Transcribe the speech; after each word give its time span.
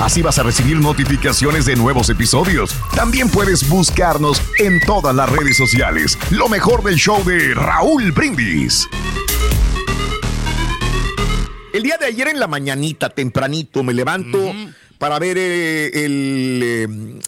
Así 0.00 0.20
vas 0.22 0.38
a 0.38 0.42
recibir 0.42 0.76
notificaciones 0.78 1.64
de 1.64 1.76
nuevos 1.76 2.08
episodios. 2.10 2.74
También 2.94 3.28
puedes 3.28 3.68
buscarnos 3.68 4.42
en 4.58 4.80
todas 4.80 5.14
las 5.14 5.30
redes 5.30 5.56
sociales. 5.56 6.18
Lo 6.30 6.48
mejor 6.48 6.82
del 6.82 6.96
show 6.96 7.22
de 7.24 7.54
Raúl 7.54 8.10
Brindis. 8.12 8.88
El 11.72 11.82
día 11.84 11.96
de 11.98 12.06
ayer 12.06 12.28
en 12.28 12.40
la 12.40 12.48
mañanita, 12.48 13.08
tempranito, 13.10 13.82
me 13.82 13.94
levanto 13.94 14.52
para 14.98 15.18
ver 15.18 15.38
eh, 15.38 16.04
el, 16.04 16.60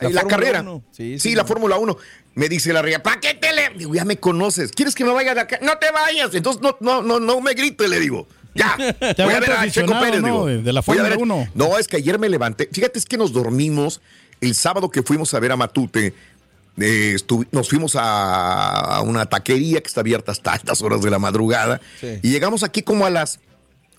eh, 0.00 0.10
La 0.10 0.24
carrera. 0.24 0.60
Uno. 0.60 0.84
Sí, 0.90 1.14
Sí, 1.18 1.30
sí, 1.30 1.34
la. 1.34 1.44
Fórmula 1.44 1.76
1. 1.78 1.96
Me 2.34 2.48
dice 2.48 2.72
la 2.72 2.82
ría, 2.82 3.00
¿para 3.00 3.20
qué 3.20 3.34
te 3.34 3.52
le...? 3.52 3.70
Digo, 3.78 3.94
ya 3.94 4.04
me 4.04 4.16
conoces. 4.16 4.72
¿Quieres 4.72 4.96
que 4.96 5.04
me 5.04 5.12
vaya 5.12 5.34
de 5.34 5.40
acá? 5.40 5.58
No 5.62 5.78
te 5.78 5.90
vayas. 5.92 6.34
Entonces 6.34 6.60
no, 6.60 6.76
no, 6.80 7.00
no, 7.00 7.20
no 7.20 7.40
me 7.40 7.54
grites, 7.54 7.88
le 7.88 8.00
digo. 8.00 8.26
Ya. 8.54 8.76
Te 8.76 9.22
Voy 9.24 9.34
a 9.34 9.40
ver 9.40 9.50
a 9.52 9.70
Checo 9.70 9.98
Pérez, 10.00 10.20
¿no? 10.20 10.26
digo. 10.46 10.46
De 10.46 10.72
la 10.72 10.82
Fórmula 10.82 11.14
a- 11.14 11.18
1. 11.18 11.48
No, 11.54 11.78
es 11.78 11.88
que 11.88 11.96
ayer 11.96 12.18
me 12.18 12.28
levanté. 12.28 12.68
Fíjate, 12.72 12.98
es 12.98 13.04
que 13.04 13.16
nos 13.16 13.32
dormimos 13.32 14.00
el 14.40 14.54
sábado 14.54 14.90
que 14.90 15.02
fuimos 15.02 15.32
a 15.34 15.40
ver 15.40 15.52
a 15.52 15.56
Matute. 15.56 16.14
eh, 16.76 17.16
nos 17.52 17.68
fuimos 17.68 17.94
a, 17.96 19.00
una 19.04 19.26
taquería 19.26 19.80
que 19.80 19.86
está 19.88 20.00
abierta 20.00 20.32
hasta 20.32 20.52
altas 20.52 20.82
horas 20.82 21.02
de 21.02 21.10
la 21.10 21.18
madrugada. 21.18 21.80
Sí. 22.00 22.18
Y 22.22 22.30
llegamos 22.30 22.62
aquí 22.64 22.82
como 22.82 23.06
a 23.06 23.10
las 23.10 23.38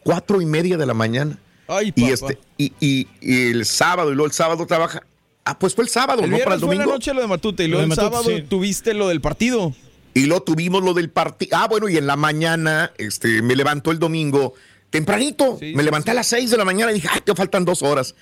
cuatro 0.04 0.42
y 0.42 0.46
media 0.46 0.78
de 0.78 0.86
la 0.86 0.94
mañana. 0.94 1.38
Ay, 1.68 1.92
y, 1.96 2.12
este, 2.12 2.38
y, 2.58 2.74
y- 2.80 3.08
y 3.22 3.50
el 3.52 3.66
sábado, 3.66 4.12
y 4.12 4.16
luego 4.16 4.28
el 4.28 4.34
sábado 4.34 4.66
trabaja. 4.68 5.04
Ah, 5.46 5.58
pues 5.58 5.74
fue 5.76 5.84
el 5.84 5.90
sábado, 5.90 6.24
El 6.24 6.32
¿no? 6.32 6.38
Para 6.40 6.56
el 6.56 6.60
fue 6.62 6.70
la 6.70 6.76
domingo. 6.76 6.94
noche 6.94 7.14
lo 7.14 7.22
de 7.22 7.28
Matute 7.28 7.64
y 7.64 7.68
luego 7.68 7.84
el 7.84 7.90
Matute, 7.90 8.08
sábado 8.08 8.30
sí. 8.30 8.42
tuviste 8.48 8.94
lo 8.94 9.08
del 9.10 9.22
partido. 9.22 9.74
Y 10.16 10.26
luego 10.26 10.42
tuvimos 10.44 10.82
lo 10.84 10.94
del 10.96 11.12
partido. 11.12 11.56
Ah, 11.58 11.68
bueno, 11.68 11.88
y 11.90 11.98
en 11.98 12.08
la 12.08 12.16
mañana 12.16 12.92
este, 12.98 13.42
me 13.44 13.56
levantó 13.56 13.92
el 13.92 14.00
domingo 14.00 14.54
tempranito. 14.90 15.60
me 15.62 15.84
levanté 15.84 16.12
a 16.12 16.14
las 16.16 16.28
6 16.28 16.50
de 16.50 16.58
la 16.58 16.66
mañana 16.66 16.92
y 16.92 16.96
dije, 16.96 17.10
ay, 17.12 17.22
te 17.24 17.36
faltan 17.36 17.66
dos 17.66 17.84
horas. 17.84 18.16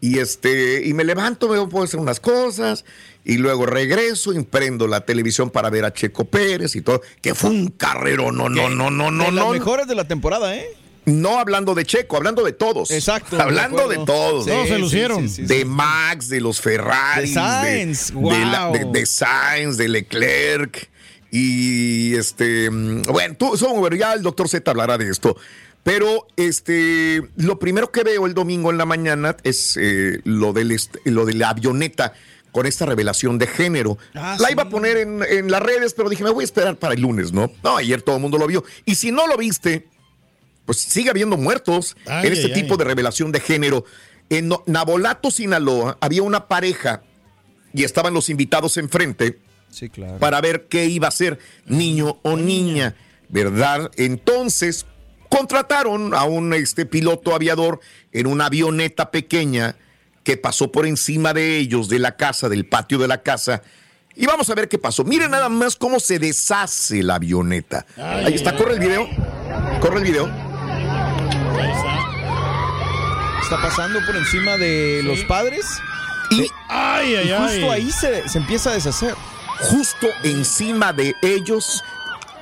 Y 0.00 0.18
este, 0.20 0.86
y 0.86 0.94
me 0.94 1.02
levanto, 1.04 1.48
veo, 1.48 1.68
puedo 1.68 1.84
hacer 1.84 1.98
unas 1.98 2.20
cosas, 2.20 2.84
y 3.24 3.38
luego 3.38 3.66
regreso 3.66 4.32
y 4.32 4.40
prendo 4.44 4.86
la 4.86 5.00
televisión 5.04 5.50
para 5.50 5.70
ver 5.70 5.84
a 5.84 5.92
Checo 5.92 6.24
Pérez 6.26 6.76
y 6.76 6.82
todo, 6.82 7.02
que 7.20 7.34
fue 7.34 7.50
un 7.50 7.68
carrero, 7.70 8.30
no, 8.30 8.48
no, 8.48 8.68
no, 8.70 8.90
no, 8.90 9.10
no, 9.10 9.24
de 9.24 9.32
no. 9.32 9.44
las 9.44 9.50
mejores 9.50 9.88
de 9.88 9.96
la 9.96 10.06
temporada, 10.06 10.54
¿eh? 10.54 10.68
No 11.06 11.38
hablando 11.40 11.74
de 11.74 11.84
Checo, 11.86 12.16
hablando 12.16 12.44
de 12.44 12.52
todos. 12.52 12.90
Exacto, 12.92 13.40
Hablando 13.40 13.88
de 13.88 13.96
todos. 14.04 14.44
Sí, 14.44 14.50
Todos 14.50 14.68
se 14.68 14.74
sí, 14.76 14.80
lucieron. 14.80 15.28
sí, 15.28 15.36
sí, 15.36 15.42
de. 15.46 15.64
Max, 15.64 16.28
de 16.28 16.42
los 16.42 16.60
Ferrari. 16.60 17.22
De 17.28 17.34
Sainz, 17.34 18.12
de, 18.14 18.44
la- 18.44 18.66
wow. 18.66 18.72
de- 18.74 19.00
de 19.00 19.06
Sainz, 19.06 19.78
de 19.78 19.88
Leclerc. 19.88 20.90
Y 21.30 22.14
este. 22.14 22.70
mm, 22.70 23.02
Bueno, 23.02 23.34
tú, 23.38 23.56
son- 23.56 23.90
ya 23.96 24.14
el 24.14 24.22
doctor 24.22 24.48
Z 24.48 24.70
hablará 24.70 24.98
de 24.98 25.10
esto. 25.10 25.36
Pero 25.84 26.26
este, 26.36 27.22
lo 27.36 27.58
primero 27.58 27.90
que 27.90 28.02
veo 28.02 28.26
el 28.26 28.34
domingo 28.34 28.70
en 28.70 28.78
la 28.78 28.84
mañana 28.84 29.36
es 29.42 29.76
eh, 29.80 30.20
lo, 30.24 30.52
del 30.52 30.76
lo 31.04 31.24
de 31.24 31.34
la 31.34 31.50
avioneta 31.50 32.12
con 32.52 32.66
esta 32.66 32.84
revelación 32.84 33.38
de 33.38 33.46
género. 33.46 33.96
Ah, 34.14 34.36
la 34.38 34.48
sí. 34.48 34.52
iba 34.52 34.64
a 34.64 34.68
poner 34.68 34.96
en, 34.98 35.22
en 35.22 35.50
las 35.50 35.62
redes, 35.62 35.94
pero 35.94 36.08
dije, 36.10 36.24
me 36.24 36.30
voy 36.30 36.42
a 36.42 36.44
esperar 36.44 36.76
para 36.76 36.94
el 36.94 37.00
lunes, 37.00 37.32
¿no? 37.32 37.50
No, 37.62 37.76
ayer 37.76 38.02
todo 38.02 38.16
el 38.16 38.22
mundo 38.22 38.36
lo 38.38 38.46
vio. 38.46 38.64
Y 38.84 38.96
si 38.96 39.12
no 39.12 39.26
lo 39.26 39.36
viste, 39.38 39.86
pues 40.66 40.78
sigue 40.78 41.08
habiendo 41.10 41.36
muertos 41.38 41.96
Ay, 42.06 42.26
en 42.26 42.32
este 42.34 42.46
ay, 42.48 42.54
tipo 42.54 42.74
ay. 42.74 42.78
de 42.78 42.84
revelación 42.84 43.32
de 43.32 43.40
género. 43.40 43.84
En 44.30 44.50
Nabolato, 44.66 45.30
Sinaloa, 45.30 45.96
había 46.02 46.22
una 46.22 46.48
pareja 46.48 47.02
y 47.72 47.84
estaban 47.84 48.12
los 48.12 48.28
invitados 48.28 48.76
enfrente 48.76 49.38
Sí, 49.70 49.88
claro. 49.88 50.18
para 50.18 50.40
ver 50.40 50.66
qué 50.68 50.86
iba 50.86 51.08
a 51.08 51.12
ser, 51.12 51.38
niño 51.66 52.18
o 52.22 52.36
niña, 52.36 52.94
¿verdad? 53.28 53.90
Entonces 53.96 54.86
contrataron 55.28 56.14
a 56.14 56.24
un 56.24 56.54
este, 56.54 56.86
piloto 56.86 57.34
aviador 57.34 57.80
en 58.12 58.26
una 58.26 58.46
avioneta 58.46 59.10
pequeña 59.10 59.76
que 60.24 60.36
pasó 60.36 60.70
por 60.72 60.86
encima 60.86 61.32
de 61.32 61.56
ellos, 61.58 61.88
de 61.88 61.98
la 61.98 62.16
casa, 62.16 62.48
del 62.48 62.66
patio 62.66 62.98
de 62.98 63.08
la 63.08 63.22
casa. 63.22 63.62
Y 64.14 64.26
vamos 64.26 64.50
a 64.50 64.54
ver 64.54 64.68
qué 64.68 64.78
pasó. 64.78 65.04
Miren 65.04 65.30
nada 65.30 65.48
más 65.48 65.76
cómo 65.76 66.00
se 66.00 66.18
deshace 66.18 67.02
la 67.02 67.14
avioneta. 67.14 67.86
Ahí 67.96 68.34
está, 68.34 68.56
corre 68.56 68.74
el 68.74 68.80
video. 68.80 69.08
Corre 69.80 69.98
el 69.98 70.04
video. 70.04 70.26
Está 73.40 73.62
pasando 73.62 74.00
por 74.04 74.16
encima 74.16 74.58
de 74.58 75.02
los 75.04 75.24
padres. 75.24 75.64
Y, 76.30 76.46
ay, 76.68 77.14
ay, 77.14 77.30
justo 77.30 77.72
ay. 77.72 77.82
ahí 77.82 77.90
se, 77.90 78.28
se 78.28 78.38
empieza 78.38 78.70
a 78.70 78.74
deshacer. 78.74 79.14
Justo 79.60 80.08
encima 80.22 80.92
de 80.92 81.14
ellos 81.22 81.82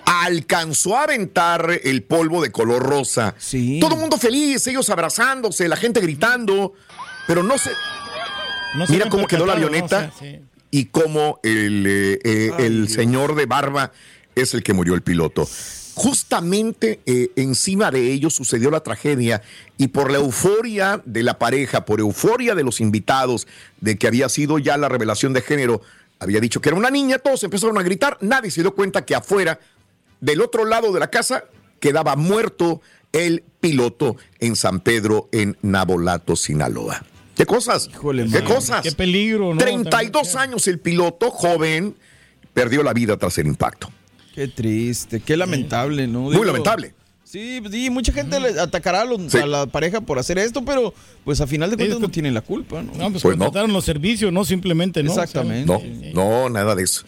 alcanzó 0.07 0.97
a 0.97 1.05
aventar 1.05 1.81
el 1.83 2.03
polvo 2.03 2.43
de 2.43 2.53
color 2.53 2.83
rosa. 2.83 3.35
Todo 3.81 3.95
el 3.95 4.01
mundo 4.01 4.17
feliz, 4.17 4.67
ellos 4.67 4.89
abrazándose, 4.89 5.69
la 5.69 5.77
gente 5.77 6.01
gritando, 6.01 6.75
pero 7.27 7.43
no 7.43 7.59
sé. 7.59 7.71
No 8.75 8.87
se 8.87 8.93
Mira 8.93 9.09
cómo 9.09 9.27
quedó 9.27 9.47
la 9.47 9.55
avioneta 9.55 10.11
O 10.15 10.19
sea, 10.19 10.31
sí. 10.33 10.41
y 10.71 10.87
cómo 10.87 11.41
el, 11.43 11.87
eh, 11.87 12.21
eh, 12.25 12.51
Ay, 12.57 12.67
el 12.67 12.89
señor 12.89 13.35
de 13.35 13.47
barba 13.47 13.93
es 14.35 14.55
el 14.55 14.63
que 14.63 14.73
murió 14.73 14.95
el 14.95 15.03
piloto. 15.03 15.49
Justamente 15.95 17.01
eh, 17.07 17.31
encima 17.37 17.91
de 17.91 18.13
ellos 18.13 18.35
sucedió 18.35 18.71
la 18.71 18.81
tragedia 18.81 19.41
y 19.79 19.89
por 19.89 20.13
la 20.13 20.19
euforia 20.19 21.01
de 21.07 21.23
la 21.23 21.39
pareja, 21.39 21.87
por 21.87 22.01
euforia 22.01 22.55
de 22.55 22.65
los 22.65 22.81
invitados, 22.83 23.49
de 23.81 23.97
que 23.97 24.07
había 24.07 24.29
sido 24.29 24.59
ya 24.59 24.77
la 24.77 24.91
revelación 24.91 25.33
de 25.33 25.41
género, 25.41 25.81
había 26.19 26.41
dicho 26.41 26.61
que 26.61 26.69
era 26.69 26.79
una 26.79 26.91
niña, 26.91 27.19
todos 27.19 27.43
empezaron 27.45 27.79
a 27.79 27.83
gritar, 27.83 28.19
nadie 28.21 28.51
se 28.51 28.63
dio 28.63 28.75
cuenta 28.75 29.05
que 29.05 29.15
afuera, 29.15 29.61
del 30.21 30.41
otro 30.41 30.65
lado 30.65 30.93
de 30.93 31.01
la 31.01 31.11
casa, 31.11 31.45
quedaba 31.81 32.17
muerto 32.17 32.81
el 33.13 33.45
piloto 33.61 34.17
en 34.41 34.57
San 34.57 34.81
Pedro, 34.81 35.29
en 35.33 35.57
Nabolato, 35.63 36.37
Sinaloa. 36.37 37.05
¿Qué 37.35 37.45
cosas? 37.45 37.89
¿Qué 37.89 37.99
mano. 38.03 38.45
cosas? 38.45 38.83
Qué 38.83 38.93
peligro, 38.93 39.53
¿no? 39.55 39.59
32 39.59 40.37
años 40.37 40.67
el 40.69 40.81
piloto, 40.81 41.31
joven, 41.31 41.95
perdió 42.55 42.83
la 42.83 42.95
vida 42.95 43.19
tras 43.19 43.37
el 43.39 43.47
impacto. 43.47 43.91
Qué 44.35 44.49
triste, 44.49 45.21
qué 45.21 45.37
lamentable, 45.37 46.07
¿no? 46.07 46.23
Muy 46.23 46.47
lamentable. 46.47 46.95
Sí, 47.29 47.59
pues, 47.61 47.75
sí, 47.75 47.91
mucha 47.91 48.13
gente 48.13 48.39
le 48.39 48.59
atacará 48.61 49.01
a, 49.01 49.05
los- 49.05 49.33
Sí. 49.33 49.39
a 49.39 49.47
la 49.47 49.67
pareja 49.67 50.01
por 50.01 50.17
hacer 50.21 50.39
esto, 50.39 50.65
pero 50.65 50.95
pues 51.25 51.41
a 51.41 51.47
final 51.49 51.69
de 51.71 51.77
cuentas 51.77 51.99
no 51.99 52.09
tienen 52.09 52.35
la 52.35 52.41
culpa, 52.41 52.83
¿no? 52.85 52.93
No, 52.93 53.11
pues, 53.11 53.23
Pues 53.23 53.37
no. 53.37 53.47
contrataron 53.47 53.73
los 53.73 53.85
servicios, 53.85 54.33
no 54.33 54.45
simplemente, 54.45 55.03
¿no? 55.03 55.11
Exactamente. 55.11 55.67
No, 56.15 56.45
no, 56.45 56.49
nada 56.51 56.77
de 56.77 56.85
eso. 56.85 57.05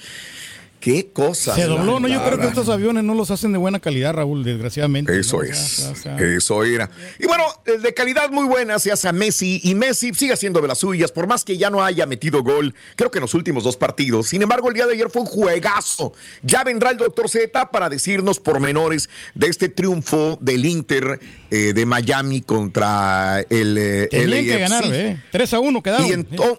Qué 0.80 1.08
cosa. 1.12 1.54
Se 1.54 1.64
dobló, 1.64 1.98
¿no? 1.98 2.06
Yo 2.06 2.22
creo 2.24 2.38
que 2.38 2.46
estos 2.46 2.68
aviones 2.68 3.02
no 3.02 3.14
los 3.14 3.30
hacen 3.30 3.52
de 3.52 3.58
buena 3.58 3.80
calidad, 3.80 4.14
Raúl, 4.14 4.44
desgraciadamente. 4.44 5.18
Eso 5.18 5.38
¿no? 5.38 5.42
es. 5.42 5.90
Eso 6.18 6.64
era. 6.64 6.88
Y 7.18 7.26
bueno, 7.26 7.44
eh, 7.66 7.78
de 7.78 7.94
calidad 7.94 8.30
muy 8.30 8.46
buena 8.46 8.78
se 8.78 8.92
hace 8.92 9.08
a 9.08 9.12
Messi 9.12 9.60
y 9.64 9.74
Messi 9.74 10.14
sigue 10.14 10.32
haciendo 10.32 10.60
de 10.60 10.68
las 10.68 10.78
suyas, 10.78 11.10
por 11.10 11.26
más 11.26 11.44
que 11.44 11.56
ya 11.56 11.70
no 11.70 11.82
haya 11.82 12.06
metido 12.06 12.42
gol, 12.42 12.74
creo 12.94 13.10
que 13.10 13.18
en 13.18 13.22
los 13.22 13.34
últimos 13.34 13.64
dos 13.64 13.76
partidos. 13.76 14.28
Sin 14.28 14.42
embargo, 14.42 14.68
el 14.68 14.74
día 14.74 14.86
de 14.86 14.94
ayer 14.94 15.10
fue 15.10 15.22
un 15.22 15.28
juegazo. 15.28 16.12
Ya 16.42 16.62
vendrá 16.62 16.90
el 16.90 16.96
doctor 16.96 17.28
Z 17.28 17.70
para 17.70 17.88
decirnos 17.88 18.38
pormenores 18.38 19.08
de 19.34 19.48
este 19.48 19.68
triunfo 19.68 20.38
del 20.40 20.64
Inter 20.64 21.18
eh, 21.50 21.72
de 21.72 21.86
Miami 21.86 22.42
contra 22.42 23.40
el 23.50 23.76
eh, 23.78 24.08
Tenían 24.10 24.44
que 24.44 24.58
ganar, 24.58 24.84
¿eh? 24.86 25.20
3 25.32 25.54
a 25.54 25.60
1 25.60 25.82
quedaron. 25.82 26.06
Y 26.06 26.12
entonces, 26.12 26.58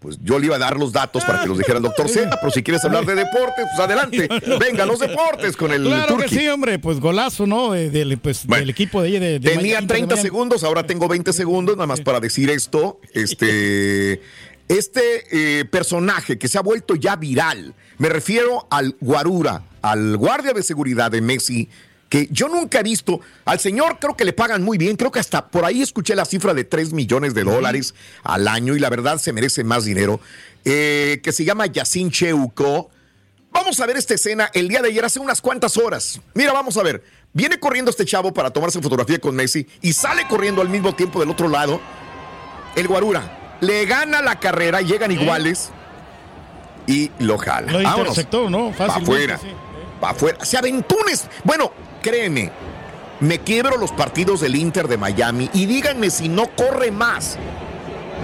pues 0.00 0.18
yo 0.22 0.38
le 0.38 0.46
iba 0.46 0.56
a 0.56 0.58
dar 0.60 0.76
los 0.76 0.92
datos 0.92 1.24
para 1.24 1.42
que 1.42 1.48
los 1.48 1.58
dijera 1.58 1.78
el 1.78 1.82
doctor 1.82 2.08
Z, 2.10 2.30
pero 2.40 2.50
si 2.52 2.62
quieres 2.62 2.84
hablar 2.84 3.04
de 3.04 3.14
deportes, 3.16 3.66
pues 3.74 3.78
adelante. 3.80 4.28
Venga, 4.60 4.86
los 4.86 5.00
deportes 5.00 5.56
con 5.56 5.72
el 5.72 5.82
Claro 5.84 6.16
que 6.16 6.22
Turqui. 6.24 6.38
sí, 6.38 6.48
hombre, 6.48 6.78
pues 6.78 7.00
golazo, 7.00 7.46
¿no? 7.46 7.72
De- 7.72 7.90
del, 7.90 8.18
pues, 8.18 8.46
Bueno, 8.46 8.60
del 8.60 8.70
equipo 8.70 9.02
de, 9.02 9.18
de, 9.18 9.38
de 9.38 9.40
Tenía 9.40 9.80
Inter 9.80 9.80
de 9.82 9.86
30 9.88 10.14
Miami. 10.14 10.22
segundos, 10.22 10.64
ahora 10.64 10.84
tengo 10.86 11.08
20 11.08 11.32
segundos, 11.32 11.76
nada 11.76 11.86
más 11.86 12.00
para 12.00 12.20
decir 12.20 12.48
esto. 12.50 13.00
Este, 13.12 14.20
este 14.68 15.60
eh, 15.60 15.64
personaje 15.64 16.38
que 16.38 16.46
se 16.48 16.58
ha 16.58 16.62
vuelto 16.62 16.94
ya 16.94 17.16
viral, 17.16 17.74
me 17.98 18.08
refiero 18.08 18.66
al 18.70 18.96
Guarura, 19.00 19.62
al 19.82 20.16
guardia 20.16 20.52
de 20.52 20.62
seguridad 20.62 21.10
de 21.10 21.20
Messi, 21.22 21.68
que 22.08 22.28
yo 22.30 22.48
nunca 22.48 22.80
he 22.80 22.82
visto. 22.82 23.20
Al 23.44 23.58
señor 23.60 23.98
creo 23.98 24.16
que 24.16 24.24
le 24.24 24.32
pagan 24.32 24.62
muy 24.62 24.78
bien, 24.78 24.96
creo 24.96 25.10
que 25.10 25.20
hasta 25.20 25.48
por 25.48 25.64
ahí 25.64 25.82
escuché 25.82 26.14
la 26.14 26.24
cifra 26.24 26.54
de 26.54 26.64
3 26.64 26.92
millones 26.92 27.34
de 27.34 27.44
dólares 27.44 27.94
al 28.22 28.48
año 28.48 28.74
y 28.76 28.78
la 28.78 28.90
verdad 28.90 29.18
se 29.18 29.32
merece 29.32 29.64
más 29.64 29.84
dinero, 29.84 30.20
eh, 30.64 31.20
que 31.22 31.32
se 31.32 31.44
llama 31.44 31.66
Yacine 31.66 32.10
Cheuco. 32.10 32.90
Vamos 33.50 33.80
a 33.80 33.86
ver 33.86 33.96
esta 33.96 34.14
escena 34.14 34.50
el 34.54 34.68
día 34.68 34.82
de 34.82 34.88
ayer, 34.88 35.04
hace 35.04 35.18
unas 35.18 35.40
cuantas 35.40 35.76
horas. 35.76 36.20
Mira, 36.34 36.52
vamos 36.52 36.76
a 36.76 36.82
ver. 36.82 37.02
Viene 37.32 37.58
corriendo 37.58 37.90
este 37.90 38.04
chavo 38.04 38.32
para 38.32 38.50
tomarse 38.50 38.80
fotografía 38.80 39.18
con 39.18 39.34
Messi 39.36 39.66
y 39.82 39.92
sale 39.92 40.26
corriendo 40.28 40.62
al 40.62 40.68
mismo 40.68 40.94
tiempo 40.94 41.20
del 41.20 41.30
otro 41.30 41.48
lado. 41.48 41.80
El 42.76 42.88
Guarura 42.88 43.56
le 43.60 43.84
gana 43.86 44.22
la 44.22 44.38
carrera, 44.38 44.80
llegan 44.80 45.10
iguales 45.10 45.70
y 46.86 47.10
lo 47.18 47.36
jala. 47.38 47.70
Lo 47.72 47.78
Vámonos. 47.82 47.98
interceptó, 48.00 48.48
¿no? 48.48 48.72
Fácilmente, 48.72 49.34
afuera. 49.34 49.38
sí. 49.38 49.48
Afuera. 50.00 50.44
Se 50.44 50.56
aventunes. 50.56 51.26
Bueno, 51.44 51.72
créeme. 52.08 52.50
Me 53.20 53.40
quiebro 53.40 53.76
los 53.76 53.90
partidos 53.92 54.40
del 54.40 54.54
Inter 54.56 54.86
de 54.88 54.96
Miami 54.96 55.50
y 55.52 55.66
díganme 55.66 56.10
si 56.10 56.28
no 56.28 56.48
corre 56.54 56.90
más. 56.90 57.36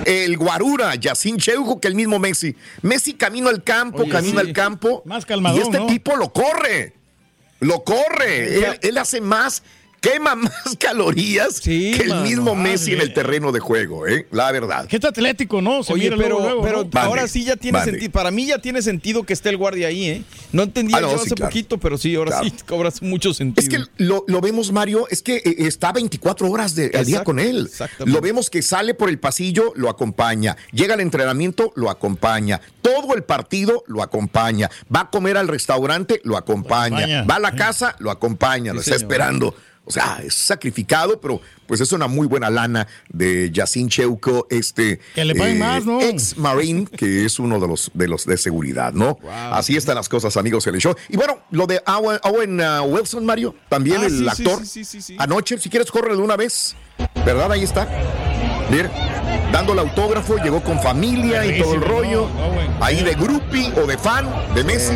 El 0.04 0.36
Guarura, 0.36 0.94
Yacine 0.94 1.38
Cheuco, 1.38 1.80
que 1.80 1.88
el 1.88 1.94
mismo 1.94 2.18
Messi. 2.18 2.54
Messi 2.82 3.14
camino 3.14 3.48
al 3.48 3.62
campo, 3.62 4.02
Oye, 4.02 4.10
camino 4.10 4.40
sí. 4.40 4.46
al 4.46 4.52
campo. 4.52 5.02
Más 5.04 5.24
calmadón, 5.26 5.58
Y 5.58 5.62
este 5.62 5.78
¿no? 5.78 5.86
tipo 5.86 6.16
lo 6.16 6.32
corre. 6.32 6.92
Lo 7.60 7.82
corre. 7.84 8.54
Él, 8.56 8.78
él 8.82 8.98
hace 8.98 9.20
más, 9.20 9.62
quema 10.12 10.34
más 10.36 10.52
calorías 10.78 11.56
Sí, 11.56 11.92
que 11.96 12.02
el 12.04 12.08
mano, 12.10 12.22
mismo 12.22 12.54
madre. 12.54 12.70
Messi 12.72 12.92
en 12.92 13.00
el 13.00 13.12
terreno 13.14 13.52
de 13.52 13.60
juego, 13.60 14.06
¿eh? 14.06 14.26
La 14.30 14.52
verdad. 14.52 14.86
Que 14.86 14.96
está 14.96 15.08
atlético, 15.08 15.60
¿no? 15.62 15.82
Se 15.82 15.92
Oye, 15.92 16.04
mira 16.04 16.16
pero, 16.16 16.28
luego, 16.38 16.44
luego, 16.44 16.62
pero 16.62 16.76
¿no? 16.78 16.84
Mande, 16.84 17.00
ahora 17.00 17.28
sí 17.28 17.44
ya 17.44 17.56
tiene 17.56 17.82
sentido. 17.82 18.12
Para 18.12 18.30
mí 18.30 18.46
ya 18.46 18.58
tiene 18.58 18.82
sentido 18.82 19.24
que 19.24 19.32
esté 19.32 19.48
el 19.50 19.56
guardia 19.56 19.88
ahí, 19.88 20.06
¿eh? 20.08 20.22
No 20.52 20.62
entendía 20.62 20.98
Ah, 20.98 21.00
no, 21.00 21.10
yo 21.12 21.18
sí, 21.18 21.26
hace 21.26 21.34
claro. 21.34 21.50
poquito, 21.50 21.78
pero 21.78 21.98
sí, 21.98 22.14
ahora 22.14 22.30
Claro. 22.32 22.44
sí 22.44 22.54
cobras 22.66 23.02
mucho 23.02 23.34
sentido. 23.34 23.62
Es 23.62 23.68
que 23.68 23.90
lo, 24.02 24.24
lo 24.28 24.40
vemos, 24.40 24.70
Mario, 24.72 25.06
es 25.10 25.22
que 25.22 25.36
eh, 25.36 25.54
está 25.58 25.92
24 25.92 26.50
horas 26.50 26.74
de- 26.74 26.90
al 26.94 27.04
día 27.04 27.24
con 27.24 27.38
él. 27.38 27.70
Lo 28.04 28.20
vemos 28.20 28.50
que 28.50 28.62
sale 28.62 28.94
por 28.94 29.08
el 29.08 29.18
pasillo, 29.18 29.72
lo 29.76 29.88
acompaña. 29.90 30.56
Llega 30.72 30.94
al 30.94 31.00
entrenamiento, 31.00 31.72
lo 31.76 31.90
acompaña. 31.90 32.60
Todo 32.82 33.14
el 33.14 33.22
partido 33.24 33.82
lo 33.86 34.02
acompaña. 34.02 34.70
Va 34.94 35.00
a 35.00 35.10
comer 35.10 35.36
al 35.36 35.48
restaurante, 35.48 36.20
lo 36.24 36.36
acompaña. 36.36 36.98
acompaña. 36.98 37.24
Va 37.24 37.36
a 37.36 37.40
la 37.40 37.54
casa, 37.54 37.96
lo 37.98 38.10
acompaña, 38.10 38.72
lo 38.72 38.80
está 38.80 38.92
señor. 38.96 39.02
esperando. 39.02 39.54
O 39.86 39.90
sea, 39.90 40.20
es 40.24 40.34
sacrificado, 40.34 41.20
pero 41.20 41.40
pues 41.66 41.80
es 41.80 41.92
una 41.92 42.06
muy 42.06 42.26
buena 42.26 42.48
lana 42.48 42.86
de 43.10 43.50
Yacine 43.50 43.88
Cheuco, 43.90 44.46
este 44.50 44.98
Que 45.14 45.24
le 45.24 45.34
paguen 45.34 45.58
más, 45.58 45.84
¿no? 45.84 46.00
ex 46.00 46.36
Marine, 46.38 46.86
que 46.86 47.24
es 47.26 47.38
uno 47.38 47.60
de 47.60 47.68
los 47.68 47.90
de 47.94 48.08
los 48.08 48.24
de 48.24 48.36
seguridad, 48.38 48.92
¿no? 48.94 49.18
Así 49.52 49.76
están 49.76 49.96
las 49.96 50.08
cosas, 50.08 50.36
amigos, 50.38 50.66
en 50.66 50.74
el 50.76 50.80
show. 50.80 50.94
Y 51.08 51.16
bueno, 51.16 51.38
lo 51.50 51.66
de 51.66 51.82
Owen, 51.86 52.18
Owen, 52.22 52.60
uh, 52.60 52.82
Wilson, 52.84 53.26
Mario, 53.26 53.54
también 53.68 53.98
Ah, 54.02 54.06
el 54.06 54.18
sí, 54.18 54.26
actor. 54.28 54.64
sí, 54.66 54.84
sí. 54.84 55.16
Anoche, 55.18 55.58
si 55.58 55.68
quieres, 55.68 55.90
corre 55.90 56.16
de 56.16 56.22
una 56.22 56.36
vez. 56.36 56.74
¿Verdad? 57.26 57.52
Ahí 57.52 57.62
está. 57.64 57.86
Mira, 58.70 58.90
dando 59.52 59.74
el 59.74 59.78
autógrafo, 59.80 60.36
llegó 60.38 60.62
con 60.62 60.80
familia 60.80 61.44
y 61.44 61.60
todo 61.60 61.74
el 61.74 61.82
rollo. 61.82 62.28
¿no? 62.34 62.46
Owen. 62.48 62.70
Ahí 62.80 63.02
de 63.02 63.14
groupie 63.14 63.72
o 63.76 63.86
de 63.86 63.98
fan 63.98 64.26
de 64.54 64.64
Messi, 64.64 64.94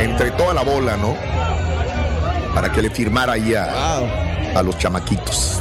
entre 0.00 0.30
toda 0.32 0.52
la 0.54 0.62
bola, 0.62 0.96
¿no? 0.98 1.16
Para 2.56 2.72
que 2.72 2.80
le 2.80 2.88
firmara 2.88 3.34
ahí 3.34 3.54
a, 3.54 3.66
Wow. 4.00 4.58
a 4.58 4.62
los 4.62 4.78
chamaquitos. 4.78 5.60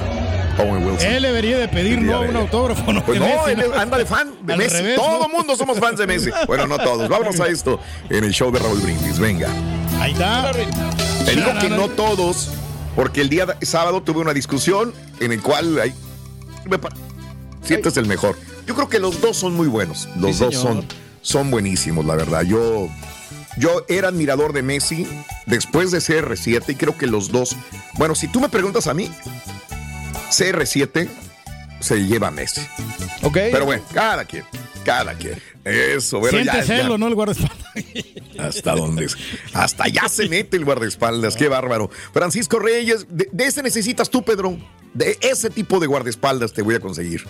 Owen 0.57 0.85
Wilson. 0.87 1.11
Él 1.11 1.23
debería 1.23 1.57
de 1.57 1.67
pedir, 1.67 2.01
¿no? 2.01 2.21
Un 2.21 2.37
autógrafo, 2.37 2.93
¿no? 2.93 3.03
Pues 3.03 3.19
De 3.19 3.27
no, 3.27 3.45
Messi, 3.45 3.59
él 3.61 3.73
anda 3.77 3.97
de 3.97 4.05
fan 4.05 4.29
de 4.41 4.53
Al 4.53 4.59
Messi. 4.59 4.77
revés, 4.77 4.95
Todo 4.95 5.19
¿no? 5.19 5.25
el 5.25 5.31
mundo 5.33 5.57
somos 5.57 5.77
fans 5.77 5.97
de 5.99 6.07
Messi. 6.07 6.29
Bueno, 6.47 6.65
no 6.67 6.77
todos. 6.77 7.09
Vámonos 7.09 7.37
a 7.41 7.47
esto 7.49 7.81
en 8.09 8.23
el 8.23 8.31
show 8.31 8.49
de 8.49 8.59
Raúl 8.59 8.79
Brindis. 8.79 9.19
Venga. 9.19 9.49
Ahí 9.99 10.13
está. 10.13 10.53
Te 11.25 11.35
digo 11.35 11.51
que 11.59 11.67
no 11.69 11.89
todos, 11.89 12.51
porque 12.95 13.19
el 13.19 13.27
día 13.27 13.45
de- 13.47 13.65
sábado 13.65 14.01
tuve 14.01 14.21
una 14.21 14.33
discusión 14.33 14.93
en 15.19 15.33
el 15.33 15.41
cual 15.41 15.77
pa- 16.81 16.89
sientes 17.61 17.97
el 17.97 18.05
mejor. 18.05 18.37
Yo 18.65 18.73
creo 18.75 18.87
que 18.87 18.99
los 18.99 19.19
dos 19.19 19.35
son 19.35 19.53
muy 19.53 19.67
buenos. 19.67 20.07
Los 20.17 20.37
Sí, 20.37 20.43
dos 20.45 20.55
señor. 20.55 20.75
son, 20.75 20.85
son 21.21 21.51
buenísimos, 21.51 22.05
la 22.05 22.15
verdad. 22.15 22.43
Yo, 22.43 22.87
yo 23.57 23.85
era 23.87 24.09
admirador 24.09 24.53
de 24.53 24.61
Messi 24.61 25.07
después 25.45 25.91
de 25.91 25.99
CR7 25.99 26.63
y 26.69 26.75
creo 26.75 26.97
que 26.97 27.07
los 27.07 27.31
dos. 27.31 27.55
Bueno, 27.93 28.15
si 28.15 28.27
tú 28.27 28.39
me 28.39 28.49
preguntas 28.49 28.87
a 28.87 28.93
mí, 28.93 29.09
CR7 30.29 31.07
se 31.79 32.05
lleva 32.05 32.27
a 32.27 32.31
Messi. 32.31 32.61
Ok. 33.21 33.33
Pero 33.33 33.65
bueno, 33.65 33.83
cada 33.93 34.25
quien, 34.25 34.43
cada 34.83 35.13
quien. 35.13 35.41
Eso, 35.63 36.19
bueno, 36.19 36.37
Siente 36.37 36.65
ya, 36.67 36.83
¿no? 36.97 37.07
El 37.07 37.15
guardaespaldas. 37.15 37.73
Hasta 38.37 38.75
dónde 38.75 39.05
es? 39.05 39.17
Hasta 39.53 39.85
allá 39.85 40.07
se 40.09 40.29
mete 40.29 40.57
el 40.57 40.65
guardaespaldas, 40.65 41.35
qué 41.35 41.47
bárbaro. 41.47 41.89
Francisco 42.13 42.59
Reyes, 42.59 43.07
de, 43.09 43.29
de 43.31 43.45
ese 43.45 43.63
necesitas 43.63 44.09
tú, 44.09 44.23
Pedro. 44.23 44.57
De 44.93 45.17
ese 45.21 45.49
tipo 45.49 45.79
de 45.79 45.87
guardaespaldas 45.87 46.53
te 46.53 46.61
voy 46.61 46.75
a 46.75 46.79
conseguir. 46.79 47.25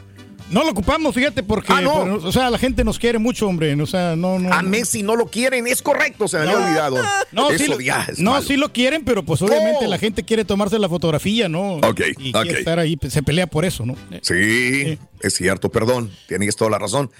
No 0.52 0.64
lo 0.64 0.70
ocupamos, 0.70 1.16
fíjate, 1.16 1.42
porque, 1.42 1.74
Ah, 1.74 1.82
no. 1.82 2.04
pero, 2.04 2.16
o 2.28 2.32
sea, 2.32 2.52
la 2.52 2.60
gente 2.60 2.84
nos 2.84 3.00
quiere 3.00 3.18
mucho, 3.18 3.48
hombre. 3.48 3.74
O 3.82 3.86
sea, 3.88 4.16
no, 4.16 4.38
no. 4.38 4.54
A 4.54 4.62
Messi 4.62 5.02
no 5.02 5.16
lo 5.16 5.26
quieren, 5.26 5.66
es 5.66 5.82
correcto, 5.82 6.28
se 6.28 6.38
me 6.38 6.44
había 6.44 6.58
No. 6.60 6.66
olvidado. 6.66 6.98
No, 7.32 7.50
Eso 7.50 7.64
sí, 7.64 7.70
lo, 7.72 7.80
ya 7.82 8.06
es 8.10 8.20
no 8.20 8.32
malo. 8.32 8.44
sí 8.46 8.56
lo 8.56 8.72
quieren, 8.72 9.04
pero 9.04 9.24
pues 9.26 9.42
obviamente 9.42 9.88
la 9.88 9.98
gente 9.98 10.22
quiere 10.24 10.46
tomarse 10.46 10.78
la 10.78 10.88
fotografía, 10.88 11.50
¿no? 11.50 11.78
Ok, 11.78 12.02
y 12.20 12.30
ok. 12.30 12.44
quiere 12.44 12.60
estar 12.60 12.78
ahí, 12.78 12.96
pues, 12.96 13.12
se 13.12 13.24
pelea 13.24 13.48
por 13.48 13.66
eso, 13.66 13.86
¿no? 13.88 13.96
Sí, 14.22 15.00
es 15.28 15.34
cierto, 15.34 15.70
perdón, 15.70 16.12
tienes 16.28 16.56
toda 16.56 16.72
la 16.72 16.80
razón. 16.80 17.12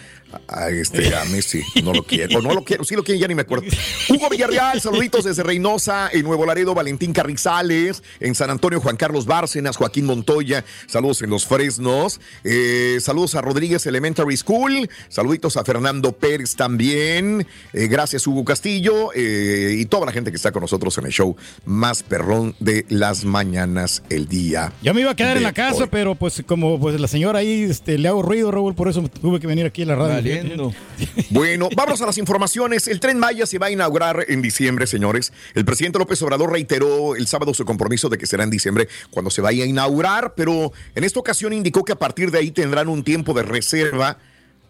A, 0.48 0.70
este, 0.70 1.16
a 1.16 1.24
Messi 1.26 1.62
no 1.84 1.94
lo 1.94 2.04
quiero, 2.04 2.42
no 2.42 2.54
lo 2.54 2.64
quiero, 2.64 2.84
sí 2.84 2.96
lo 2.96 3.04
quiero, 3.04 3.22
ya 3.22 3.28
ni 3.28 3.36
me 3.36 3.44
acuerdo. 3.44 3.66
Hugo 4.10 4.30
Villarreal, 4.30 4.82
saluditos 4.82 5.24
desde 5.24 5.44
Reynosa, 5.44 6.10
en 6.12 6.24
Nuevo 6.24 6.46
Laredo, 6.46 6.74
Valentín 6.74 7.14
Carrizales, 7.14 8.04
en 8.20 8.36
San 8.36 8.50
Antonio, 8.50 8.82
Juan 8.82 8.98
Carlos 8.98 9.26
Bárcenas, 9.26 9.78
Joaquín 9.78 10.06
Montoya, 10.06 10.66
saludos 10.88 11.22
en 11.22 11.30
Los 11.30 11.46
Fresnos, 11.46 12.20
eh, 12.44 12.98
saludos 13.02 13.36
a 13.36 13.42
Rodríguez 13.42 13.86
Elementary 13.86 14.36
School, 14.36 14.90
saluditos 15.10 15.58
a 15.58 15.64
Fernando 15.64 16.12
Pérez 16.12 16.56
también, 16.56 17.48
eh, 17.74 17.88
gracias 17.88 18.28
Hugo 18.28 18.44
Castillo 18.44 19.12
eh, 19.16 19.76
y 19.78 19.86
toda 19.86 20.06
la 20.06 20.12
gente 20.12 20.32
que 20.32 20.38
está 20.38 20.52
con 20.52 20.62
nosotros 20.62 20.98
en 20.98 21.06
el 21.06 21.12
show 21.12 21.36
más 21.66 22.04
perrón 22.04 22.56
de 22.60 22.86
las 22.90 23.26
mañanas 23.26 24.04
el 24.10 24.28
día. 24.28 24.74
Yo 24.82 24.94
me 24.94 25.02
iba 25.02 25.12
a 25.12 25.16
quedar 25.16 25.38
en 25.38 25.44
la 25.44 25.54
casa, 25.54 25.84
hoy. 25.84 25.90
pero 25.92 26.16
pues 26.16 26.44
como 26.46 26.80
pues 26.80 27.00
la 27.00 27.08
señora 27.08 27.40
ahí 27.40 27.64
este, 27.64 27.95
le 27.98 28.08
hago 28.08 28.22
ruido, 28.22 28.52
Raúl, 28.52 28.76
por 28.76 28.88
eso 28.88 29.02
tuve 29.04 29.40
que 29.40 29.48
venir 29.48 29.66
aquí 29.66 29.84
a 29.84 29.86
la 29.86 29.96
radio. 29.96 30.16
Valiendo. 30.16 30.74
Bueno, 31.30 31.70
vamos 31.76 32.02
a 32.02 32.06
las 32.06 32.18
informaciones. 32.18 32.88
El 32.88 33.00
tren 33.00 33.20
Maya 33.20 33.46
se 33.46 33.58
va 33.58 33.68
a 33.68 33.72
inaugurar 33.72 34.26
en 34.28 34.42
diciembre, 34.42 34.88
señores. 34.88 35.34
El 35.54 35.66
presidente 35.66 36.00
López 36.00 36.22
Obrador 36.22 36.52
reiteró 36.52 37.16
el 37.16 37.28
sábado 37.28 37.54
su 37.54 37.66
compromiso 37.66 38.10
de 38.10 38.18
que 38.18 38.26
será 38.26 38.44
en 38.44 38.50
diciembre 38.50 38.88
cuando 39.10 39.30
se 39.30 39.42
vaya 39.42 39.64
a 39.64 39.68
inaugurar, 39.68 40.34
pero 40.36 40.72
en 40.94 41.04
esta 41.04 41.20
ocasión 41.20 41.54
indicó 41.54 41.84
que 41.84 41.94
a 41.94 42.00
partir 42.00 42.32
de 42.32 42.40
ahí 42.40 42.52
tendrán 42.52 42.88
un 42.88 43.04
tiempo 43.04 43.34
de 43.34 43.44
reserva 43.44 44.18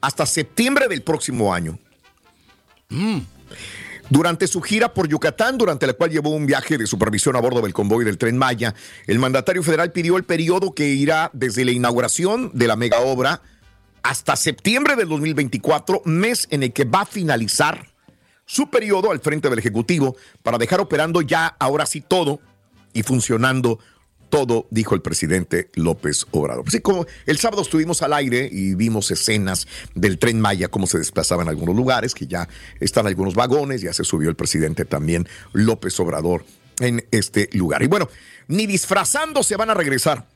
hasta 0.01 0.25
septiembre 0.25 0.87
del 0.87 1.01
próximo 1.01 1.53
año. 1.53 1.77
Durante 4.15 4.47
su 4.47 4.61
gira 4.61 4.93
por 4.93 5.09
Yucatán, 5.09 5.57
durante 5.57 5.85
la 5.85 5.91
cual 5.91 6.09
llevó 6.09 6.29
un 6.29 6.45
viaje 6.45 6.77
de 6.77 6.87
supervisión 6.87 7.35
a 7.35 7.41
bordo 7.41 7.59
del 7.59 7.73
convoy 7.73 8.05
del 8.05 8.17
tren 8.17 8.37
Maya, 8.37 8.73
el 9.07 9.19
mandatario 9.19 9.61
federal 9.61 9.91
pidió 9.91 10.15
el 10.15 10.23
periodo 10.23 10.73
que 10.73 10.87
irá 10.87 11.29
desde 11.33 11.65
la 11.65 11.71
inauguración 11.71 12.49
de 12.53 12.65
la 12.65 12.77
mega 12.77 13.01
obra 13.01 13.41
hasta 14.03 14.37
septiembre 14.37 14.95
del 14.95 15.09
2024, 15.09 16.03
mes 16.05 16.47
en 16.49 16.63
el 16.63 16.71
que 16.71 16.85
va 16.85 17.01
a 17.01 17.05
finalizar 17.05 17.89
su 18.45 18.69
periodo 18.69 19.11
al 19.11 19.19
frente 19.19 19.49
del 19.49 19.59
Ejecutivo 19.59 20.15
para 20.43 20.57
dejar 20.57 20.79
operando 20.79 21.19
ya 21.19 21.47
ahora 21.59 21.85
sí 21.85 21.99
todo 21.99 22.39
y 22.93 23.03
funcionando 23.03 23.79
todo, 24.29 24.67
dijo 24.69 24.95
el 24.95 25.01
presidente 25.01 25.69
López 25.75 26.25
Obrador. 26.31 26.63
Pues 26.63 26.73
sí, 26.73 26.79
como 26.79 27.05
el 27.25 27.37
sábado 27.37 27.61
estuvimos 27.61 28.01
al 28.01 28.13
aire 28.13 28.49
y 28.51 28.75
vimos 28.75 29.11
escenas 29.11 29.67
del 29.93 30.17
tren 30.17 30.41
Maya, 30.41 30.67
cómo 30.67 30.87
se 30.87 30.97
desplazaba 30.97 31.43
en 31.43 31.49
algunos 31.49 31.75
lugares, 31.75 32.13
que 32.13 32.27
ya 32.27 32.47
están 32.79 33.07
algunos 33.07 33.35
vagones, 33.35 33.81
ya 33.81 33.93
se 33.93 34.03
subió 34.03 34.29
el 34.29 34.35
presidente 34.35 34.85
también 34.85 35.27
López 35.53 35.99
Obrador 35.99 36.45
en 36.79 37.05
este 37.11 37.49
lugar. 37.53 37.83
Y 37.83 37.87
bueno, 37.87 38.09
ni 38.47 38.65
disfrazándose 38.65 39.55
van 39.55 39.69
a 39.69 39.73
regresar. 39.73 40.27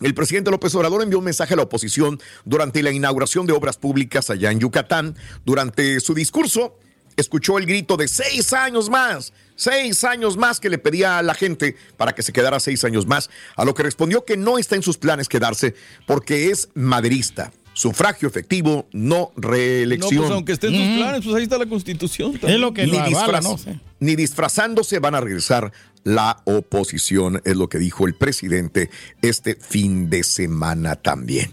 El 0.00 0.14
presidente 0.14 0.50
López 0.50 0.74
Obrador 0.76 1.02
envió 1.02 1.18
un 1.18 1.24
mensaje 1.24 1.54
a 1.54 1.56
la 1.56 1.64
oposición 1.64 2.20
durante 2.44 2.82
la 2.82 2.92
inauguración 2.92 3.46
de 3.46 3.52
obras 3.52 3.78
públicas 3.78 4.30
allá 4.30 4.52
en 4.52 4.60
Yucatán. 4.60 5.16
Durante 5.44 5.98
su 5.98 6.14
discurso, 6.14 6.78
escuchó 7.20 7.58
el 7.58 7.66
grito 7.66 7.96
de 7.96 8.08
seis 8.08 8.52
años 8.52 8.88
más, 8.90 9.32
seis 9.56 10.04
años 10.04 10.36
más 10.36 10.60
que 10.60 10.70
le 10.70 10.78
pedía 10.78 11.18
a 11.18 11.22
la 11.22 11.34
gente 11.34 11.76
para 11.96 12.14
que 12.14 12.22
se 12.22 12.32
quedara 12.32 12.60
seis 12.60 12.84
años 12.84 13.06
más, 13.06 13.28
a 13.56 13.64
lo 13.64 13.74
que 13.74 13.82
respondió 13.82 14.24
que 14.24 14.36
no 14.36 14.58
está 14.58 14.76
en 14.76 14.82
sus 14.82 14.96
planes 14.98 15.28
quedarse 15.28 15.74
porque 16.06 16.50
es 16.50 16.68
maderista. 16.74 17.52
Sufragio 17.74 18.26
efectivo, 18.26 18.88
no 18.92 19.30
reelección. 19.36 20.14
No, 20.16 20.20
pues 20.22 20.30
aunque 20.32 20.52
esté 20.52 20.66
en 20.66 20.74
sus 20.74 20.96
planes, 21.00 21.20
pues 21.24 21.36
ahí 21.36 21.42
está 21.44 21.58
la 21.58 21.66
constitución. 21.66 22.36
Es 22.42 22.58
lo 22.58 22.74
que 22.74 22.86
ni, 22.86 22.92
lo 22.92 22.98
avala, 23.00 23.38
disfraz- 23.38 23.42
no 23.44 23.56
sé. 23.56 23.78
ni 24.00 24.16
disfrazándose 24.16 24.98
van 24.98 25.14
a 25.14 25.20
regresar 25.20 25.72
la 26.02 26.40
oposición, 26.44 27.40
es 27.44 27.56
lo 27.56 27.68
que 27.68 27.78
dijo 27.78 28.06
el 28.06 28.14
presidente 28.14 28.90
este 29.22 29.54
fin 29.54 30.10
de 30.10 30.24
semana 30.24 30.96
también. 30.96 31.52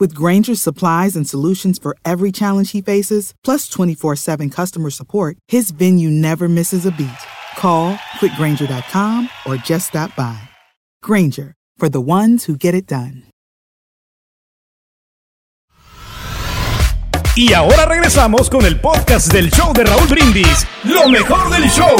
With 0.00 0.14
Granger's 0.14 0.62
supplies 0.62 1.14
and 1.14 1.28
solutions 1.28 1.78
for 1.78 1.94
every 2.06 2.32
challenge 2.32 2.72
he 2.72 2.80
faces, 2.80 3.34
plus 3.44 3.68
24 3.68 4.16
7 4.16 4.48
customer 4.48 4.88
support, 4.88 5.36
his 5.46 5.72
venue 5.72 6.10
never 6.10 6.48
misses 6.48 6.86
a 6.86 6.90
beat. 6.90 7.20
Call 7.58 7.96
quickgranger.com 8.18 9.28
or 9.46 9.56
just 9.56 9.88
stop 9.88 10.16
by. 10.16 10.40
Granger, 11.02 11.54
for 11.76 11.90
the 11.90 12.00
ones 12.00 12.44
who 12.44 12.56
get 12.56 12.74
it 12.74 12.86
done. 12.86 13.24
Y 17.36 17.52
ahora 17.52 17.86
regresamos 17.86 18.50
con 18.50 18.64
el 18.64 18.80
podcast 18.80 19.32
del 19.32 19.50
show 19.50 19.72
de 19.72 19.84
Raúl 19.84 20.08
Brindis. 20.08 20.66
Lo 20.84 21.08
mejor 21.08 21.50
del 21.50 21.68
show. 21.68 21.96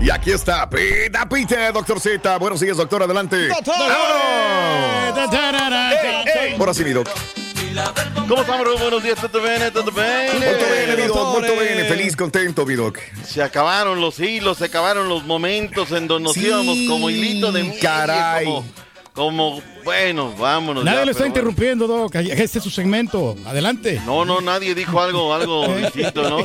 Y 0.00 0.10
aquí 0.10 0.30
está, 0.30 0.68
Pita 0.68 1.26
Pita, 1.28 1.72
doctor 1.72 1.98
Z. 2.00 2.36
Buenos 2.38 2.60
días, 2.60 2.76
doctor, 2.76 3.02
adelante. 3.02 3.48
¡Vámonos! 3.48 3.96
Ahora 6.58 6.74
sí, 6.74 6.84
mi 6.84 6.90
doc. 6.92 7.08
¿Cómo 8.28 8.40
estamos, 8.42 8.66
Raúl? 8.66 8.78
Buenos 8.80 9.02
días, 9.02 9.18
¿todo 9.20 9.42
bien? 9.42 9.72
¿Todo 9.72 9.90
bien? 9.90 10.32
Molto 10.32 10.64
bene, 10.70 10.96
mi 10.96 11.02
doc, 11.08 11.32
molto 11.32 11.56
bene. 11.56 11.84
Feliz, 11.84 12.16
contento, 12.16 12.64
mi 12.66 12.74
doc. 12.74 12.98
Se 13.26 13.42
acabaron 13.42 14.00
los 14.00 14.18
hilos, 14.20 14.58
se 14.58 14.66
acabaron 14.66 15.08
los 15.08 15.24
momentos 15.24 15.90
en 15.92 16.06
donde 16.08 16.24
nos 16.28 16.34
Sí, 16.34 16.46
íbamos 16.46 16.76
como 16.88 17.10
hilito 17.10 17.52
de 17.52 17.64
miel. 17.64 17.78
caray. 17.80 18.44
Como, 18.44 18.64
como, 19.12 19.62
bueno, 19.84 20.32
vámonos. 20.36 20.84
Nadie 20.84 20.98
ya, 20.98 21.04
lo 21.06 21.10
está 21.10 21.22
bueno. 21.24 21.34
interrumpiendo, 21.34 21.86
Doc. 21.86 22.14
Este 22.16 22.58
es 22.58 22.64
su 22.64 22.70
segmento. 22.70 23.36
Adelante. 23.46 24.00
No, 24.04 24.24
no, 24.24 24.40
nadie 24.40 24.74
dijo 24.74 25.00
algo, 25.00 25.34
algo 25.34 25.66
distinto, 25.76 26.28
¿no? 26.28 26.44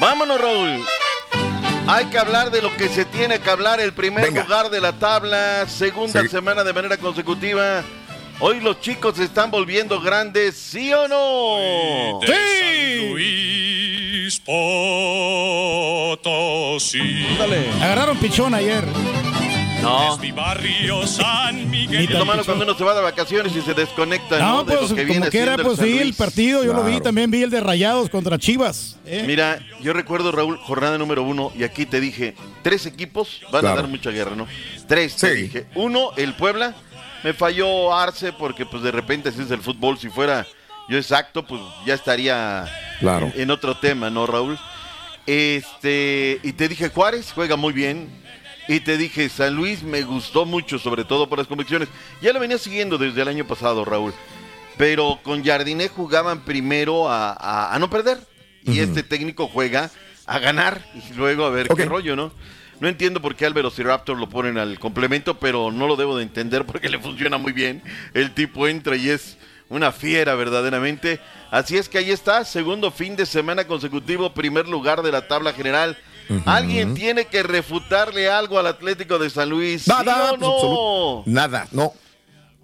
Vámonos, 0.00 0.40
Raúl. 0.40 0.82
Hay 1.86 2.06
que 2.06 2.18
hablar 2.18 2.50
de 2.50 2.62
lo 2.62 2.74
que 2.76 2.88
se 2.88 3.04
tiene 3.04 3.38
que 3.40 3.50
hablar. 3.50 3.80
El 3.80 3.92
primer 3.92 4.24
Venga. 4.24 4.44
lugar 4.44 4.70
de 4.70 4.80
la 4.80 4.92
tabla, 4.92 5.66
segunda 5.68 6.22
Sí. 6.22 6.28
semana 6.28 6.64
de 6.64 6.72
manera 6.72 6.96
consecutiva. 6.96 7.82
Hoy 8.40 8.60
los 8.60 8.80
chicos 8.80 9.16
se 9.16 9.24
están 9.24 9.50
volviendo 9.50 10.00
grandes, 10.00 10.56
¿sí 10.56 10.92
o 10.92 11.06
no? 11.08 12.20
¡Sí! 12.26 13.12
Dale. 17.38 17.68
Agarraron 17.82 18.16
pichón 18.18 18.54
ayer. 18.54 18.84
No. 19.82 20.16
Ni 20.18 20.28
Es 21.96 22.10
lo 22.10 22.18
tan 22.18 22.26
malo 22.26 22.42
pichón. 22.42 22.44
cuando 22.44 22.64
uno 22.64 22.74
se 22.78 22.84
va 22.84 22.94
de 22.94 23.02
vacaciones 23.02 23.54
y 23.56 23.60
se 23.62 23.74
desconecta, 23.74 24.38
¿no? 24.38 24.48
No, 24.58 24.64
De 24.64 24.76
pues 24.76 24.90
lo 24.90 24.96
que 24.96 25.04
viene 25.04 25.20
como 25.20 25.30
quiera, 25.30 25.46
siendo 25.54 25.64
pues 25.64 25.78
San 25.78 25.86
sí, 25.86 25.98
el 25.98 26.14
partido, 26.14 26.64
yo 26.64 26.72
lo 26.72 26.84
vi, 26.84 27.00
también 27.00 27.30
vi 27.30 27.42
el 27.42 27.50
de 27.50 27.60
Rayados 27.60 28.08
contra 28.08 28.38
Chivas. 28.38 28.96
¿eh? 29.04 29.24
Mira, 29.26 29.58
yo 29.80 29.92
recuerdo, 29.92 30.30
Raúl, 30.32 30.56
jornada 30.58 30.96
número 30.98 31.22
uno, 31.22 31.52
y 31.58 31.64
aquí 31.64 31.84
te 31.86 32.00
dije, 32.00 32.34
tres 32.62 32.86
equipos 32.86 33.40
van 33.50 33.60
Claro. 33.62 33.78
a 33.78 33.82
dar 33.82 33.90
mucha 33.90 34.10
guerra, 34.10 34.36
¿no? 34.36 34.46
Tres, 34.86 35.16
te 35.16 35.34
Sí. 35.34 35.42
dije. 35.42 35.66
Uno, 35.74 36.10
el 36.16 36.34
Puebla. 36.34 36.74
Me 37.24 37.32
falló 37.32 37.94
Arce 37.94 38.32
porque, 38.32 38.66
pues, 38.66 38.82
de 38.82 38.90
repente, 38.90 39.28
así 39.28 39.42
es 39.42 39.50
el 39.52 39.60
fútbol. 39.60 39.96
Si 39.98 40.08
fuera 40.08 40.44
yo 40.88 40.98
exacto, 40.98 41.46
pues, 41.46 41.60
ya 41.86 41.94
estaría 41.94 42.64
Claro. 42.98 43.30
en 43.36 43.50
otro 43.52 43.76
tema, 43.76 44.10
¿no, 44.10 44.26
Raúl? 44.26 44.58
Este, 45.26 46.40
y 46.42 46.52
te 46.52 46.68
dije, 46.68 46.88
Juárez 46.88 47.30
juega 47.32 47.54
muy 47.56 47.72
bien. 47.72 48.21
Y 48.72 48.80
te 48.80 48.96
dije, 48.96 49.28
San 49.28 49.54
Luis 49.54 49.82
me 49.82 50.02
gustó 50.02 50.46
mucho, 50.46 50.78
sobre 50.78 51.04
todo 51.04 51.28
por 51.28 51.36
las 51.38 51.46
convicciones. 51.46 51.88
Ya 52.22 52.32
lo 52.32 52.40
venía 52.40 52.56
siguiendo 52.56 52.96
desde 52.96 53.20
el 53.20 53.28
año 53.28 53.46
pasado, 53.46 53.84
Raúl. 53.84 54.14
Pero 54.78 55.20
con 55.22 55.44
Jardiné 55.44 55.88
jugaban 55.88 56.40
primero 56.40 57.10
a, 57.10 57.32
a- 57.32 57.74
a 57.74 57.78
no 57.78 57.90
perder. 57.90 58.18
Y 58.64 58.78
este 58.78 59.02
técnico 59.02 59.46
juega 59.48 59.90
a 60.24 60.38
ganar. 60.38 60.80
Y 60.94 61.12
luego 61.14 61.44
a 61.44 61.50
ver 61.50 61.68
qué 61.68 61.84
rollo, 61.84 62.16
¿no? 62.16 62.32
No 62.80 62.88
entiendo 62.88 63.20
por 63.20 63.36
qué 63.36 63.44
Álvaro 63.44 63.70
Raptor 63.76 64.18
lo 64.18 64.28
ponen 64.30 64.56
al 64.56 64.78
complemento, 64.78 65.38
pero 65.38 65.70
no 65.70 65.86
lo 65.86 65.96
debo 65.96 66.16
de 66.16 66.22
entender 66.22 66.64
porque 66.64 66.88
le 66.88 66.98
funciona 66.98 67.36
muy 67.38 67.52
bien. 67.52 67.82
El 68.14 68.32
tipo 68.32 68.66
entra 68.66 68.96
y 68.96 69.10
es 69.10 69.36
una 69.68 69.92
fiera 69.92 70.34
verdaderamente. 70.34 71.20
Así 71.50 71.76
es 71.76 71.88
que 71.90 71.98
ahí 71.98 72.10
está, 72.10 72.44
segundo 72.46 72.90
fin 72.90 73.16
de 73.16 73.26
semana 73.26 73.66
consecutivo, 73.66 74.32
primer 74.32 74.66
lugar 74.66 75.02
de 75.02 75.12
la 75.12 75.28
tabla 75.28 75.52
general. 75.52 75.98
Alguien 76.46 76.94
tiene 76.94 77.26
que 77.26 77.42
refutarle 77.42 78.28
algo 78.30 78.58
al 78.58 78.66
Atlético 78.66 79.18
de 79.18 79.30
San 79.30 79.48
Luis. 79.50 79.82
¿sí 79.82 79.90
Nada, 79.90 80.32
no? 80.38 81.22
Nada, 81.26 81.68
no. 81.72 81.92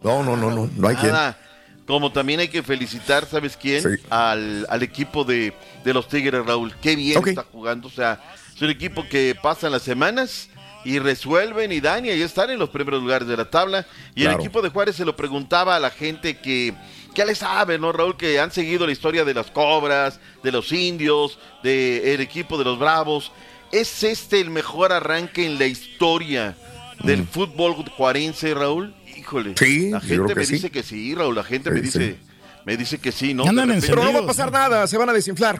No, 0.02 0.22
no, 0.22 0.36
no, 0.36 0.50
no. 0.50 0.70
No 0.76 0.88
hay 0.88 0.96
quien. 0.96 1.12
Nada. 1.12 1.38
Como 1.86 2.12
también 2.12 2.40
hay 2.40 2.48
que 2.48 2.62
felicitar, 2.62 3.26
¿sabes 3.26 3.56
quién? 3.56 3.82
Sí. 3.82 3.88
Al, 4.10 4.66
al 4.68 4.82
equipo 4.82 5.24
de, 5.24 5.54
de 5.84 5.94
los 5.94 6.06
Tigres, 6.08 6.44
Raúl. 6.44 6.74
Qué 6.82 6.94
bien 6.96 7.26
está 7.26 7.44
jugando. 7.50 7.88
O 7.88 7.90
sea, 7.90 8.20
es 8.54 8.60
un 8.60 8.68
equipo 8.70 9.06
que 9.08 9.34
pasan 9.42 9.72
las 9.72 9.82
semanas 9.82 10.48
y 10.84 10.98
resuelven 10.98 11.72
y 11.72 11.80
dan 11.80 12.04
y 12.04 12.10
ahí 12.10 12.22
están 12.22 12.50
en 12.50 12.58
los 12.58 12.68
primeros 12.70 13.02
lugares 13.02 13.26
de 13.26 13.36
la 13.36 13.46
tabla. 13.50 13.86
Y 14.14 14.22
Claro. 14.22 14.36
el 14.36 14.40
equipo 14.44 14.60
de 14.62 14.68
Juárez 14.68 14.96
se 14.96 15.04
lo 15.04 15.16
preguntaba 15.16 15.76
a 15.76 15.80
la 15.80 15.90
gente 15.90 16.36
que 16.38 16.74
ya 17.18 17.24
le 17.24 17.34
sabe, 17.34 17.78
¿no, 17.80 17.90
Raúl? 17.90 18.16
Que 18.16 18.38
han 18.38 18.52
seguido 18.52 18.86
la 18.86 18.92
historia 18.92 19.24
de 19.24 19.34
las 19.34 19.50
cobras, 19.50 20.20
de 20.44 20.52
los 20.52 20.70
indios, 20.70 21.36
del 21.64 22.20
equipo 22.20 22.56
de 22.56 22.62
los 22.64 22.78
bravos. 22.78 23.32
¿Es 23.72 24.04
este 24.04 24.40
el 24.40 24.50
mejor 24.50 24.92
arranque 24.92 25.44
en 25.44 25.58
la 25.58 25.66
historia 25.66 26.56
del 27.02 27.26
fútbol 27.26 27.74
juarense, 27.96 28.54
Raúl? 28.54 28.94
Híjole. 29.16 29.50
Mm. 29.50 29.54
Sí, 29.58 29.90
la 29.90 30.00
gente 30.00 30.28
que 30.28 30.34
me 30.40 30.46
sí. 30.46 30.52
dice 30.54 30.70
que 30.70 30.82
sí, 30.84 31.14
Raúl. 31.16 31.34
La 31.34 31.42
gente 31.42 31.70
Sí, 31.70 31.74
me 31.74 31.80
dice, 31.80 31.98
sí. 31.98 32.16
me 32.64 32.76
dice 32.76 32.98
que 32.98 33.10
sí, 33.10 33.34
¿no? 33.34 33.44
De 33.44 33.50
repente- 33.50 33.86
Pero 33.88 34.04
no 34.04 34.12
va 34.12 34.20
a 34.20 34.26
pasar 34.26 34.52
nada, 34.52 34.86
se 34.86 34.96
van 34.96 35.08
a 35.08 35.12
desinflar. 35.12 35.56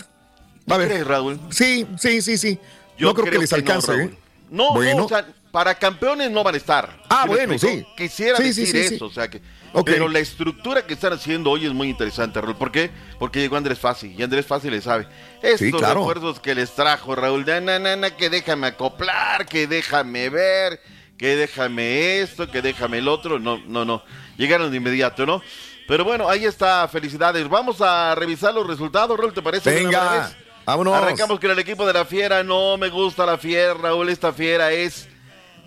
Va 0.70 0.76
a 0.76 0.78
¿Tú 0.78 0.84
crees, 0.84 1.00
ver. 1.00 1.08
Raúl? 1.08 1.40
Sí, 1.50 1.86
sí, 1.98 2.22
sí, 2.22 2.38
sí. 2.38 2.56
Yo 2.96 3.12
creo, 3.14 3.32
que 3.32 3.38
les 3.38 3.52
alcance, 3.52 3.90
no, 3.90 3.94
¿eh? 3.94 3.98
Raúl. 4.06 4.18
No, 4.50 4.74
Bueno. 4.74 4.98
no, 4.98 5.04
o 5.06 5.08
sea, 5.08 5.26
para 5.50 5.74
campeones 5.74 6.30
no 6.30 6.44
van 6.44 6.54
a 6.54 6.58
estar. 6.58 7.02
Ah, 7.08 7.24
bueno, 7.26 7.58
sí. 7.58 7.84
Quisiera 7.96 8.38
decir 8.38 8.64
sí, 8.66 8.72
sí. 8.88 8.94
eso, 8.94 9.06
o 9.06 9.10
sea 9.10 9.28
que. 9.28 9.40
Ok. 9.72 9.86
Pero 9.86 10.08
la 10.08 10.18
estructura 10.18 10.86
que 10.86 10.94
están 10.94 11.12
haciendo 11.12 11.50
hoy 11.50 11.66
es 11.66 11.72
muy 11.72 11.88
interesante, 11.88 12.40
Raúl. 12.40 12.56
¿Por 12.56 12.72
qué? 12.72 12.90
Porque 13.18 13.40
llegó 13.40 13.56
Andrés 13.56 13.78
Fácil 13.78 14.14
y 14.18 14.22
Andrés 14.22 14.46
Fácil 14.46 14.70
le 14.70 14.80
sabe. 14.80 15.06
Estos 15.42 15.58
Sí, 15.60 15.72
claro. 15.72 16.00
refuerzos 16.00 16.40
que 16.40 16.54
les 16.54 16.70
trajo 16.74 17.14
Raúl, 17.14 17.44
de 17.44 17.60
na, 17.60 17.78
na, 17.78 17.94
na, 17.96 18.10
que 18.10 18.30
déjame 18.30 18.68
acoplar, 18.68 19.46
que 19.46 19.66
déjame 19.66 20.30
ver, 20.30 20.80
que 21.18 21.36
déjame 21.36 22.20
esto, 22.20 22.50
que 22.50 22.62
déjame 22.62 22.98
el 22.98 23.08
otro. 23.08 23.38
No, 23.38 23.58
no, 23.66 23.84
no. 23.84 24.02
Llegaron 24.38 24.70
de 24.70 24.76
inmediato, 24.78 25.26
¿no? 25.26 25.42
Pero 25.86 26.04
bueno, 26.04 26.28
ahí 26.28 26.44
está, 26.44 26.86
felicidades. 26.88 27.48
Vamos 27.48 27.80
a 27.80 28.14
revisar 28.14 28.54
los 28.54 28.66
resultados, 28.66 29.18
Raúl, 29.18 29.32
¿te 29.34 29.42
parece? 29.42 29.70
Venga, 29.74 30.30
vámonos. 30.64 30.94
Arrancamos 30.94 31.40
con 31.40 31.50
el 31.50 31.58
equipo 31.58 31.86
de 31.86 31.92
la 31.92 32.04
Fiera. 32.04 32.42
No 32.42 32.76
me 32.78 32.88
gusta 32.88 33.24
la 33.26 33.36
Fiera, 33.38 33.74
Raúl. 33.74 34.08
Esta 34.08 34.32
Fiera 34.32 34.70
es. 34.72 35.08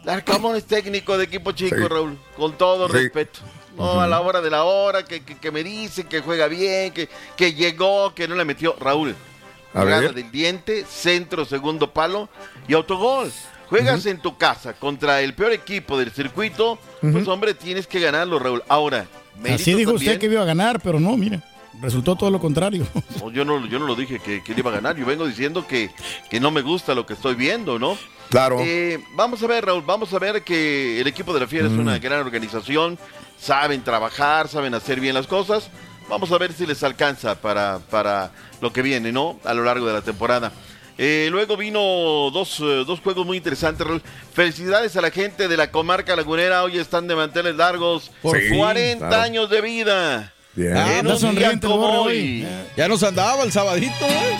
Larcamón 0.03 0.55
es 0.55 0.65
técnico 0.65 1.15
de 1.17 1.25
equipo 1.25 1.51
chico, 1.51 1.75
Sí. 1.75 1.87
Raúl. 1.87 2.17
Con 2.35 2.57
todo 2.57 2.87
Sí. 2.87 2.93
respeto. 2.93 3.39
No, 3.77 4.01
a 4.01 4.07
la 4.07 4.21
hora 4.21 4.41
de 4.41 4.49
la 4.49 4.63
hora, 4.63 5.03
que, 5.05 5.21
que, 5.23 5.37
que 5.37 5.51
me 5.51 5.63
dice 5.63 6.03
que 6.05 6.19
juega 6.21 6.47
bien, 6.47 6.91
que, 6.93 7.09
que 7.37 7.53
llegó, 7.53 8.13
que 8.13 8.27
no 8.27 8.35
le 8.35 8.45
metió. 8.45 8.75
Raúl, 8.79 9.15
A 9.73 9.83
ver. 9.83 10.13
del 10.13 10.29
diente, 10.31 10.85
centro, 10.89 11.45
segundo 11.45 11.91
palo 11.91 12.29
y 12.67 12.73
autogol. 12.73 13.31
Juegas 13.69 14.05
en 14.05 14.19
tu 14.19 14.37
casa 14.37 14.73
contra 14.73 15.21
el 15.21 15.33
peor 15.33 15.53
equipo 15.53 15.97
del 15.97 16.11
circuito, 16.11 16.77
pues 16.99 17.25
hombre, 17.29 17.53
tienes 17.53 17.87
que 17.87 18.01
ganarlo, 18.01 18.37
Raúl. 18.37 18.61
Ahora, 18.67 19.07
Así 19.49 19.73
dijo 19.73 19.91
también. 19.93 20.11
usted 20.11 20.19
que 20.19 20.25
iba 20.25 20.41
a 20.41 20.45
ganar, 20.45 20.81
pero 20.81 20.99
no, 20.99 21.15
mira. 21.15 21.41
Resultó 21.81 22.15
todo 22.17 22.29
lo 22.29 22.39
contrario. 22.39 22.85
No, 23.21 23.31
yo, 23.31 23.45
no, 23.45 23.65
yo 23.65 23.79
no 23.79 23.87
lo 23.87 23.95
dije 23.95 24.19
que, 24.19 24.43
que 24.43 24.53
iba 24.55 24.69
a 24.69 24.73
ganar, 24.73 24.97
yo 24.97 25.05
vengo 25.05 25.25
diciendo 25.25 25.65
que, 25.65 25.89
que 26.29 26.39
no 26.41 26.51
me 26.51 26.61
gusta 26.61 26.93
lo 26.93 27.05
que 27.05 27.13
estoy 27.13 27.33
viendo, 27.35 27.79
¿no? 27.79 27.97
Claro. 28.29 28.57
Eh, 28.59 28.99
vamos 29.15 29.41
a 29.41 29.47
ver, 29.47 29.65
Raúl, 29.65 29.83
vamos 29.85 30.13
a 30.13 30.19
ver 30.19 30.43
que 30.43 30.99
el 30.99 31.07
equipo 31.07 31.33
de 31.33 31.39
la 31.39 31.47
Fiera 31.47 31.67
es 31.67 31.73
una 31.73 31.97
gran 31.97 32.19
organización, 32.19 32.99
saben 33.41 33.83
trabajar, 33.83 34.47
saben 34.47 34.73
hacer 34.73 34.99
bien 34.99 35.15
las 35.15 35.27
cosas. 35.27 35.69
Vamos 36.09 36.31
a 36.31 36.37
ver 36.37 36.53
si 36.53 36.65
les 36.65 36.83
alcanza 36.83 37.35
para, 37.35 37.79
para 37.89 38.31
lo 38.61 38.71
que 38.71 38.81
viene, 38.81 39.11
¿no? 39.11 39.39
A 39.45 39.53
lo 39.53 39.63
largo 39.63 39.87
de 39.87 39.93
la 39.93 40.01
temporada. 40.01 40.51
Eh, 40.97 41.29
luego 41.31 41.57
vino 41.57 41.79
dos, 42.31 42.59
eh, 42.59 42.83
dos 42.85 42.99
juegos 42.99 43.25
muy 43.25 43.37
interesantes. 43.37 43.87
Felicidades 44.33 44.95
a 44.97 45.01
la 45.01 45.09
gente 45.09 45.47
de 45.47 45.57
la 45.57 45.71
comarca 45.71 46.15
lagunera. 46.15 46.63
Hoy 46.63 46.77
están 46.77 47.07
de 47.07 47.15
manteles 47.15 47.55
largos. 47.55 48.11
Por 48.21 48.37
Sí, 48.39 48.49
fin, 48.49 48.57
40 48.59 49.07
claro. 49.07 49.23
años 49.23 49.49
de 49.49 49.61
vida. 49.61 50.33
Bien. 50.53 50.75
Ah, 50.77 50.99
En 50.99 51.07
un 51.07 51.35
día 51.35 51.57
como 51.59 52.01
hoy. 52.03 52.45
Ya 52.75 52.87
nos 52.89 53.01
andaba 53.03 53.41
el 53.43 53.51
sabadito, 53.51 54.05
¿eh? 54.05 54.37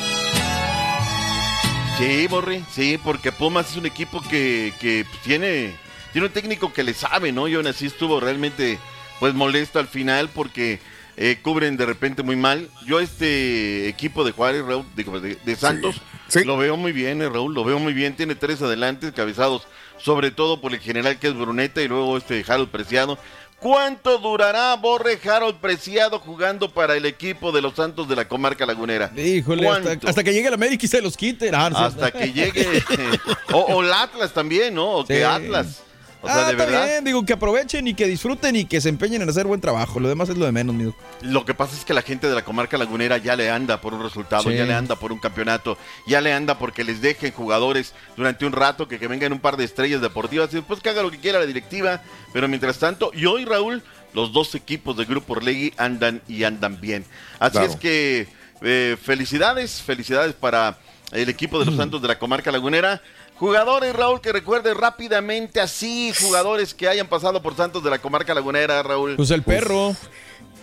Sí, 1.98 2.28
Borri, 2.28 2.64
sí, 2.74 3.00
porque 3.04 3.32
Pumas 3.32 3.70
es 3.72 3.78
un 3.78 3.86
equipo 3.86 4.22
que, 4.30 4.74
que 4.80 5.06
tiene, 5.24 5.74
tiene 6.12 6.28
un 6.28 6.34
técnico 6.34 6.74
que 6.74 6.84
le 6.84 6.94
sabe, 6.94 7.32
¿no? 7.32 7.48
Y 7.48 7.56
aún 7.56 7.68
así 7.68 7.86
estuvo 7.88 8.20
realmente 8.20 8.80
pues 9.20 9.34
molesto 9.34 9.80
al 9.80 9.88
final 9.88 10.30
porque 10.30 10.80
eh, 11.18 11.38
cubren 11.42 11.78
de 11.78 11.86
repente 11.86 12.24
muy 12.24 12.36
mal. 12.36 12.70
Yo 12.86 13.00
este 13.00 13.88
equipo 13.88 14.24
de 14.24 14.32
Juárez, 14.32 14.66
Raúl, 14.66 14.86
de, 14.96 15.38
de 15.44 15.56
Santos, 15.56 16.02
sí. 16.28 16.44
lo 16.44 16.58
veo 16.58 16.78
muy 16.78 16.92
bien, 16.92 17.22
eh, 17.22 17.30
Raúl, 17.30 17.54
lo 17.54 17.64
veo 17.64 17.80
muy 17.80 17.94
bien. 17.94 18.16
Tiene 18.16 18.36
tres 18.36 18.62
adelantes 18.62 19.12
cabezados, 19.14 19.68
sobre 19.98 20.32
todo 20.32 20.60
por 20.60 20.74
el 20.74 20.80
general 20.80 21.20
que 21.20 21.28
es 21.28 21.36
Bruneta 21.36 21.82
y 21.82 21.88
luego 21.88 22.18
este 22.18 22.44
Harold 22.48 22.70
Preciado. 22.70 23.18
¿Cuánto 23.60 24.18
durará 24.18 24.76
Borre 24.76 25.20
Harold 25.24 25.58
Preciado 25.58 26.18
jugando 26.18 26.74
para 26.74 26.96
el 26.96 27.06
equipo 27.06 27.52
de 27.52 27.62
los 27.62 27.76
Santos 27.76 28.10
de 28.10 28.16
la 28.16 28.28
comarca 28.28 28.66
lagunera? 28.66 29.12
Híjole, 29.16 29.70
hasta, 29.70 30.10
hasta 30.10 30.24
que 30.24 30.34
llegue 30.34 30.48
el 30.48 30.56
América 30.56 30.84
y 30.84 30.90
se 30.90 31.00
los 31.00 31.16
quite. 31.16 31.52
Hasta 31.56 32.10
que 32.10 32.34
llegue 32.34 32.84
o, 33.54 33.60
o 33.60 33.84
el 33.84 33.94
Atlas 33.94 34.34
también, 34.34 34.74
¿no? 34.74 34.90
O 34.94 35.06
que 35.06 35.18
Sí. 35.18 35.22
Atlas. 35.22 35.84
O 36.24 36.28
sea, 36.28 36.46
Ah, 36.46 36.50
de 36.50 36.56
verdad. 36.56 36.86
bien, 36.86 37.04
digo, 37.04 37.26
que 37.26 37.34
aprovechen 37.34 37.88
y 37.88 37.94
que 37.96 38.06
disfruten 38.06 38.56
y 38.56 38.66
que 38.66 38.80
se 38.80 38.90
empeñen 38.90 39.24
en 39.24 39.30
hacer 39.30 39.48
buen 39.48 39.60
trabajo. 39.60 40.00
Lo 40.00 40.08
demás 40.08 40.30
es 40.30 40.38
lo 40.38 40.46
de 40.46 40.52
menos, 40.52 40.76
amigo. 40.76 40.96
Lo 41.22 41.46
que 41.46 41.54
pasa 41.56 41.76
es 41.76 41.84
que 41.84 41.94
la 41.96 42.04
gente 42.04 42.28
de 42.30 42.36
la 42.36 42.44
comarca 42.44 42.78
lagunera 42.78 43.18
ya 43.18 43.36
le 43.36 43.50
anda 43.50 43.82
por 43.82 43.94
un 43.96 44.04
resultado, 44.04 44.44
Sí. 44.44 44.56
ya 44.56 44.66
le 44.66 44.74
anda 44.76 44.96
por 44.96 45.12
un 45.12 45.20
campeonato, 45.20 45.78
ya 46.06 46.22
le 46.22 46.32
anda 46.32 46.60
porque 46.60 46.84
les 46.84 47.02
dejen 47.02 47.32
jugadores 47.32 47.94
durante 48.16 48.46
un 48.46 48.52
rato, 48.54 48.88
que, 48.88 49.00
que 49.00 49.08
vengan 49.08 49.34
un 49.34 49.40
par 49.40 49.58
de 49.58 49.64
estrellas 49.64 50.00
deportivas 50.02 50.52
y 50.52 50.58
después 50.58 50.80
que 50.80 50.90
haga 50.90 51.02
lo 51.02 51.10
que 51.10 51.18
quiera 51.20 51.40
la 51.40 51.46
directiva. 51.48 52.02
Pero 52.34 52.48
mientras 52.48 52.78
tanto, 52.78 53.12
y 53.16 53.26
hoy 53.26 53.46
Raúl, 53.46 53.82
los 54.14 54.32
dos 54.32 54.54
equipos 54.54 54.96
del 54.98 55.08
Grupo 55.08 55.34
Orlegui 55.34 55.74
andan 55.78 56.22
y 56.28 56.44
andan 56.44 56.80
bien. 56.80 57.04
Así 57.40 57.54
Claro. 57.54 57.68
es 57.68 57.76
que 57.78 58.28
eh, 58.62 58.96
felicidades, 59.02 59.82
felicidades 59.82 60.34
para 60.36 60.78
el 61.12 61.30
equipo 61.30 61.58
Mm. 61.58 61.60
de 61.62 61.66
los 61.66 61.76
Santos 61.78 62.02
de 62.02 62.08
la 62.08 62.20
comarca 62.20 62.52
lagunera. 62.52 63.02
Jugadores, 63.42 63.96
Raúl, 63.96 64.22
que 64.22 64.32
recuerde 64.32 64.72
rápidamente 64.76 65.60
así, 65.60 66.14
jugadores 66.22 66.76
que 66.76 66.88
hayan 66.88 67.08
pasado 67.08 67.42
por 67.42 67.56
Santos 67.56 67.84
de 67.84 67.90
la 67.90 67.98
comarca 67.98 68.36
lagunera, 68.36 68.84
Raúl. 68.84 69.16
Pues 69.16 69.32
el 69.32 69.42
perro. 69.42 69.96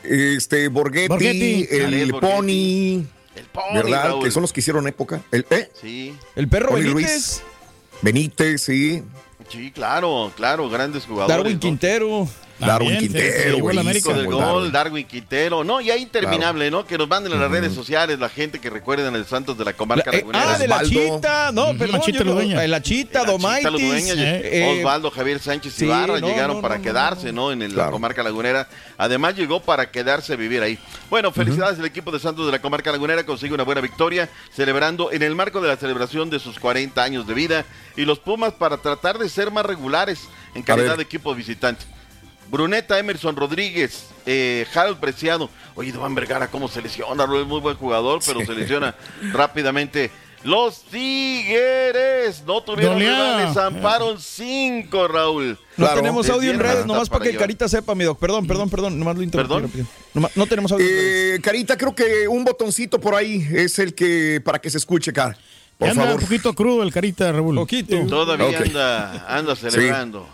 Este, 0.05 0.69
Borghetti, 0.69 1.09
Borghetti. 1.09 1.67
el 1.73 2.13
Borghetti. 2.13 2.37
Pony, 2.37 3.05
El 3.35 3.47
Pony, 3.53 3.75
¿verdad? 3.75 4.05
Raúl. 4.11 4.23
Que 4.23 4.31
son 4.31 4.43
los 4.43 4.53
que 4.53 4.61
hicieron 4.61 4.87
época. 4.87 5.21
El, 5.33 5.45
¿eh? 5.51 5.73
Sí, 5.75 6.17
El 6.37 6.47
perro 6.47 6.69
Pony 6.69 6.83
Benítez. 6.83 6.93
Ruiz. 6.93 7.43
Benítez, 8.01 8.63
sí. 8.63 9.03
sí, 9.49 9.73
claro, 9.73 10.31
claro, 10.37 10.71
grandes 10.71 11.05
jugadores. 11.05 11.37
Darwin 11.37 11.59
¿no? 11.61 12.29
Darwin 12.59 12.89
También, 12.91 12.99
Quintero, 13.13 13.43
del 13.45 13.55
el 13.55 14.27
gol, 14.27 14.41
Darwin. 14.41 14.73
Darwin 14.73 15.07
Quintero, 15.07 15.63
no, 15.65 15.81
ya 15.81 15.97
interminable, 15.97 16.71
¿no? 16.71 16.85
Que 16.85 16.99
nos 16.99 17.09
manden 17.09 17.33
a 17.33 17.37
las 17.37 17.51
redes 17.51 17.73
sociales 17.73 18.19
la 18.19 18.29
gente 18.29 18.61
que 18.61 18.69
recuerden 18.69 19.15
el 19.15 19.25
Santos 19.27 19.57
de 19.57 19.65
la 19.65 19.73
comarca 19.75 20.11
La- 20.11 20.17
eh, 20.17 20.21
lagunera. 20.21 20.55
ah, 20.55 20.59
de 20.59 20.67
la 20.69 20.83
chita. 20.83 21.53
No, 21.53 21.69
Ujú, 21.71 21.79
perdón. 21.79 21.99
la 21.99 22.05
Chita 22.05 22.25
Ludueña. 22.25 22.65
eh, 22.65 22.69
La 22.69 22.83
chita, 22.83 23.21
La 23.21 23.25
Chita 23.27 23.33
Domaitis. 23.33 23.71
Ludueña, 23.71 24.15
eh, 24.17 24.77
Osvaldo 24.81 25.11
Javier 25.11 25.39
Sánchez 25.39 25.73
sí, 25.73 25.85
Ibarra 25.85 26.19
no, 26.21 26.27
llegaron 26.27 26.57
no, 26.57 26.63
para 26.63 26.79
no, 26.79 26.83
quedarse, 26.83 27.33
no, 27.33 27.43
¿no? 27.47 27.53
En 27.53 27.63
el- 27.63 27.77
la 27.77 27.91
comarca 27.91 28.23
lagunera. 28.25 28.69
Además 28.97 29.37
llegó 29.37 29.61
para 29.61 29.91
quedarse 29.91 30.33
a 30.33 30.37
vivir 30.37 30.61
ahí. 30.63 30.79
Bueno, 31.11 31.31
felicidades 31.31 31.79
al 31.79 31.85
equipo 31.85 32.11
de 32.11 32.19
Santos 32.19 32.45
de 32.47 32.53
la 32.53 32.61
comarca 32.61 32.91
lagunera, 32.91 33.25
consigue 33.25 33.55
una 33.55 33.63
buena 33.63 33.81
victoria, 33.81 34.29
celebrando 34.53 35.13
en 35.13 35.23
el 35.23 35.35
marco 35.37 35.61
de 35.61 35.69
la 35.69 35.77
celebración 35.77 36.29
de 36.29 36.41
sus 36.41 36.59
40 36.59 37.03
años 37.05 37.27
de 37.27 37.35
vida. 37.35 37.65
Y 37.97 38.05
los 38.05 38.19
Pumas 38.19 38.53
para 38.53 38.77
tratar 38.79 39.19
de 39.19 39.29
ser 39.29 39.51
más 39.53 39.65
regulares 39.65 40.21
en 40.55 40.63
calidad 40.63 40.97
de 40.97 41.03
equipo 41.05 41.35
visitante. 41.35 41.85
Bruneta, 42.51 42.99
Emerson 42.99 43.37
Rodríguez, 43.37 44.07
eh, 44.27 44.67
Harold 44.75 44.99
Preciado. 44.99 45.51
Oye, 45.75 45.93
Duván 45.93 46.15
Vergara, 46.15 46.49
¿cómo 46.51 46.69
se 46.69 46.81
lesiona? 46.83 47.25
Es 47.25 47.47
muy 47.47 47.61
buen 47.61 47.77
jugador, 47.77 48.21
pero 48.27 48.45
se 48.45 48.53
lesiona 48.55 48.95
rápidamente. 49.33 50.11
Los 50.45 50.83
Tigres 50.85 52.43
no 52.47 52.63
tuvieron 52.63 52.95
Goleada. 52.95 53.37
rivales, 53.39 53.55
zamparon 53.55 54.21
cinco, 54.21 55.09
Raúl. 55.09 55.59
No 55.77 55.87
Claro. 55.87 56.01
tenemos 56.01 56.29
audio 56.31 56.53
en 56.53 56.61
redes, 56.61 56.87
nomás 56.87 57.09
para 57.09 57.25
que 57.25 57.31
allá. 57.31 57.39
Carita 57.39 57.69
sepa, 57.69 57.95
mi 57.95 58.05
doc. 58.05 58.19
Perdón, 58.19 58.47
perdón, 58.47 58.71
perdón. 58.71 58.99
Nomás 58.99 59.17
lo 59.17 59.23
interrumpí. 59.23 59.83
Nomás- 60.15 60.37
no 60.37 60.47
tenemos 60.47 60.71
audio 60.73 60.87
en 60.87 60.93
redes. 60.93 61.39
Eh, 61.39 61.41
Carita, 61.43 61.77
creo 61.77 61.95
que 61.95 62.29
un 62.29 62.45
botoncito 62.45 63.01
por 63.01 63.15
ahí 63.15 63.47
es 63.53 63.79
el 63.81 63.95
que 63.95 64.41
para 64.45 64.61
que 64.61 64.71
se 64.71 64.79
escuche, 64.79 65.13
Car. 65.13 65.37
Por 65.77 65.89
anda 65.89 66.03
favor. 66.03 66.19
un 66.21 66.25
poquito 66.27 66.55
crudo 66.55 66.83
el 66.83 66.93
carita, 66.93 67.31
Raúl. 67.31 67.55
Poquito. 67.55 67.97
Todavía 68.09 68.59
anda, 68.59 69.25
anda 69.29 69.55
celebrando. 69.57 70.29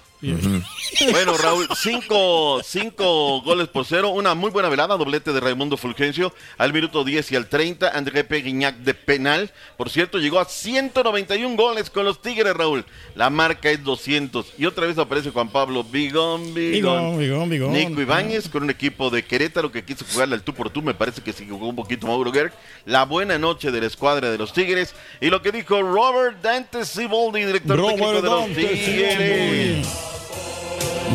Bueno, 1.11 1.37
Raúl, 1.37 1.69
cinco, 1.77 2.61
cinco 2.65 3.43
goles 3.43 3.69
por 3.69 3.85
cero, 3.85 4.11
una 4.11 4.35
muy 4.35 4.51
buena 4.51 4.69
velada, 4.69 4.97
doblete 4.97 5.33
de 5.33 5.41
Raimundo 5.41 5.77
Fulgencio 5.77 6.33
al 6.57 6.73
minuto 6.73 7.05
10 7.05 7.33
y 7.33 7.37
al 7.37 7.49
30, 7.49 7.89
André 7.89 8.25
Peguiñac 8.25 8.77
de 8.77 8.95
penal, 8.95 9.51
por 9.77 9.91
cierto, 9.91 10.19
llegó 10.19 10.39
a 10.39 10.45
191 10.45 11.57
goles 11.57 11.91
con 11.91 12.05
los 12.05 12.23
Tigres, 12.23 12.55
Raúl, 12.55 12.85
la 13.15 13.31
marca 13.31 13.71
es 13.71 13.83
200, 13.83 14.55
y 14.57 14.67
otra 14.67 14.87
vez 14.87 14.97
aparece 14.99 15.31
Juan 15.31 15.49
Pablo 15.49 15.85
Bigón, 15.85 16.55
Bigón, 16.55 17.19
Bigón, 17.19 17.51
Bigón. 17.51 17.73
Nico 17.73 18.01
Ibáñez 18.01 18.49
con 18.49 18.63
un 18.63 18.71
equipo 18.71 19.11
de 19.11 19.25
Querétaro 19.25 19.71
que 19.71 19.85
quiso 19.85 20.05
jugarle 20.11 20.37
al 20.37 20.43
tú 20.43 20.55
por 20.55 20.71
tú, 20.71 20.81
me 20.83 20.95
parece 20.95 21.23
que 21.23 21.33
se 21.33 21.47
jugó 21.47 21.69
un 21.69 21.77
poquito 21.77 22.07
Mauro 22.07 22.33
Gerg, 22.33 22.53
la 22.87 23.05
buena 23.05 23.39
noche 23.39 23.71
de 23.71 23.81
la 23.81 23.87
escuadra 23.87 24.31
de 24.31 24.39
los 24.39 24.53
Tigres, 24.53 24.95
y 25.21 25.29
lo 25.29 25.43
que 25.43 25.53
dijo 25.53 25.83
Robert 25.83 26.41
Dante 26.41 26.85
Siboldi, 26.85 27.45
director 27.45 27.77
Robert 27.77 27.97
técnico 27.97 28.13
de 28.13 28.23
los 28.23 28.41
Dante 28.41 28.67
Tigres. 28.67 30.14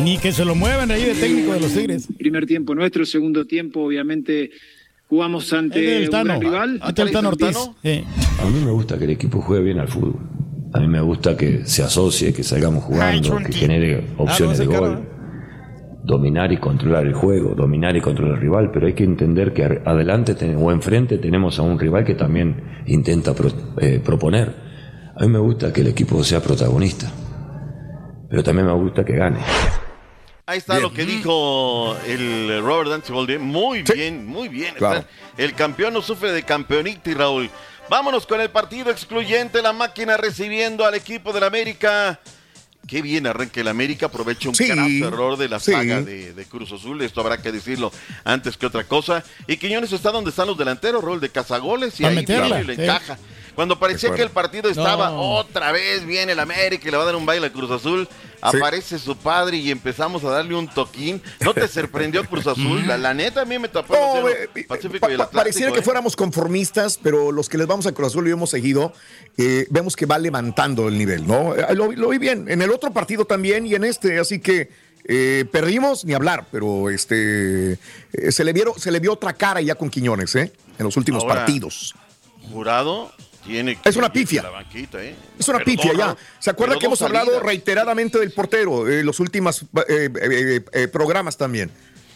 Ni 0.04 0.18
que 0.18 0.32
se 0.32 0.44
lo 0.44 0.54
muevan 0.54 0.90
ahí 0.90 1.04
de 1.04 1.14
técnico 1.14 1.52
de 1.52 1.60
los 1.60 1.72
Tigres. 1.72 2.08
primer 2.18 2.46
tiempo 2.46 2.74
nuestro, 2.74 3.04
segundo 3.04 3.44
tiempo 3.46 3.80
obviamente 3.84 4.50
jugamos 5.08 5.52
ante 5.52 5.80
del 5.80 6.08
un 6.10 6.40
rival. 6.40 6.80
Está 6.86 7.02
el 7.02 7.10
Tano 7.10 7.28
Ortiz. 7.28 7.56
Eh, 7.82 8.04
A 8.40 8.46
mí 8.46 8.60
me 8.64 8.70
gusta 8.70 8.98
que 8.98 9.04
el 9.04 9.10
equipo 9.10 9.40
juegue 9.40 9.64
bien 9.64 9.78
al 9.78 9.88
fútbol. 9.88 10.16
A 10.72 10.78
mí 10.80 10.86
me 10.86 11.00
gusta 11.00 11.36
que 11.36 11.64
se 11.66 11.82
asocie, 11.82 12.32
que 12.32 12.42
salgamos 12.44 12.84
jugando, 12.84 13.38
que 13.38 13.52
genere 13.52 14.04
opciones 14.16 14.60
Ah, 14.60 14.64
no, 14.64 14.70
de 14.70 14.78
gol. 14.78 15.08
Dominar 16.04 16.50
y 16.52 16.56
controlar 16.56 17.06
el 17.06 17.12
juego, 17.12 17.54
dominar 17.54 17.94
y 17.96 18.00
controlar 18.00 18.36
al 18.36 18.40
rival, 18.40 18.70
pero 18.72 18.86
hay 18.86 18.94
que 18.94 19.04
entender 19.04 19.52
que 19.52 19.64
adelante 19.64 20.34
o 20.56 20.72
enfrente 20.72 21.18
tenemos 21.18 21.58
a 21.58 21.62
un 21.62 21.78
rival 21.78 22.04
que 22.04 22.14
también 22.14 22.62
intenta 22.86 23.34
pro- 23.34 23.52
eh, 23.80 24.00
proponer. 24.02 24.54
A 25.16 25.24
mí 25.24 25.28
me 25.28 25.38
gusta 25.40 25.72
que 25.72 25.82
el 25.82 25.88
equipo 25.88 26.22
sea 26.24 26.40
protagonista, 26.40 27.10
pero 28.30 28.42
también 28.42 28.66
me 28.66 28.72
gusta 28.74 29.04
que 29.04 29.14
gane. 29.16 29.38
Ahí 30.50 30.58
está 30.58 30.80
lo 30.80 30.92
que 30.92 31.06
dijo 31.06 31.96
el 32.08 32.60
Robert 32.60 32.90
Dante 32.90 33.06
Siboldi. 33.06 33.38
Muy 33.38 33.82
bien, 33.82 34.26
muy 34.26 34.48
bien. 34.48 34.74
Claro. 34.74 35.04
El 35.36 35.54
campeón 35.54 35.94
no 35.94 36.02
sufre 36.02 36.32
de 36.32 36.42
campeonitis, 36.42 37.16
Raúl. 37.16 37.48
Vámonos 37.88 38.26
con 38.26 38.40
el 38.40 38.50
partido 38.50 38.90
excluyente. 38.90 39.62
La 39.62 39.72
máquina 39.72 40.16
recibiendo 40.16 40.84
al 40.84 40.96
equipo 40.96 41.32
del 41.32 41.44
América. 41.44 42.18
Qué 42.88 43.00
bien 43.00 43.28
arranca 43.28 43.60
el 43.60 43.68
América. 43.68 44.06
Aprovecha 44.06 44.48
un 44.48 44.56
Sí, 44.56 44.66
carajo 44.66 44.88
error 44.88 45.36
de 45.36 45.48
la 45.48 45.60
sí. 45.60 45.70
saga 45.70 46.00
de, 46.02 46.32
de 46.32 46.44
Cruz 46.46 46.72
Azul. 46.72 47.00
Esto 47.02 47.20
habrá 47.20 47.40
que 47.40 47.52
decirlo 47.52 47.92
antes 48.24 48.56
que 48.56 48.66
otra 48.66 48.82
cosa. 48.82 49.22
Y 49.46 49.56
Quiñones 49.56 49.92
está 49.92 50.10
donde 50.10 50.30
están 50.30 50.48
los 50.48 50.58
delanteros, 50.58 51.04
Raúl, 51.04 51.20
de 51.20 51.28
cazagoles. 51.28 52.00
Y 52.00 52.04
ahí 52.06 52.16
meterla, 52.16 52.56
viene 52.56 52.62
y 52.62 52.66
le 52.66 52.74
sí. 52.74 52.82
encaja. 52.82 53.18
Cuando 53.54 53.78
parecía 53.78 54.12
que 54.14 54.22
el 54.22 54.30
partido 54.30 54.70
estaba 54.70 55.10
No. 55.10 55.20
otra 55.36 55.72
vez 55.72 56.04
viene 56.06 56.32
el 56.32 56.40
América 56.40 56.88
y 56.88 56.90
le 56.90 56.96
va 56.96 57.02
a 57.02 57.06
dar 57.06 57.16
un 57.16 57.26
baile 57.26 57.46
a 57.48 57.52
Cruz 57.52 57.70
Azul, 57.70 58.08
aparece 58.40 58.98
su 58.98 59.16
padre 59.16 59.58
y 59.58 59.70
empezamos 59.70 60.24
a 60.24 60.30
darle 60.30 60.54
un 60.54 60.68
toquín. 60.68 61.20
¿No 61.40 61.52
te 61.52 61.68
sorprendió 61.68 62.24
Cruz 62.24 62.46
Azul? 62.46 62.86
La, 62.86 62.96
la 62.96 63.12
neta 63.12 63.42
a 63.42 63.44
mí 63.44 63.58
me 63.58 63.68
tapó 63.68 63.94
el 63.94 64.22
No, 64.22 64.28
eh, 64.28 64.64
Pacífico 64.66 65.00
pa- 65.00 65.10
y 65.10 65.14
el 65.14 65.20
Atlántico. 65.20 65.38
pareciera 65.40 65.72
que 65.72 65.80
¿eh? 65.80 65.82
fuéramos 65.82 66.16
conformistas, 66.16 66.98
pero 67.02 67.32
los 67.32 67.48
que 67.48 67.58
les 67.58 67.66
vamos 67.66 67.86
a 67.86 67.92
Cruz 67.92 68.08
Azul 68.08 68.26
y 68.28 68.30
hemos 68.30 68.50
seguido, 68.50 68.92
eh, 69.36 69.66
vemos 69.70 69.94
que 69.96 70.06
va 70.06 70.18
levantando 70.18 70.88
el 70.88 70.96
nivel, 70.96 71.26
¿no? 71.26 71.54
Eh, 71.54 71.74
Lo, 71.74 71.92
lo 71.92 72.08
vi 72.08 72.18
bien, 72.18 72.46
en 72.50 72.62
el 72.62 72.70
otro 72.70 72.92
partido 72.92 73.24
también 73.24 73.66
y 73.66 73.74
en 73.74 73.84
este, 73.84 74.18
así 74.18 74.38
que 74.40 74.70
eh, 75.04 75.44
perdimos 75.50 76.04
ni 76.04 76.12
hablar, 76.14 76.46
pero 76.52 76.88
este 76.90 77.72
eh, 78.12 78.30
se 78.32 78.44
le 78.44 78.52
vieron, 78.52 78.78
se 78.78 78.90
le 78.90 79.00
vio 79.00 79.12
otra 79.14 79.32
cara 79.32 79.60
ya 79.60 79.74
con 79.74 79.90
Quiñones, 79.90 80.34
¿eh? 80.36 80.52
En 80.78 80.84
los 80.86 80.96
últimos 80.96 81.22
Ahora, 81.24 81.36
partidos. 81.36 81.94
Jurado 82.52 83.12
tiene 83.50 83.78
Es 83.84 83.96
una 83.96 84.12
pifia. 84.12 84.42
la 84.42 84.50
banquita, 84.50 85.02
¿eh? 85.02 85.14
Es 85.38 85.48
una 85.48 85.58
pifia 85.60 85.92
ya. 85.92 86.16
¿Se 86.38 86.50
acuerda 86.50 86.78
que 86.78 86.86
hemos 86.86 87.02
hablado 87.02 87.40
reiteradamente 87.40 88.18
del 88.18 88.32
portero 88.32 88.88
en 88.88 89.04
los 89.04 89.18
últimos 89.20 89.62
eh, 89.88 90.08
eh, 90.14 90.60
eh, 90.72 90.88
programas 90.88 91.36
también? 91.36 91.70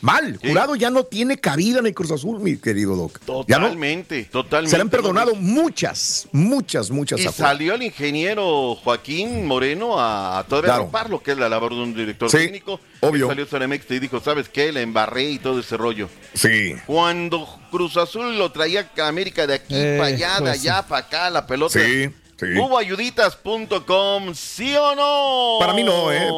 Mal, 0.04 0.38
Sí. 0.42 0.48
Jurado 0.48 0.76
ya 0.76 0.90
no 0.90 1.04
tiene 1.04 1.38
cabida 1.38 1.78
en 1.78 1.86
el 1.86 1.94
Cruz 1.94 2.10
Azul, 2.10 2.38
mi 2.38 2.58
querido 2.58 2.94
Doc. 2.94 3.20
No- 3.26 3.36
Totalmente, 3.42 4.24
totalmente. 4.24 4.70
se 4.70 4.76
le 4.76 4.82
han 4.82 4.88
¿no? 4.88 4.90
perdonado 4.90 5.34
muchas, 5.34 6.28
muchas, 6.30 6.90
muchas 6.90 7.20
Y 7.20 7.28
salió 7.28 7.72
el 7.74 7.82
ingeniero 7.84 8.74
Joaquín 8.74 9.46
Moreno 9.46 9.98
a, 9.98 10.40
a 10.40 10.44
todavía 10.44 10.86
Claro. 10.90 11.08
lo 11.08 11.22
que 11.22 11.30
es 11.32 11.38
la 11.38 11.48
labor 11.48 11.74
de 11.74 11.80
un 11.82 11.94
director 11.94 12.30
Sí, 12.30 12.36
técnico. 12.36 12.78
obvio. 13.00 13.24
Y 13.24 13.28
Salió 13.30 13.46
Ceremex 13.46 13.90
y 13.90 13.98
dijo, 13.98 14.20
¿sabes 14.20 14.50
qué? 14.50 14.72
La 14.72 14.82
embarré 14.82 15.24
y 15.30 15.38
todo 15.38 15.60
ese 15.60 15.78
rollo. 15.78 16.10
Sí. 16.34 16.74
Cuando 16.84 17.48
Cruz 17.70 17.96
Azul 17.96 18.36
lo 18.36 18.52
traía 18.52 18.90
a 18.98 19.08
América 19.08 19.46
de 19.46 19.54
aquí 19.54 19.74
Eh, 19.74 19.94
para 19.96 20.08
allá, 20.14 20.34
de 20.34 20.40
pues 20.42 20.60
allá 20.60 20.82
para 20.86 21.06
acá, 21.06 21.30
la 21.30 21.46
pelota. 21.46 21.78
Sí, 21.80 22.10
sí. 22.38 22.46
Hubo 22.58 22.78
ayuditas.com, 22.78 24.34
¿sí 24.34 24.74
o 24.76 24.94
no? 24.94 25.58
Para 25.60 25.72
mí 25.72 25.82
no, 25.84 26.12
¿eh? 26.12 26.28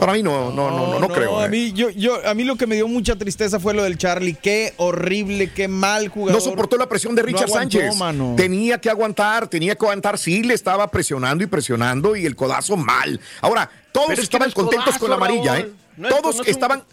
Para 0.00 0.12
mí 0.12 0.22
no, 0.22 0.50
no, 0.50 0.70
no, 0.70 0.86
no, 0.86 0.98
no 0.98 1.08
creo. 1.08 1.38
A 1.38 1.46
¿eh? 1.46 1.48
mí, 1.48 1.72
yo, 1.72 1.90
yo, 1.90 2.18
a 2.26 2.34
mí 2.34 2.44
lo 2.44 2.56
que 2.56 2.66
me 2.66 2.74
dio 2.76 2.88
mucha 2.88 3.16
tristeza 3.16 3.58
fue 3.60 3.74
lo 3.74 3.82
del 3.82 3.98
Charlie. 3.98 4.34
Qué 4.34 4.74
horrible, 4.76 5.52
qué 5.52 5.68
mal 5.68 6.08
jugador. 6.08 6.40
No 6.42 6.50
soportó 6.50 6.76
la 6.76 6.88
presión 6.88 7.14
de 7.14 7.22
No 7.22 7.26
Richard 7.26 7.44
aguantó, 7.48 7.78
Sánchez. 7.78 7.96
mano. 7.98 8.34
Tenía 8.36 8.80
que 8.80 8.90
aguantar, 8.90 9.48
tenía 9.48 9.74
que 9.74 9.84
aguantar. 9.84 10.18
Sí, 10.18 10.42
le 10.42 10.54
estaba 10.54 10.90
presionando 10.90 11.44
y 11.44 11.46
presionando 11.46 12.16
y 12.16 12.26
el 12.26 12.36
codazo 12.36 12.76
mal. 12.76 13.20
Ahora, 13.40 13.70
todos 13.92 14.18
estaban 14.18 14.46
no 14.46 14.48
es 14.50 14.54
contentos 14.54 14.84
codazo, 14.86 15.00
con 15.00 15.10
la 15.10 15.16
amarilla, 15.16 15.54
Raúl. 15.54 15.66
¿eh? 15.66 15.72
No 15.96 16.08
es- 16.08 16.14
todos 16.14 16.36
no 16.36 16.42
es 16.42 16.48
un- 16.48 16.54
estaban. 16.54 16.84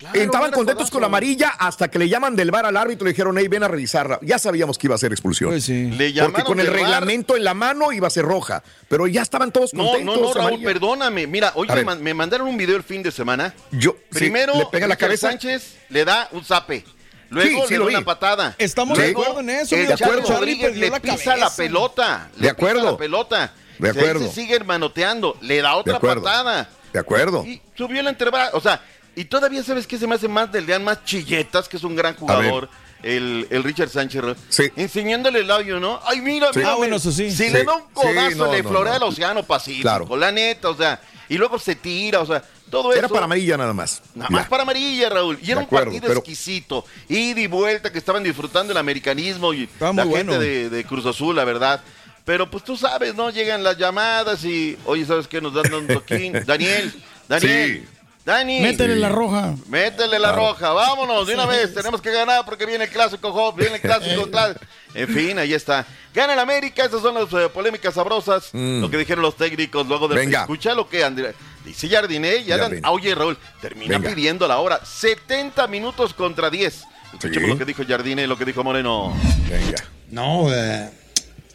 Claro, 0.00 0.18
estaban 0.18 0.50
no 0.50 0.56
contentos 0.56 0.84
codazo. 0.84 0.92
con 0.92 1.00
la 1.02 1.06
amarilla 1.08 1.50
hasta 1.58 1.88
que 1.88 1.98
le 1.98 2.08
llaman 2.08 2.34
del 2.34 2.50
bar 2.50 2.64
al 2.64 2.76
árbitro 2.76 3.04
y 3.04 3.08
le 3.08 3.12
dijeron, 3.12 3.36
hey, 3.38 3.48
ven 3.48 3.62
a 3.62 3.68
revisarla. 3.68 4.18
Ya 4.22 4.38
sabíamos 4.38 4.78
que 4.78 4.86
iba 4.86 4.94
a 4.94 4.98
ser 4.98 5.12
expulsión. 5.12 5.50
Pues 5.50 5.64
sí. 5.64 5.90
Le 5.90 6.12
Porque 6.22 6.42
con 6.42 6.58
el 6.58 6.66
reglamento 6.68 7.36
en 7.36 7.44
la 7.44 7.52
mano 7.54 7.92
iba 7.92 8.06
a 8.06 8.10
ser 8.10 8.24
roja. 8.24 8.62
Pero 8.88 9.06
ya 9.06 9.20
estaban 9.22 9.52
todos 9.52 9.74
No, 9.74 9.84
contentos. 9.84 10.16
no, 10.16 10.22
no, 10.22 10.32
Raúl, 10.34 10.46
amarilla. 10.48 10.66
perdóname. 10.66 11.26
Mira, 11.26 11.52
hoy 11.54 11.66
A 11.68 11.72
me, 11.72 11.76
ver. 11.76 11.84
man- 11.84 12.02
me 12.02 12.14
mandaron 12.14 12.48
un 12.48 12.56
video 12.56 12.76
el 12.76 12.82
fin 12.82 13.02
de 13.02 13.10
semana. 13.12 13.54
Yo, 13.72 13.94
sí, 14.10 14.18
Primero, 14.20 14.54
le 14.54 14.66
pega 14.66 14.88
la 14.88 14.96
cabeza. 14.96 15.28
Sánchez 15.28 15.76
le 15.90 16.04
da 16.04 16.28
un 16.32 16.42
zape. 16.44 16.82
Luego 17.28 17.60
Sí, 17.62 17.68
sí 17.68 17.74
le 17.74 17.78
da 17.80 17.84
una 17.98 18.00
patada. 18.04 18.54
Estamos 18.58 18.96
Sí. 18.98 19.04
de 19.04 19.10
acuerdo 19.10 19.40
en 19.40 19.50
eso. 19.50 19.76
El 19.76 19.92
acuerdo. 19.92 20.28
Rodríguez 20.28 20.76
le 20.76 20.90
la 20.90 20.98
pisa 21.00 21.36
la 21.36 21.50
pelota. 21.54 22.28
De 22.36 22.42
le 22.42 22.48
acuerdo. 22.48 22.80
Pisa 22.80 22.90
la 22.92 22.96
pelota. 22.96 23.52
De 23.78 23.88
acuerdo. 23.90 24.26
se 24.26 24.32
siguen 24.34 24.66
manoteando. 24.66 25.36
Le 25.42 25.60
da 25.62 25.76
otra 25.76 26.00
patada. 26.00 26.68
De 26.92 26.98
acuerdo. 26.98 27.44
Y 27.46 27.60
subió 27.76 28.00
el 28.00 28.08
antebrazo. 28.08 28.56
O 28.56 28.60
sea, 28.60 28.82
y 29.16 29.24
todavía 29.24 29.62
sabes 29.62 29.86
que 29.86 29.98
se 29.98 30.06
me 30.06 30.14
hace 30.14 30.28
más 30.28 30.50
del 30.52 30.66
Dean 30.66 30.84
más 30.84 31.04
chilletas, 31.04 31.68
que 31.68 31.76
es 31.76 31.84
un 31.84 31.96
gran 31.96 32.14
jugador. 32.16 32.68
El, 33.02 33.46
el 33.50 33.64
Richard 33.64 33.88
Sánchez. 33.88 34.22
Sí. 34.50 34.64
Enseñándole 34.76 35.38
el 35.40 35.48
labio, 35.48 35.80
¿no? 35.80 36.00
Ay, 36.04 36.20
mira, 36.20 36.48
Sí. 36.52 36.58
mira. 36.58 36.72
Ah, 36.72 36.74
bueno, 36.74 36.96
eso 36.96 37.10
sí. 37.10 37.30
Si 37.30 37.46
Sí. 37.46 37.50
le 37.50 37.64
da 37.64 37.76
un 37.76 37.84
codazo, 37.94 38.30
Sí, 38.30 38.36
no, 38.36 38.52
le 38.52 38.62
no, 38.62 38.68
florea 38.68 38.98
no. 38.98 39.06
el 39.06 39.12
océano 39.12 39.42
Pacífico. 39.42 39.82
Claro. 39.82 40.16
La 40.16 40.30
neta, 40.30 40.68
o 40.68 40.76
sea. 40.76 41.00
Y 41.30 41.38
luego 41.38 41.58
se 41.58 41.76
tira, 41.76 42.20
o 42.20 42.26
sea, 42.26 42.42
todo 42.70 42.92
Era 42.92 43.06
eso. 43.06 43.14
para 43.14 43.24
amarilla 43.24 43.56
nada 43.56 43.72
más. 43.72 44.02
Nada 44.14 44.28
Ya. 44.30 44.36
más 44.36 44.48
para 44.48 44.64
amarilla, 44.64 45.08
Raúl. 45.08 45.38
Y 45.42 45.50
era 45.50 45.60
un 45.60 45.66
partido 45.66 46.02
pero- 46.08 46.18
exquisito. 46.20 46.84
Ida 47.08 47.40
y 47.40 47.46
vuelta, 47.46 47.90
que 47.90 47.96
estaban 47.98 48.22
disfrutando 48.22 48.72
el 48.72 48.76
americanismo 48.78 49.54
y 49.54 49.62
Estaba 49.64 49.94
la 49.94 50.04
muy 50.04 50.16
gente 50.16 50.32
bueno. 50.36 50.42
de, 50.44 50.68
de 50.68 50.84
Cruz 50.84 51.06
Azul, 51.06 51.34
la 51.36 51.44
verdad. 51.44 51.80
Pero 52.26 52.50
pues 52.50 52.64
tú 52.64 52.76
sabes, 52.76 53.14
¿no? 53.14 53.30
Llegan 53.30 53.62
las 53.64 53.78
llamadas 53.78 54.44
y, 54.44 54.76
oye, 54.84 55.06
¿sabes 55.06 55.26
qué? 55.26 55.40
Nos 55.40 55.54
dan 55.54 55.72
un 55.72 55.86
toquín. 55.86 56.32
Daniel, 56.46 56.92
Daniel, 57.28 57.86
Sí. 57.88 57.88
Dani. 58.30 58.60
Métele 58.60 58.94
Sí. 58.94 59.00
la 59.00 59.08
roja. 59.08 59.54
Métele 59.68 60.18
la 60.18 60.32
roja, 60.32 60.70
vámonos 60.70 61.26
de 61.26 61.34
una 61.34 61.46
vez, 61.46 61.74
tenemos 61.74 62.00
que 62.00 62.10
ganar 62.12 62.44
porque 62.44 62.66
viene 62.66 62.84
el 62.84 62.90
clásico, 62.90 63.32
Job, 63.32 63.56
viene 63.56 63.76
el 63.76 63.80
clásico, 63.80 64.26
clá- 64.30 64.56
En 64.94 65.08
fin, 65.08 65.38
ahí 65.38 65.52
está. 65.54 65.86
Gana 66.12 66.32
el 66.32 66.38
América, 66.40 66.84
esas 66.84 67.00
son 67.02 67.14
las 67.14 67.32
eh, 67.32 67.48
polémicas 67.52 67.94
sabrosas, 67.94 68.48
Mm. 68.52 68.80
lo 68.80 68.90
que 68.90 68.96
dijeron 68.98 69.22
los 69.22 69.36
técnicos 69.36 69.86
luego 69.86 70.08
de... 70.08 70.16
Venga. 70.16 70.40
Escucha 70.40 70.74
lo 70.74 70.88
que 70.88 71.04
Andrea... 71.04 71.32
Dice 71.64 71.88
Jardiné, 71.88 72.42
ya 72.44 72.56
Jardine. 72.56 72.80
dan- 72.80 72.90
oye 72.92 73.14
Raúl, 73.14 73.36
termina 73.60 73.98
Venga. 73.98 74.14
pidiendo 74.14 74.48
la 74.48 74.58
hora, 74.58 74.80
70 74.84 75.66
minutos 75.68 76.14
contra 76.14 76.48
10. 76.50 76.84
Escuchemos 77.12 77.42
Sí. 77.44 77.46
lo 77.52 77.58
que 77.58 77.64
dijo 77.66 77.82
Jardine, 77.86 78.26
lo 78.26 78.38
que 78.38 78.44
dijo 78.46 78.64
Moreno. 78.64 79.14
Venga. 79.48 79.76
No, 80.10 80.52
eh, 80.52 80.90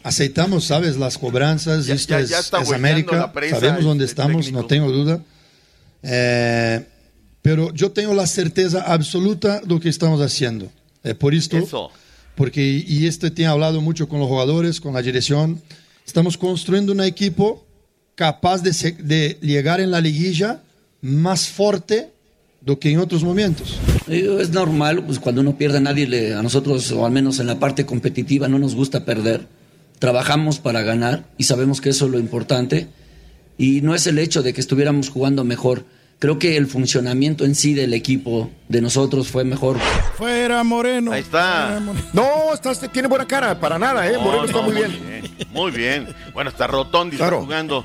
aceitamos, 0.02 0.64
sabes, 0.66 0.96
las 0.96 1.18
cobranzas. 1.18 1.86
Ya- 1.86 1.94
esto 1.94 2.10
ya- 2.14 2.20
es, 2.20 2.28
ya 2.28 2.38
está 2.38 2.60
es 2.62 2.68
hueveando 2.68 3.12
América. 3.24 3.58
Sabemos 3.58 3.84
dónde 3.84 4.04
estamos, 4.04 4.36
técnico. 4.46 4.60
no 4.62 4.66
tengo 4.66 4.90
duda. 4.92 5.20
Eh, 6.08 6.84
pero 7.42 7.72
yo 7.74 7.90
tengo 7.90 8.14
la 8.14 8.26
certeza 8.26 8.82
absoluta 8.82 9.60
de 9.60 9.66
lo 9.66 9.80
que 9.80 9.88
estamos 9.88 10.20
haciendo. 10.20 10.70
Eh, 11.04 11.14
por 11.14 11.34
esto, 11.34 11.58
Eso. 11.58 11.90
porque, 12.34 12.84
y 12.86 13.06
esto 13.06 13.26
he 13.36 13.46
hablado 13.46 13.80
mucho 13.80 14.08
con 14.08 14.18
los 14.20 14.28
jugadores, 14.28 14.80
con 14.80 14.94
la 14.94 15.02
dirección, 15.02 15.60
estamos 16.06 16.36
construyendo 16.36 16.92
un 16.92 17.00
equipo 17.02 17.64
capaz 18.14 18.62
de, 18.62 18.72
se- 18.72 18.92
de 18.98 19.38
llegar 19.40 19.80
en 19.80 19.90
la 19.90 20.00
liguilla 20.00 20.62
más 21.02 21.48
fuerte 21.48 22.10
do 22.62 22.78
que 22.80 22.90
en 22.90 22.98
otros 22.98 23.22
momentos. 23.22 23.76
Eh, 24.08 24.38
Es 24.40 24.50
normal, 24.50 25.04
pues 25.04 25.18
cuando 25.20 25.40
uno 25.40 25.56
pierde 25.56 25.78
a 25.78 25.80
nadie, 25.80 26.06
le, 26.08 26.34
a 26.34 26.42
nosotros, 26.42 26.90
o 26.92 27.04
al 27.06 27.12
menos 27.12 27.38
en 27.38 27.46
la 27.46 27.58
parte 27.60 27.84
competitiva, 27.86 28.48
no 28.48 28.58
nos 28.58 28.74
gusta 28.74 29.04
perder. 29.04 29.46
Trabajamos 30.00 30.58
para 30.58 30.82
ganar 30.82 31.28
y 31.38 31.44
sabemos 31.44 31.80
que 31.80 31.90
eso 31.90 32.06
es 32.06 32.10
lo 32.10 32.18
importante. 32.18 32.88
Y 33.56 33.80
no 33.82 33.94
es 33.94 34.06
el 34.08 34.18
hecho 34.18 34.42
de 34.42 34.52
que 34.52 34.60
estuviéramos 34.60 35.08
jugando 35.10 35.44
mejor. 35.44 35.84
Creo 36.18 36.38
que 36.38 36.56
el 36.56 36.66
funcionamiento 36.66 37.44
en 37.44 37.54
sí 37.54 37.74
del 37.74 37.92
equipo 37.92 38.50
de 38.68 38.80
nosotros 38.80 39.28
fue 39.28 39.44
mejor. 39.44 39.76
Fuera 40.16 40.64
Moreno. 40.64 41.12
Ahí 41.12 41.20
está. 41.20 41.78
Moreno. 41.80 42.00
No, 42.14 42.54
estás, 42.54 42.80
tiene 42.90 43.06
buena 43.06 43.26
cara, 43.26 43.60
para 43.60 43.78
nada, 43.78 44.08
¿eh? 44.08 44.14
No, 44.14 44.22
Moreno 44.22 44.44
está 44.46 44.56
no, 44.58 44.62
muy 44.64 44.74
bien. 44.74 45.36
Muy 45.50 45.70
bien. 45.72 46.06
Bueno, 46.32 46.48
está 46.50 46.66
Rotondi, 46.66 47.16
Claro. 47.18 47.36
está 47.36 47.44
jugando. 47.44 47.84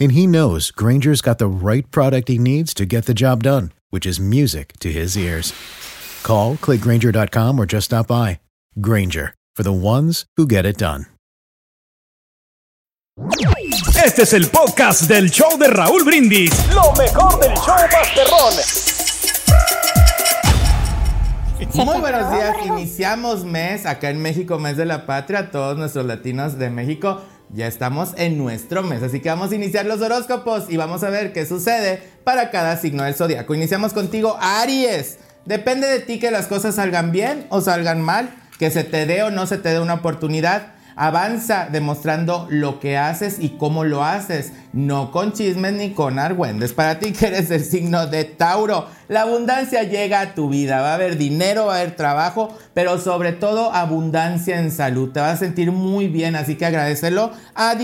And 0.00 0.12
he 0.12 0.26
knows 0.26 0.70
Granger's 0.70 1.20
got 1.20 1.36
the 1.36 1.46
right 1.46 1.88
product 1.90 2.28
he 2.28 2.38
needs 2.38 2.72
to 2.74 2.86
get 2.86 3.04
the 3.04 3.12
job 3.12 3.42
done, 3.42 3.72
which 3.90 4.06
is 4.06 4.18
music 4.18 4.72
to 4.80 4.90
his 4.90 5.14
ears. 5.14 5.52
Call, 6.22 6.56
clickgranger.com, 6.56 7.58
or 7.60 7.66
just 7.66 7.84
stop 7.84 8.06
by. 8.06 8.40
Granger, 8.80 9.34
for 9.54 9.62
the 9.62 9.74
ones 9.74 10.24
who 10.38 10.46
get 10.46 10.64
it 10.64 10.78
done. 10.78 11.04
Este 14.02 14.22
es 14.22 14.32
el 14.32 14.46
podcast 14.46 15.02
del 15.06 15.28
show 15.28 15.58
de 15.58 15.68
Raúl 15.68 16.04
Brindis. 16.04 16.50
Lo 16.74 16.92
mejor 16.96 17.38
del 17.38 17.54
show 17.56 17.76
Masterrón. 17.92 18.54
Muy 21.84 22.00
buenos 22.00 22.32
días, 22.32 22.56
iniciamos 22.64 23.44
mes 23.44 23.84
acá 23.84 24.08
en 24.08 24.22
México, 24.22 24.58
mes 24.58 24.78
de 24.78 24.86
la 24.86 25.04
patria, 25.04 25.50
todos 25.50 25.76
nuestros 25.76 26.06
latinos 26.06 26.58
de 26.58 26.70
México. 26.70 27.20
Ya 27.52 27.66
estamos 27.66 28.10
en 28.16 28.38
nuestro 28.38 28.82
mes, 28.82 29.02
así 29.02 29.20
que 29.20 29.28
vamos 29.28 29.50
a 29.50 29.56
iniciar 29.56 29.86
los 29.86 30.00
horóscopos 30.00 30.70
y 30.70 30.76
vamos 30.76 31.02
a 31.02 31.10
ver 31.10 31.32
qué 31.32 31.46
sucede 31.46 32.00
para 32.22 32.50
cada 32.50 32.76
signo 32.76 33.02
del 33.02 33.14
zodiaco. 33.14 33.54
Iniciamos 33.54 33.92
contigo, 33.92 34.36
Aries. 34.40 35.18
Depende 35.46 35.88
de 35.88 36.00
ti 36.00 36.18
que 36.18 36.30
las 36.30 36.46
cosas 36.46 36.76
salgan 36.76 37.12
bien 37.12 37.46
o 37.50 37.60
salgan 37.60 38.02
mal, 38.02 38.30
que 38.58 38.70
se 38.70 38.84
te 38.84 39.06
dé 39.06 39.22
o 39.22 39.30
no 39.30 39.46
se 39.46 39.58
te 39.58 39.70
dé 39.70 39.80
una 39.80 39.94
oportunidad. 39.94 40.74
Avanza 41.02 41.66
demostrando 41.72 42.46
lo 42.50 42.78
que 42.78 42.98
haces 42.98 43.38
y 43.40 43.56
cómo 43.56 43.84
lo 43.84 44.04
haces, 44.04 44.52
no 44.74 45.10
con 45.12 45.32
chismes 45.32 45.72
ni 45.72 45.92
con 45.92 46.18
argüendes. 46.18 46.74
Para 46.74 46.98
ti 46.98 47.12
que 47.12 47.28
eres 47.28 47.50
el 47.50 47.64
signo 47.64 48.06
de 48.06 48.24
Tauro, 48.26 48.84
la 49.08 49.22
abundancia 49.22 49.82
llega 49.84 50.20
a 50.20 50.34
tu 50.34 50.50
vida. 50.50 50.82
Va 50.82 50.90
a 50.90 50.94
haber 50.96 51.16
dinero, 51.16 51.64
va 51.64 51.76
a 51.76 51.80
haber 51.80 51.96
trabajo, 51.96 52.54
pero 52.74 52.98
sobre 52.98 53.32
todo 53.32 53.72
abundancia 53.72 54.60
en 54.60 54.70
salud. 54.70 55.10
Te 55.10 55.20
vas 55.20 55.36
a 55.36 55.38
sentir 55.38 55.72
muy 55.72 56.06
bien, 56.08 56.36
así 56.36 56.56
que 56.56 56.66
agradecelo 56.66 57.32
a. 57.54 57.78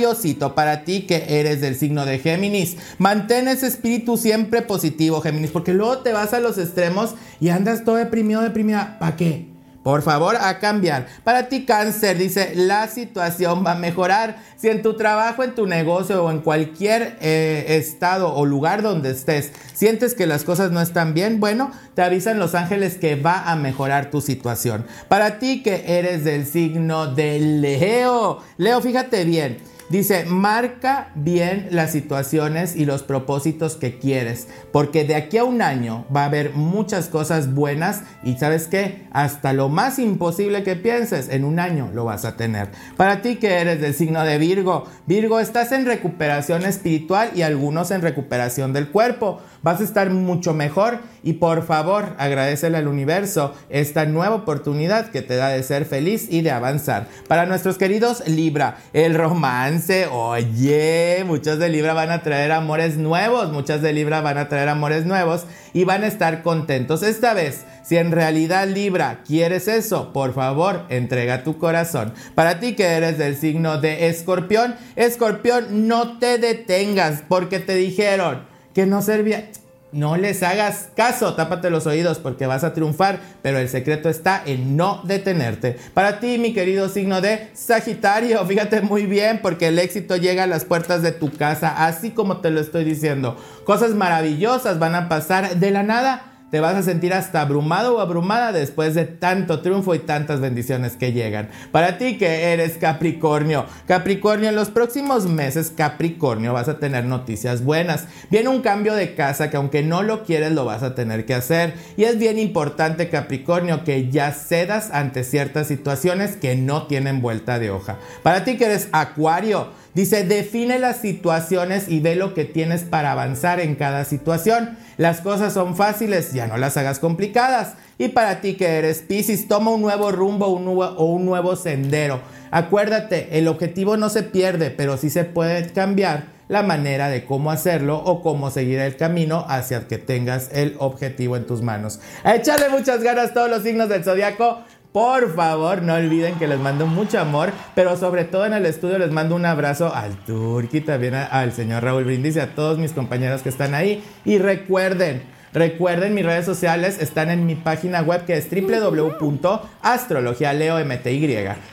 Para 0.54 0.84
ti 0.84 1.06
que 1.06 1.40
eres 1.40 1.62
del 1.62 1.74
signo 1.74 2.04
de 2.04 2.18
Géminis, 2.18 2.76
mantén 2.98 3.48
ese 3.48 3.66
espíritu 3.66 4.18
siempre 4.18 4.60
positivo, 4.60 5.22
Géminis, 5.22 5.52
porque 5.52 5.72
luego 5.72 6.00
te 6.00 6.12
vas 6.12 6.34
a 6.34 6.40
los 6.40 6.58
extremos 6.58 7.14
y 7.40 7.48
andas 7.48 7.82
todo 7.82 7.96
deprimido, 7.96 8.42
deprimida. 8.42 8.98
¿Para 8.98 9.16
qué? 9.16 9.55
Por 9.86 10.02
favor, 10.02 10.34
a 10.34 10.58
cambiar. 10.58 11.06
Para 11.22 11.48
ti, 11.48 11.64
cáncer, 11.64 12.18
dice, 12.18 12.54
la 12.56 12.88
situación 12.88 13.64
va 13.64 13.70
a 13.70 13.74
mejorar. 13.76 14.38
Si 14.56 14.66
en 14.66 14.82
tu 14.82 14.96
trabajo, 14.96 15.44
en 15.44 15.54
tu 15.54 15.68
negocio 15.68 16.24
o 16.24 16.30
en 16.32 16.40
cualquier 16.40 17.16
eh, 17.20 17.64
estado 17.68 18.34
o 18.34 18.44
lugar 18.46 18.82
donde 18.82 19.12
estés, 19.12 19.52
sientes 19.74 20.14
que 20.14 20.26
las 20.26 20.42
cosas 20.42 20.72
no 20.72 20.80
están 20.80 21.14
bien, 21.14 21.38
bueno, 21.38 21.70
te 21.94 22.02
avisan 22.02 22.40
los 22.40 22.56
ángeles 22.56 22.96
que 22.96 23.14
va 23.14 23.48
a 23.48 23.54
mejorar 23.54 24.10
tu 24.10 24.20
situación. 24.20 24.84
Para 25.06 25.38
ti 25.38 25.62
que 25.62 25.84
eres 25.86 26.24
del 26.24 26.46
signo 26.46 27.14
de 27.14 27.38
Leo, 27.38 28.42
Leo, 28.56 28.80
fíjate 28.80 29.24
bien. 29.24 29.58
Dice, 29.88 30.24
marca 30.24 31.12
bien 31.14 31.68
las 31.70 31.92
situaciones 31.92 32.74
y 32.74 32.86
los 32.86 33.04
propósitos 33.04 33.76
que 33.76 33.98
quieres, 33.98 34.48
porque 34.72 35.04
de 35.04 35.14
aquí 35.14 35.38
a 35.38 35.44
un 35.44 35.62
año 35.62 36.04
va 36.14 36.22
a 36.22 36.26
haber 36.26 36.54
muchas 36.54 37.08
cosas 37.08 37.54
buenas 37.54 38.02
y 38.24 38.36
sabes 38.36 38.66
qué, 38.66 39.06
hasta 39.12 39.52
lo 39.52 39.68
más 39.68 40.00
imposible 40.00 40.64
que 40.64 40.74
pienses, 40.74 41.28
en 41.28 41.44
un 41.44 41.60
año 41.60 41.88
lo 41.94 42.04
vas 42.04 42.24
a 42.24 42.36
tener. 42.36 42.68
Para 42.96 43.22
ti 43.22 43.36
que 43.36 43.60
eres 43.60 43.80
del 43.80 43.94
signo 43.94 44.24
de 44.24 44.38
Virgo, 44.38 44.86
Virgo, 45.06 45.38
estás 45.38 45.70
en 45.70 45.86
recuperación 45.86 46.64
espiritual 46.64 47.30
y 47.36 47.42
algunos 47.42 47.92
en 47.92 48.02
recuperación 48.02 48.72
del 48.72 48.90
cuerpo. 48.90 49.40
Vas 49.66 49.80
a 49.80 49.82
estar 49.82 50.10
mucho 50.10 50.54
mejor 50.54 51.00
y 51.24 51.32
por 51.32 51.66
favor 51.66 52.14
agradecele 52.18 52.78
al 52.78 52.86
universo 52.86 53.52
esta 53.68 54.06
nueva 54.06 54.36
oportunidad 54.36 55.10
que 55.10 55.22
te 55.22 55.34
da 55.34 55.48
de 55.48 55.64
ser 55.64 55.86
feliz 55.86 56.28
y 56.30 56.42
de 56.42 56.52
avanzar. 56.52 57.08
Para 57.26 57.46
nuestros 57.46 57.76
queridos 57.76 58.28
Libra, 58.28 58.76
el 58.92 59.16
romance 59.16 60.06
oye, 60.06 61.24
muchos 61.26 61.58
de 61.58 61.68
Libra 61.68 61.94
van 61.94 62.12
a 62.12 62.22
traer 62.22 62.52
amores 62.52 62.96
nuevos, 62.96 63.50
muchas 63.50 63.82
de 63.82 63.92
Libra 63.92 64.20
van 64.20 64.38
a 64.38 64.48
traer 64.48 64.68
amores 64.68 65.04
nuevos 65.04 65.46
y 65.74 65.82
van 65.82 66.04
a 66.04 66.06
estar 66.06 66.44
contentos. 66.44 67.02
Esta 67.02 67.34
vez, 67.34 67.64
si 67.82 67.96
en 67.96 68.12
realidad 68.12 68.68
Libra 68.68 69.22
quieres 69.26 69.66
eso, 69.66 70.12
por 70.12 70.32
favor, 70.32 70.84
entrega 70.90 71.42
tu 71.42 71.58
corazón. 71.58 72.14
Para 72.36 72.60
ti 72.60 72.76
que 72.76 72.84
eres 72.84 73.18
del 73.18 73.36
signo 73.36 73.80
de 73.80 74.06
Escorpión, 74.10 74.76
Escorpión, 74.94 75.88
no 75.88 76.20
te 76.20 76.38
detengas 76.38 77.24
porque 77.26 77.58
te 77.58 77.74
dijeron 77.74 78.54
que 78.76 78.86
no 78.86 79.00
servía 79.00 79.48
no 79.96 80.18
les 80.18 80.42
hagas 80.42 80.88
caso, 80.94 81.34
tápate 81.34 81.70
los 81.70 81.86
oídos 81.86 82.18
porque 82.18 82.46
vas 82.46 82.64
a 82.64 82.74
triunfar, 82.74 83.20
pero 83.40 83.58
el 83.58 83.68
secreto 83.70 84.10
está 84.10 84.42
en 84.44 84.76
no 84.76 85.00
detenerte. 85.04 85.78
Para 85.94 86.20
ti, 86.20 86.36
mi 86.36 86.52
querido 86.52 86.90
signo 86.90 87.22
de 87.22 87.48
Sagitario, 87.54 88.44
fíjate 88.46 88.82
muy 88.82 89.06
bien 89.06 89.40
porque 89.40 89.68
el 89.68 89.78
éxito 89.78 90.16
llega 90.16 90.42
a 90.42 90.46
las 90.46 90.66
puertas 90.66 91.00
de 91.00 91.12
tu 91.12 91.32
casa, 91.32 91.86
así 91.86 92.10
como 92.10 92.42
te 92.42 92.50
lo 92.50 92.60
estoy 92.60 92.84
diciendo. 92.84 93.38
Cosas 93.64 93.94
maravillosas 93.94 94.78
van 94.78 94.94
a 94.94 95.08
pasar 95.08 95.56
de 95.56 95.70
la 95.70 95.82
nada 95.82 96.35
te 96.50 96.60
vas 96.60 96.74
a 96.74 96.82
sentir 96.82 97.12
hasta 97.12 97.40
abrumado 97.40 97.96
o 97.96 98.00
abrumada 98.00 98.52
después 98.52 98.94
de 98.94 99.04
tanto 99.04 99.60
triunfo 99.60 99.94
y 99.94 100.00
tantas 100.00 100.40
bendiciones 100.40 100.96
que 100.96 101.12
llegan. 101.12 101.48
Para 101.72 101.98
ti 101.98 102.18
que 102.18 102.52
eres 102.52 102.78
Capricornio, 102.78 103.66
Capricornio, 103.86 104.48
en 104.48 104.56
los 104.56 104.70
próximos 104.70 105.26
meses, 105.26 105.72
Capricornio, 105.76 106.52
vas 106.52 106.68
a 106.68 106.78
tener 106.78 107.04
noticias 107.04 107.64
buenas. 107.64 108.06
Viene 108.30 108.48
un 108.48 108.62
cambio 108.62 108.94
de 108.94 109.14
casa 109.14 109.50
que 109.50 109.56
aunque 109.56 109.82
no 109.82 110.02
lo 110.02 110.24
quieres, 110.24 110.52
lo 110.52 110.64
vas 110.64 110.82
a 110.82 110.94
tener 110.94 111.26
que 111.26 111.34
hacer. 111.34 111.74
Y 111.96 112.04
es 112.04 112.18
bien 112.18 112.38
importante, 112.38 113.08
Capricornio, 113.08 113.84
que 113.84 114.10
ya 114.10 114.32
cedas 114.32 114.90
ante 114.92 115.24
ciertas 115.24 115.66
situaciones 115.66 116.36
que 116.36 116.54
no 116.54 116.86
tienen 116.86 117.20
vuelta 117.20 117.58
de 117.58 117.70
hoja. 117.70 117.98
Para 118.22 118.44
ti 118.44 118.56
que 118.56 118.66
eres 118.66 118.88
Acuario, 118.92 119.68
Dice, 119.96 120.24
define 120.24 120.78
las 120.78 120.98
situaciones 120.98 121.88
y 121.88 122.00
ve 122.00 122.16
lo 122.16 122.34
que 122.34 122.44
tienes 122.44 122.84
para 122.84 123.12
avanzar 123.12 123.60
en 123.60 123.76
cada 123.76 124.04
situación. 124.04 124.76
Las 124.98 125.22
cosas 125.22 125.54
son 125.54 125.74
fáciles, 125.74 126.34
ya 126.34 126.46
no 126.46 126.58
las 126.58 126.76
hagas 126.76 126.98
complicadas. 126.98 127.76
Y 127.96 128.08
para 128.08 128.42
ti 128.42 128.56
que 128.56 128.66
eres 128.66 128.98
Pisces, 128.98 129.48
toma 129.48 129.70
un 129.70 129.80
nuevo 129.80 130.12
rumbo 130.12 130.48
un 130.48 130.66
nuevo, 130.66 130.84
o 130.98 131.06
un 131.06 131.24
nuevo 131.24 131.56
sendero. 131.56 132.20
Acuérdate, 132.50 133.38
el 133.38 133.48
objetivo 133.48 133.96
no 133.96 134.10
se 134.10 134.22
pierde, 134.22 134.70
pero 134.70 134.98
sí 134.98 135.08
se 135.08 135.24
puede 135.24 135.72
cambiar 135.72 136.36
la 136.48 136.62
manera 136.62 137.08
de 137.08 137.24
cómo 137.24 137.50
hacerlo 137.50 137.96
o 137.98 138.22
cómo 138.22 138.50
seguir 138.50 138.78
el 138.78 138.96
camino 138.96 139.44
hacia 139.48 139.88
que 139.88 139.98
tengas 139.98 140.50
el 140.52 140.76
objetivo 140.78 141.36
en 141.36 141.46
tus 141.46 141.62
manos. 141.62 142.00
A 142.22 142.36
echarle 142.36 142.68
muchas 142.68 143.02
ganas 143.02 143.34
todos 143.34 143.50
los 143.50 143.62
signos 143.62 143.88
del 143.88 144.04
zodiaco. 144.04 144.62
Por 144.96 145.36
favor, 145.36 145.82
no 145.82 145.92
olviden 145.92 146.36
que 146.36 146.48
les 146.48 146.58
mando 146.58 146.86
mucho 146.86 147.20
amor, 147.20 147.52
pero 147.74 147.98
sobre 147.98 148.24
todo 148.24 148.46
en 148.46 148.54
el 148.54 148.64
estudio 148.64 148.98
les 148.98 149.10
mando 149.10 149.36
un 149.36 149.44
abrazo 149.44 149.94
al 149.94 150.16
Turki, 150.24 150.80
también 150.80 151.14
al 151.14 151.52
señor 151.52 151.84
Raúl 151.84 152.04
Brindis 152.04 152.36
y 152.36 152.40
a 152.40 152.54
todos 152.54 152.78
mis 152.78 152.92
compañeros 152.92 153.42
que 153.42 153.50
están 153.50 153.74
ahí. 153.74 154.02
Y 154.24 154.38
recuerden, 154.38 155.22
Recuerden, 155.52 156.14
mis 156.14 156.24
redes 156.24 156.46
sociales 156.46 156.96
están 156.98 157.30
en 157.30 157.44
mi 157.44 157.56
página 157.56 158.00
web 158.00 158.24
que 158.24 158.38
es 158.38 158.48
www.astrologialeomty. 158.50 161.20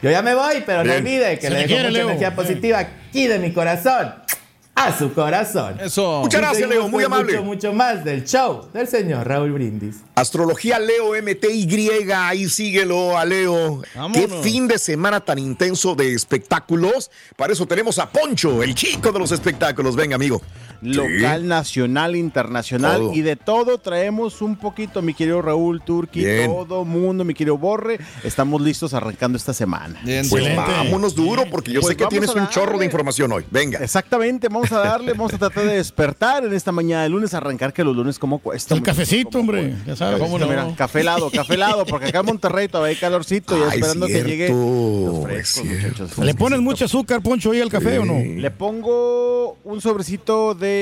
Yo 0.01 0.11
ya 0.11 0.21
me 0.21 0.35
voy, 0.35 0.61
pero 0.65 0.83
no 0.83 0.93
olviden 0.93 1.39
que 1.39 1.49
le 1.49 1.65
dejo 1.65 1.87
mucha 1.87 2.01
energía 2.01 2.35
positiva 2.35 2.79
aquí 2.79 3.27
de 3.27 3.39
mi 3.39 3.53
corazón 3.53 4.15
a 4.75 4.97
su 4.97 5.13
corazón. 5.13 5.79
Eso. 5.79 6.21
Muchas 6.21 6.41
gracias, 6.41 6.69
Leo. 6.69 6.87
Muy 6.87 7.03
amable. 7.03 7.33
Mucho, 7.33 7.43
mucho 7.43 7.73
más 7.73 8.03
del 8.03 8.23
show 8.23 8.69
del 8.73 8.87
señor 8.87 9.27
Raúl 9.27 9.51
Brindis. 9.51 9.97
Astrología 10.15 10.79
Leo 10.79 11.11
MTY. 11.21 12.11
Ahí 12.11 12.49
síguelo 12.49 13.17
a 13.17 13.25
Leo. 13.25 13.81
Qué 14.13 14.27
fin 14.41 14.67
de 14.67 14.77
semana 14.77 15.19
tan 15.19 15.39
intenso 15.39 15.95
de 15.95 16.13
espectáculos. 16.13 17.11
Para 17.35 17.53
eso 17.53 17.65
tenemos 17.65 17.99
a 17.99 18.09
Poncho, 18.09 18.63
el 18.63 18.73
chico 18.73 19.11
de 19.11 19.19
los 19.19 19.31
espectáculos. 19.31 19.95
Venga, 19.95 20.15
amigo. 20.15 20.41
Local, 20.83 21.47
nacional, 21.47 22.15
internacional 22.15 23.11
y 23.13 23.21
de 23.21 23.35
todo 23.35 23.77
traemos 23.77 24.41
un 24.41 24.55
poquito, 24.55 25.01
mi 25.01 25.13
querido 25.13 25.41
Raúl 25.41 25.81
Turki, 25.81 26.25
todo 26.45 26.85
mundo, 26.85 27.23
mi 27.23 27.33
querido 27.33 27.57
Borre. 27.57 27.99
Estamos 28.23 28.61
listos 28.61 28.93
arrancando 28.93 29.37
esta 29.37 29.53
semana. 29.53 29.99
pues 30.29 30.55
vámonos 30.55 31.15
duro 31.15 31.45
porque 31.49 31.71
yo 31.71 31.81
Pues 31.81 31.91
sé 31.91 31.97
que 31.97 32.05
tienes 32.07 32.33
un 32.35 32.47
chorro 32.49 32.77
de 32.77 32.85
información 32.85 33.31
hoy. 33.31 33.45
Venga. 33.49 33.79
Exactamente, 33.79 34.47
vamos 34.49 34.71
a 34.71 34.79
darle, 34.79 35.11
vamos 35.17 35.33
a 35.33 35.37
tratar 35.37 35.65
de 35.65 35.75
despertar 35.75 36.45
en 36.45 36.53
esta 36.53 36.71
mañana 36.71 37.03
de 37.03 37.09
lunes, 37.09 37.33
arrancar 37.33 37.73
que 37.73 37.83
los 37.83 37.95
lunes 37.95 38.19
como 38.19 38.39
cuesta. 38.39 38.75
El 38.75 38.81
cafecito, 38.83 39.39
hombre, 39.39 39.75
ya 39.85 39.95
sabes. 39.95 40.19
¿Cómo 40.19 40.37
no? 40.37 40.47
Mira, 40.47 40.67
café 40.75 41.01
helado, 41.01 41.29
café 41.31 41.53
helado, 41.55 41.85
porque 41.85 42.07
acá 42.07 42.19
en 42.19 42.25
Monterrey 42.25 42.67
todavía 42.67 42.95
hay 42.95 42.99
calorcito 42.99 43.57
y 43.57 43.61
Ay, 43.61 43.69
esperando 43.79 44.07
que 44.07 44.23
llegue 44.23 44.49
los 44.49 45.23
frescos, 45.23 45.65
muchachos. 45.65 46.17
¿Le 46.17 46.33
pones 46.33 46.59
mucho 46.59 46.85
azúcar, 46.85 47.21
Poncho, 47.21 47.51
ahí 47.51 47.61
al 47.61 47.69
café 47.69 47.99
o 47.99 48.05
no? 48.05 48.19
Le 48.19 48.51
pongo 48.51 49.57
un 49.63 49.81
sobrecito 49.81 50.55
de, 50.55 50.72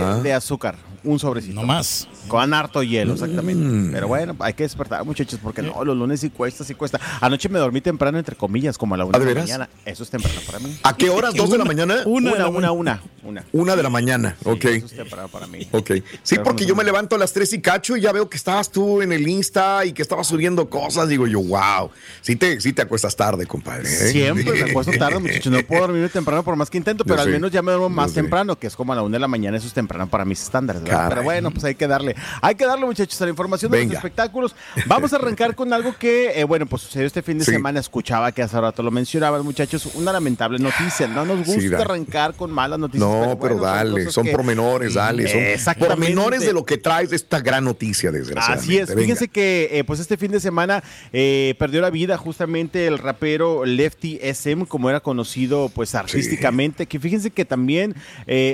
Ajá. 0.00 0.20
de 0.22 0.32
azúcar. 0.32 0.76
Un 1.04 1.18
sobrecito. 1.18 1.54
No 1.54 1.62
más. 1.64 2.08
Con 2.28 2.54
harto 2.54 2.82
hielo, 2.82 3.12
exactamente. 3.14 3.64
Mm. 3.64 3.92
Pero 3.92 4.08
bueno, 4.08 4.34
hay 4.38 4.54
que 4.54 4.62
despertar, 4.62 5.04
muchachos, 5.04 5.38
porque 5.42 5.62
no, 5.62 5.84
los 5.84 5.96
lunes 5.96 6.20
sí 6.20 6.30
cuesta, 6.30 6.64
sí 6.64 6.74
cuesta. 6.74 7.00
Anoche 7.20 7.48
me 7.48 7.58
dormí 7.58 7.80
temprano, 7.80 8.18
entre 8.18 8.36
comillas, 8.36 8.76
como 8.78 8.94
a 8.94 8.98
la 8.98 9.04
una 9.04 9.16
¿Ah, 9.16 9.20
de 9.20 9.26
de 9.26 9.34
la 9.34 9.40
veras? 9.42 9.50
mañana. 9.50 9.70
Eso 9.84 10.02
es 10.02 10.10
temprano 10.10 10.40
para 10.46 10.58
mí. 10.58 10.76
¿A 10.82 10.96
qué 10.96 11.10
horas? 11.10 11.34
¿Dos 11.36 11.50
de 11.50 11.58
la 11.58 11.64
mañana? 11.64 11.96
Una, 12.06 12.32
una, 12.32 12.48
una, 12.48 12.72
una. 12.72 13.02
una. 13.22 13.44
Una 13.52 13.76
de 13.76 13.82
la 13.82 13.90
mañana, 13.90 14.36
ok. 14.44 14.64
Eso 14.64 14.86
es 14.86 14.96
temprano 14.96 15.28
para 15.28 15.46
mí. 15.46 15.68
Ok. 15.70 15.92
Sí, 16.22 16.36
porque 16.42 16.66
yo 16.66 16.74
me 16.74 16.82
levanto 16.84 17.16
a 17.16 17.18
las 17.18 17.32
3 17.32 17.52
y 17.52 17.60
cacho 17.60 17.96
y 17.96 18.00
ya 18.00 18.12
veo 18.12 18.28
que 18.28 18.36
estabas 18.36 18.70
tú 18.70 19.02
en 19.02 19.12
el 19.12 19.28
Insta 19.28 19.84
y 19.84 19.92
que 19.92 20.02
estabas 20.02 20.26
subiendo 20.26 20.68
cosas. 20.68 21.08
Digo 21.08 21.26
yo, 21.26 21.40
wow. 21.40 21.90
Sí 22.22 22.36
te, 22.36 22.60
sí 22.60 22.72
te 22.72 22.82
acuestas 22.82 23.14
tarde, 23.14 23.46
compadre. 23.46 23.88
¿eh? 23.88 24.10
Siempre 24.10 24.64
me 24.64 24.70
acuesto 24.70 24.92
tarde, 24.98 25.18
muchachos. 25.20 25.52
No 25.52 25.62
puedo 25.62 25.82
dormirme 25.82 26.08
temprano 26.08 26.42
por 26.42 26.56
más 26.56 26.70
que 26.70 26.78
intento, 26.78 27.04
pero 27.04 27.16
Yo 27.16 27.22
al 27.22 27.28
menos 27.30 27.50
ya 27.50 27.62
me 27.62 27.70
duermo 27.70 27.84
duermo 27.84 27.96
más 28.02 28.12
temprano, 28.12 28.58
que 28.58 28.66
es 28.66 28.76
como 28.76 28.92
a 28.92 28.96
la 28.96 29.02
una 29.02 29.14
de 29.14 29.20
la 29.20 29.28
mañana, 29.28 29.56
eso 29.56 29.66
es 29.66 29.72
temprano 29.72 30.08
para 30.08 30.24
mis 30.24 30.42
estándares, 30.42 30.82
¿verdad? 30.82 30.93
Pero 31.08 31.22
bueno, 31.22 31.50
pues 31.50 31.64
hay 31.64 31.74
que 31.74 31.86
darle, 31.86 32.14
hay 32.40 32.54
que 32.54 32.66
darle, 32.66 32.86
muchachos, 32.86 33.20
a 33.20 33.24
la 33.24 33.30
información 33.30 33.70
de 33.70 33.84
los 33.84 33.94
espectáculos. 33.94 34.54
Vamos 34.86 35.12
a 35.12 35.16
arrancar 35.16 35.54
con 35.54 35.72
algo 35.72 35.96
que, 35.96 36.38
eh, 36.38 36.44
bueno, 36.44 36.66
pues 36.66 36.82
sucedió 36.82 37.06
este 37.06 37.22
fin 37.22 37.38
de 37.38 37.44
semana, 37.44 37.80
escuchaba 37.80 38.32
que 38.32 38.42
hace 38.42 38.60
rato 38.60 38.82
lo 38.82 38.90
mencionaban, 38.90 39.42
muchachos, 39.42 39.86
una 39.94 40.12
lamentable 40.12 40.58
noticia. 40.58 41.06
No 41.06 41.24
nos 41.24 41.46
gusta 41.46 41.78
arrancar 41.78 42.34
con 42.34 42.50
malas 42.50 42.78
noticias. 42.78 43.08
No, 43.08 43.38
pero, 43.40 43.58
dale, 43.58 44.10
son, 44.10 44.28
pormenores, 44.28 44.94
dale, 44.94 45.58
son 45.58 45.74
pormenores 45.74 46.40
de 46.42 46.52
lo 46.52 46.64
que 46.64 46.78
traes 46.78 47.12
esta 47.12 47.40
gran 47.40 47.64
noticia, 47.64 48.10
desgraciadamente. 48.10 48.82
Así 48.82 48.92
es, 48.92 48.94
fíjense 48.94 49.28
que 49.28 49.68
eh, 49.72 49.84
pues 49.84 50.00
este 50.00 50.16
fin 50.16 50.30
de 50.30 50.40
semana 50.40 50.82
eh, 51.12 51.54
perdió 51.58 51.80
la 51.80 51.90
vida 51.90 52.16
justamente 52.16 52.86
el 52.86 52.98
rapero 52.98 53.64
Lefty 53.64 54.18
SM, 54.22 54.66
como 54.66 54.90
era 54.90 55.00
conocido 55.00 55.70
pues 55.74 55.94
artísticamente, 55.94 56.86
que 56.86 57.00
fíjense 57.00 57.30
que 57.30 57.44
también 57.44 57.94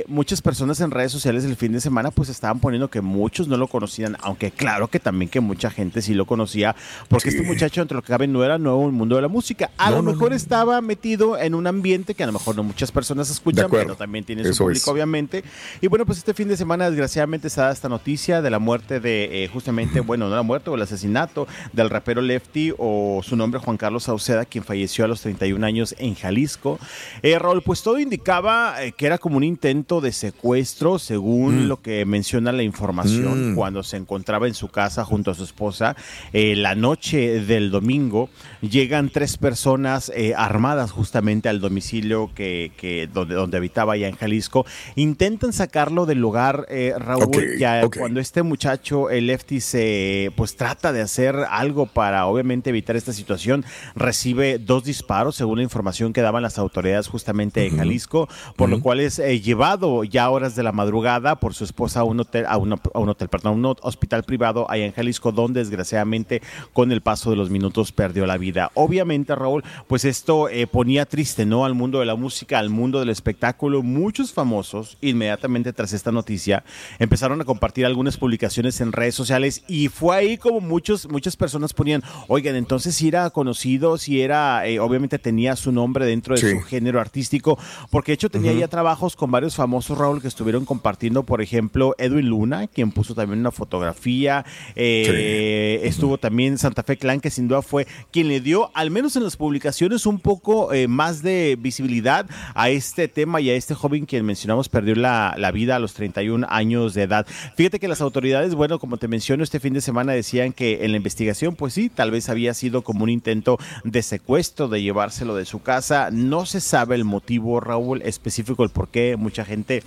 muchas 0.07 0.43
personas 0.43 0.81
en 0.81 0.91
redes 0.91 1.13
sociales 1.13 1.45
el 1.45 1.57
fin 1.57 1.73
de 1.73 1.81
semana 1.81 2.11
pues 2.11 2.29
estaban 2.31 2.61
poniendo 2.61 2.89
que 2.89 3.01
muchos 3.01 3.49
no 3.49 3.57
lo 3.57 3.69
conocían, 3.69 4.17
aunque 4.21 4.51
claro 4.51 4.89
que 4.89 5.01
también 5.01 5.29
que 5.29 5.41
mucha 5.41 5.71
gente 5.71 6.03
sí 6.03 6.15
lo 6.15 6.27
conocía, 6.27 6.75
porque 7.09 7.31
este 7.31 7.43
muchacho 7.43 7.83
entre 7.83 7.95
lo 7.95 8.03
que 8.03 8.09
cabe 8.09 8.27
no 8.27 8.45
era 8.45 8.59
nuevo 8.59 8.83
en 8.83 8.87
el 8.87 8.93
mundo 8.93 9.17
de 9.17 9.23
la 9.23 9.29
música, 9.29 9.71
a 9.77 9.91
lo 9.91 10.03
mejor 10.03 10.33
estaba 10.33 10.81
metido 10.81 11.39
en 11.39 11.55
un 11.55 11.67
ambiente 11.67 12.15
que 12.15 12.23
a 12.23 12.27
lo 12.27 12.33
mejor 12.33 12.57
no 12.57 12.63
muchas 12.63 12.93
personas 12.93 13.31
escuchan, 13.31 13.69
pero 13.71 13.95
también 13.95 14.25
tiene 14.25 14.45
su 14.53 14.65
público 14.65 14.91
obviamente. 14.91 15.45
Y 15.81 15.87
bueno, 15.87 16.07
pues 16.07 16.19
este 16.19 16.35
fin 16.35 16.49
de 16.49 16.57
semana 16.57 16.89
desgraciadamente 16.89 17.51
se 17.51 17.61
da 17.61 17.71
esta 17.71 17.89
noticia 17.89 18.43
de 18.43 18.51
la 18.51 18.59
muerte 18.59 19.01
de 19.01 19.49
justamente, 19.53 20.01
bueno, 20.01 20.29
no 20.29 20.37
la 20.37 20.43
muerte 20.43 20.71
o 20.71 20.75
el 20.75 20.83
asesinato 20.83 21.47
del 21.73 21.91
rapero 21.91 22.21
Lefty 22.21 22.73
o 22.79 23.21
su 23.23 23.37
nombre 23.37 23.61
Juan 23.61 23.77
Carlos 23.77 24.05
Sauceda, 24.05 24.45
quien 24.45 24.65
falleció 24.65 25.05
a 25.05 25.09
los 25.09 25.21
31 25.23 25.65
años 25.65 25.95
en 25.99 26.15
Jalisco. 26.15 26.79
Eh, 27.23 27.39
Raúl, 27.39 27.63
pues 27.63 27.83
todo 27.83 27.99
indicaba 27.99 28.83
eh, 28.83 28.93
que 28.93 29.07
era 29.07 29.19
como 29.19 29.37
un 29.37 29.45
intento 29.45 30.01
de 30.01 30.13
secuestro, 30.13 30.99
según 30.99 31.65
mm. 31.65 31.69
lo 31.69 31.81
que 31.81 32.05
menciona 32.21 32.53
la 32.53 32.63
información, 32.63 33.53
mm. 33.53 33.55
cuando 33.55 33.83
se 33.83 33.97
encontraba 33.97 34.47
en 34.47 34.53
su 34.53 34.69
casa 34.69 35.07
junto 35.07 35.31
a 35.31 35.35
su 35.35 35.45
esposa. 35.45 35.97
Eh, 36.35 36.55
la 36.55 36.75
noche 36.75 37.41
del 37.41 37.71
domingo 37.71 38.29
llegan 38.61 39.09
tres 39.09 39.39
personas 39.39 40.13
eh, 40.15 40.35
armadas 40.37 40.91
justamente 40.91 41.49
al 41.49 41.61
domicilio 41.61 42.31
que, 42.35 43.09
donde, 43.15 43.35
donde 43.35 43.57
habitaba 43.57 43.95
allá 43.95 44.09
en 44.09 44.17
Jalisco. 44.17 44.67
Intentan 44.97 45.55
sacarlo 45.55 46.05
del 46.05 46.19
lugar, 46.19 46.67
Raúl, 46.99 47.59
ya 47.59 47.89
cuando 47.89 48.21
este 48.21 48.43
muchacho, 48.43 49.09
el 49.09 49.29
Lefty, 49.29 49.61
se 49.61 50.31
pues 50.37 50.57
trata 50.57 50.93
de 50.93 51.01
hacer 51.01 51.37
algo 51.49 51.87
para 51.87 52.27
obviamente 52.27 52.69
evitar 52.69 52.97
esta 52.97 53.15
situación, 53.15 53.65
recibe 53.95 54.59
dos 54.59 54.85
disparos, 54.85 55.37
según 55.37 55.59
la 55.59 55.63
información 55.65 56.13
que 56.13 56.21
daban 56.21 56.43
las 56.43 56.59
autoridades 56.59 57.09
justamente 57.09 57.61
de 57.61 57.71
Jalisco, 57.71 58.29
por 58.57 58.69
lo 58.69 58.81
cual 58.81 59.01
es 59.01 59.19
eh, 59.19 59.41
llevado 59.41 60.05
ya 60.05 60.29
horas 60.31 60.55
de 60.55 60.63
la 60.63 60.73
madrugada 60.73 61.37
por 61.37 61.55
su 61.55 61.65
esposa 61.65 62.00
a 62.01 62.05
un 62.05 62.21
hotel, 62.21 62.45
a, 62.49 62.57
un 62.57 62.73
hotel, 63.09 63.29
perdón, 63.29 63.65
un 63.65 63.77
hospital 63.83 64.25
privado 64.25 64.71
allá 64.71 64.87
en 64.87 64.93
Jalisco, 64.93 65.33
donde 65.33 65.61
desgraciadamente 65.61 66.43
con 66.73 66.93
el 66.93 67.01
paso 67.01 67.31
de 67.31 67.37
los 67.37 67.51
minutos 67.51 67.93
perdió 67.93 68.27
la 68.27 68.39
vida. 68.39 68.71
Obviamente, 68.75 69.35
Raúl, 69.35 69.65
pues 69.87 70.05
esto 70.05 70.49
eh, 70.49 70.67
ponía 70.67 71.07
triste, 71.07 71.47
¿no? 71.47 71.65
Al 71.65 71.75
mundo 71.75 72.01
de 72.01 72.07
la 72.07 72.15
música, 72.15 72.59
al 72.59 72.71
mundo 72.71 73.01
del 73.01 73.11
espectáculo. 73.11 73.83
Muchos 73.83 74.33
famosos, 74.33 74.99
inmediatamente 75.01 75.73
tras 75.73 75.93
esta 75.93 76.13
noticia, 76.13 76.65
empezaron 76.99 77.41
a 77.41 77.45
compartir 77.45 77.87
algunas 77.87 78.17
publicaciones 78.17 78.81
en 78.81 78.93
redes 78.93 79.15
sociales 79.15 79.63
y 79.69 79.89
fue 79.89 80.17
ahí 80.17 80.39
como 80.39 80.61
muchos, 80.61 81.09
muchas 81.09 81.37
personas 81.37 81.73
ponían, 81.73 82.03
oigan, 82.29 82.57
entonces 82.57 82.95
si 82.95 83.09
era 83.09 83.31
conocido, 83.31 83.99
si 83.99 84.21
era, 84.21 84.67
eh, 84.67 84.81
obviamente 84.81 85.19
tenía 85.19 85.57
su 85.57 85.73
nombre 85.73 86.07
dentro 86.07 86.35
de 86.35 86.41
su 86.41 86.61
género 86.63 87.01
artístico, 87.01 87.59
porque 87.91 88.13
de 88.13 88.15
hecho 88.15 88.31
tenía 88.31 88.53
ya 88.53 88.69
trabajos 88.69 89.17
con 89.17 89.31
varios 89.31 89.55
famosos, 89.55 89.99
Raúl, 89.99 90.21
que 90.21 90.29
estuvieron 90.29 90.65
compartiendo, 90.65 91.23
por 91.23 91.43
ejemplo, 91.43 91.90
Edwin 91.99 92.29
Luna, 92.29 92.67
quien 92.67 92.93
puso 92.93 93.15
también 93.15 93.41
una 93.41 93.51
fotografía, 93.51 94.45
eh, 94.77 95.81
estuvo 95.85 96.19
también 96.19 96.59
Santa 96.59 96.83
Fe 96.83 96.97
Clan, 96.97 97.21
que 97.21 97.31
sin 97.31 97.49
duda 97.49 97.63
fue 97.63 97.87
quien 98.11 98.29
le 98.29 98.41
dio, 98.41 98.71
al 98.75 98.91
menos 98.91 99.17
en 99.17 99.25
las 99.25 99.37
publicaciones, 99.37 100.07
un 100.07 100.19
poco 100.19 100.73
eh, 100.73 100.89
más 100.89 101.23
de 101.23 101.57
visibilidad 101.61 102.27
a 102.55 102.71
este 102.71 103.09
tema 103.09 103.41
y 103.41 103.51
a 103.51 103.55
este 103.55 103.75
joven 103.75 104.07
quien 104.07 104.25
mencionamos 104.25 104.69
perdió 104.69 104.95
la, 104.95 105.35
la 105.39 105.51
vida 105.51 105.77
a 105.77 105.79
los 105.79 105.95
31 105.95 106.47
años 106.49 106.95
de 106.95 107.03
edad. 107.03 107.27
Fíjate 107.57 107.79
que 107.79 107.89
las 107.89 108.01
autoridades, 108.01 108.55
bueno, 108.55 108.79
como 108.79 108.97
te 108.97 109.09
menciono, 109.09 109.45
este 109.45 109.61
fin 109.61 109.75
de 109.75 109.81
semana 109.81 110.13
decían 110.13 110.53
que 110.53 110.85
en 110.85 110.93
la 110.93 110.97
investigación, 110.97 111.57
pues 111.57 111.75
sí, 111.75 111.89
tal 111.89 112.11
vez 112.11 112.29
había 112.29 112.55
sido 112.55 112.83
como 112.83 113.05
un 113.05 113.11
intento 113.11 113.59
de 113.85 114.03
secuestro, 114.03 114.69
de 114.69 114.83
llevárselo 114.83 115.35
de 115.35 115.45
su 115.45 115.63
casa. 115.63 116.11
No 116.11 116.47
se 116.47 116.61
sabe 116.61 116.95
el 116.95 117.05
motivo, 117.05 117.61
Raúl, 117.61 118.03
específico, 118.03 118.65
el 118.65 118.71
por 118.71 118.89
qué 118.89 119.17
mucha 119.17 119.45
gente 119.45 119.83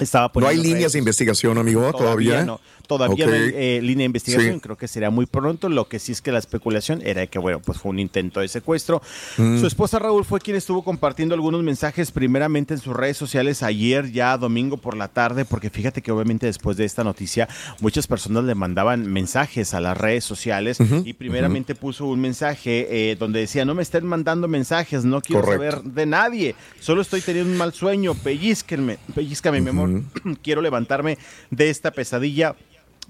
estaba 0.00 0.30
No 0.34 0.46
hay 0.46 0.56
líneas 0.56 0.92
de 0.92 0.98
investigación, 0.98 1.58
amigo, 1.58 1.92
todavía. 1.92 2.44
No. 2.44 2.60
Todavía 2.90 3.24
no 3.24 3.32
hay 3.32 3.52
eh, 3.54 3.80
línea 3.80 4.02
de 4.02 4.06
investigación, 4.06 4.58
creo 4.58 4.76
que 4.76 4.88
sería 4.88 5.10
muy 5.10 5.24
pronto. 5.24 5.68
Lo 5.68 5.86
que 5.86 6.00
sí 6.00 6.10
es 6.10 6.20
que 6.20 6.32
la 6.32 6.40
especulación 6.40 7.02
era 7.04 7.24
que, 7.28 7.38
bueno, 7.38 7.60
pues 7.60 7.78
fue 7.78 7.90
un 7.90 8.00
intento 8.00 8.40
de 8.40 8.48
secuestro. 8.48 9.00
Mm. 9.36 9.60
Su 9.60 9.68
esposa 9.68 10.00
Raúl 10.00 10.24
fue 10.24 10.40
quien 10.40 10.56
estuvo 10.56 10.82
compartiendo 10.82 11.36
algunos 11.36 11.62
mensajes, 11.62 12.10
primeramente 12.10 12.74
en 12.74 12.80
sus 12.80 12.96
redes 12.96 13.16
sociales 13.16 13.62
ayer, 13.62 14.10
ya 14.10 14.36
domingo 14.36 14.76
por 14.76 14.96
la 14.96 15.06
tarde, 15.06 15.44
porque 15.44 15.70
fíjate 15.70 16.02
que 16.02 16.10
obviamente 16.10 16.46
después 16.46 16.76
de 16.76 16.84
esta 16.84 17.04
noticia, 17.04 17.48
muchas 17.78 18.08
personas 18.08 18.42
le 18.42 18.56
mandaban 18.56 19.06
mensajes 19.06 19.72
a 19.72 19.80
las 19.80 19.96
redes 19.96 20.24
sociales 20.24 20.78
y 21.04 21.12
primeramente 21.12 21.76
puso 21.76 22.06
un 22.06 22.20
mensaje 22.20 23.12
eh, 23.12 23.14
donde 23.14 23.38
decía: 23.38 23.64
No 23.64 23.76
me 23.76 23.82
estén 23.82 24.04
mandando 24.04 24.48
mensajes, 24.48 25.04
no 25.04 25.20
quiero 25.20 25.46
saber 25.46 25.80
de 25.84 26.06
nadie, 26.06 26.56
solo 26.80 27.02
estoy 27.02 27.20
teniendo 27.20 27.52
un 27.52 27.56
mal 27.56 27.72
sueño, 27.72 28.16
pellizquenme, 28.16 28.98
pellizcame, 29.14 29.60
mi 29.60 29.68
amor, 29.68 30.02
quiero 30.42 30.60
levantarme 30.60 31.18
de 31.52 31.70
esta 31.70 31.92
pesadilla 31.92 32.56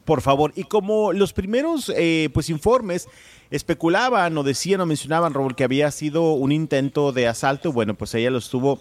por 0.05 0.21
favor. 0.21 0.53
Y 0.57 0.65
como 0.65 1.13
los 1.13 1.33
primeros 1.33 1.93
eh, 1.97 2.29
pues 2.33 2.51
informes 2.51 3.09
especulaban 3.51 4.37
o 4.39 4.43
decían 4.43 4.81
o 4.81 4.87
mencionaban, 4.87 5.35
Raúl, 5.35 5.57
que 5.57 5.65
había 5.65 5.91
sido 5.91 6.33
un 6.33 6.53
intento 6.53 7.13
de 7.13 7.29
asalto, 7.29 7.73
bueno, 7.73 7.95
pues 7.95 8.15
ella 8.15 8.31
lo 8.31 8.39
estuvo 8.39 8.81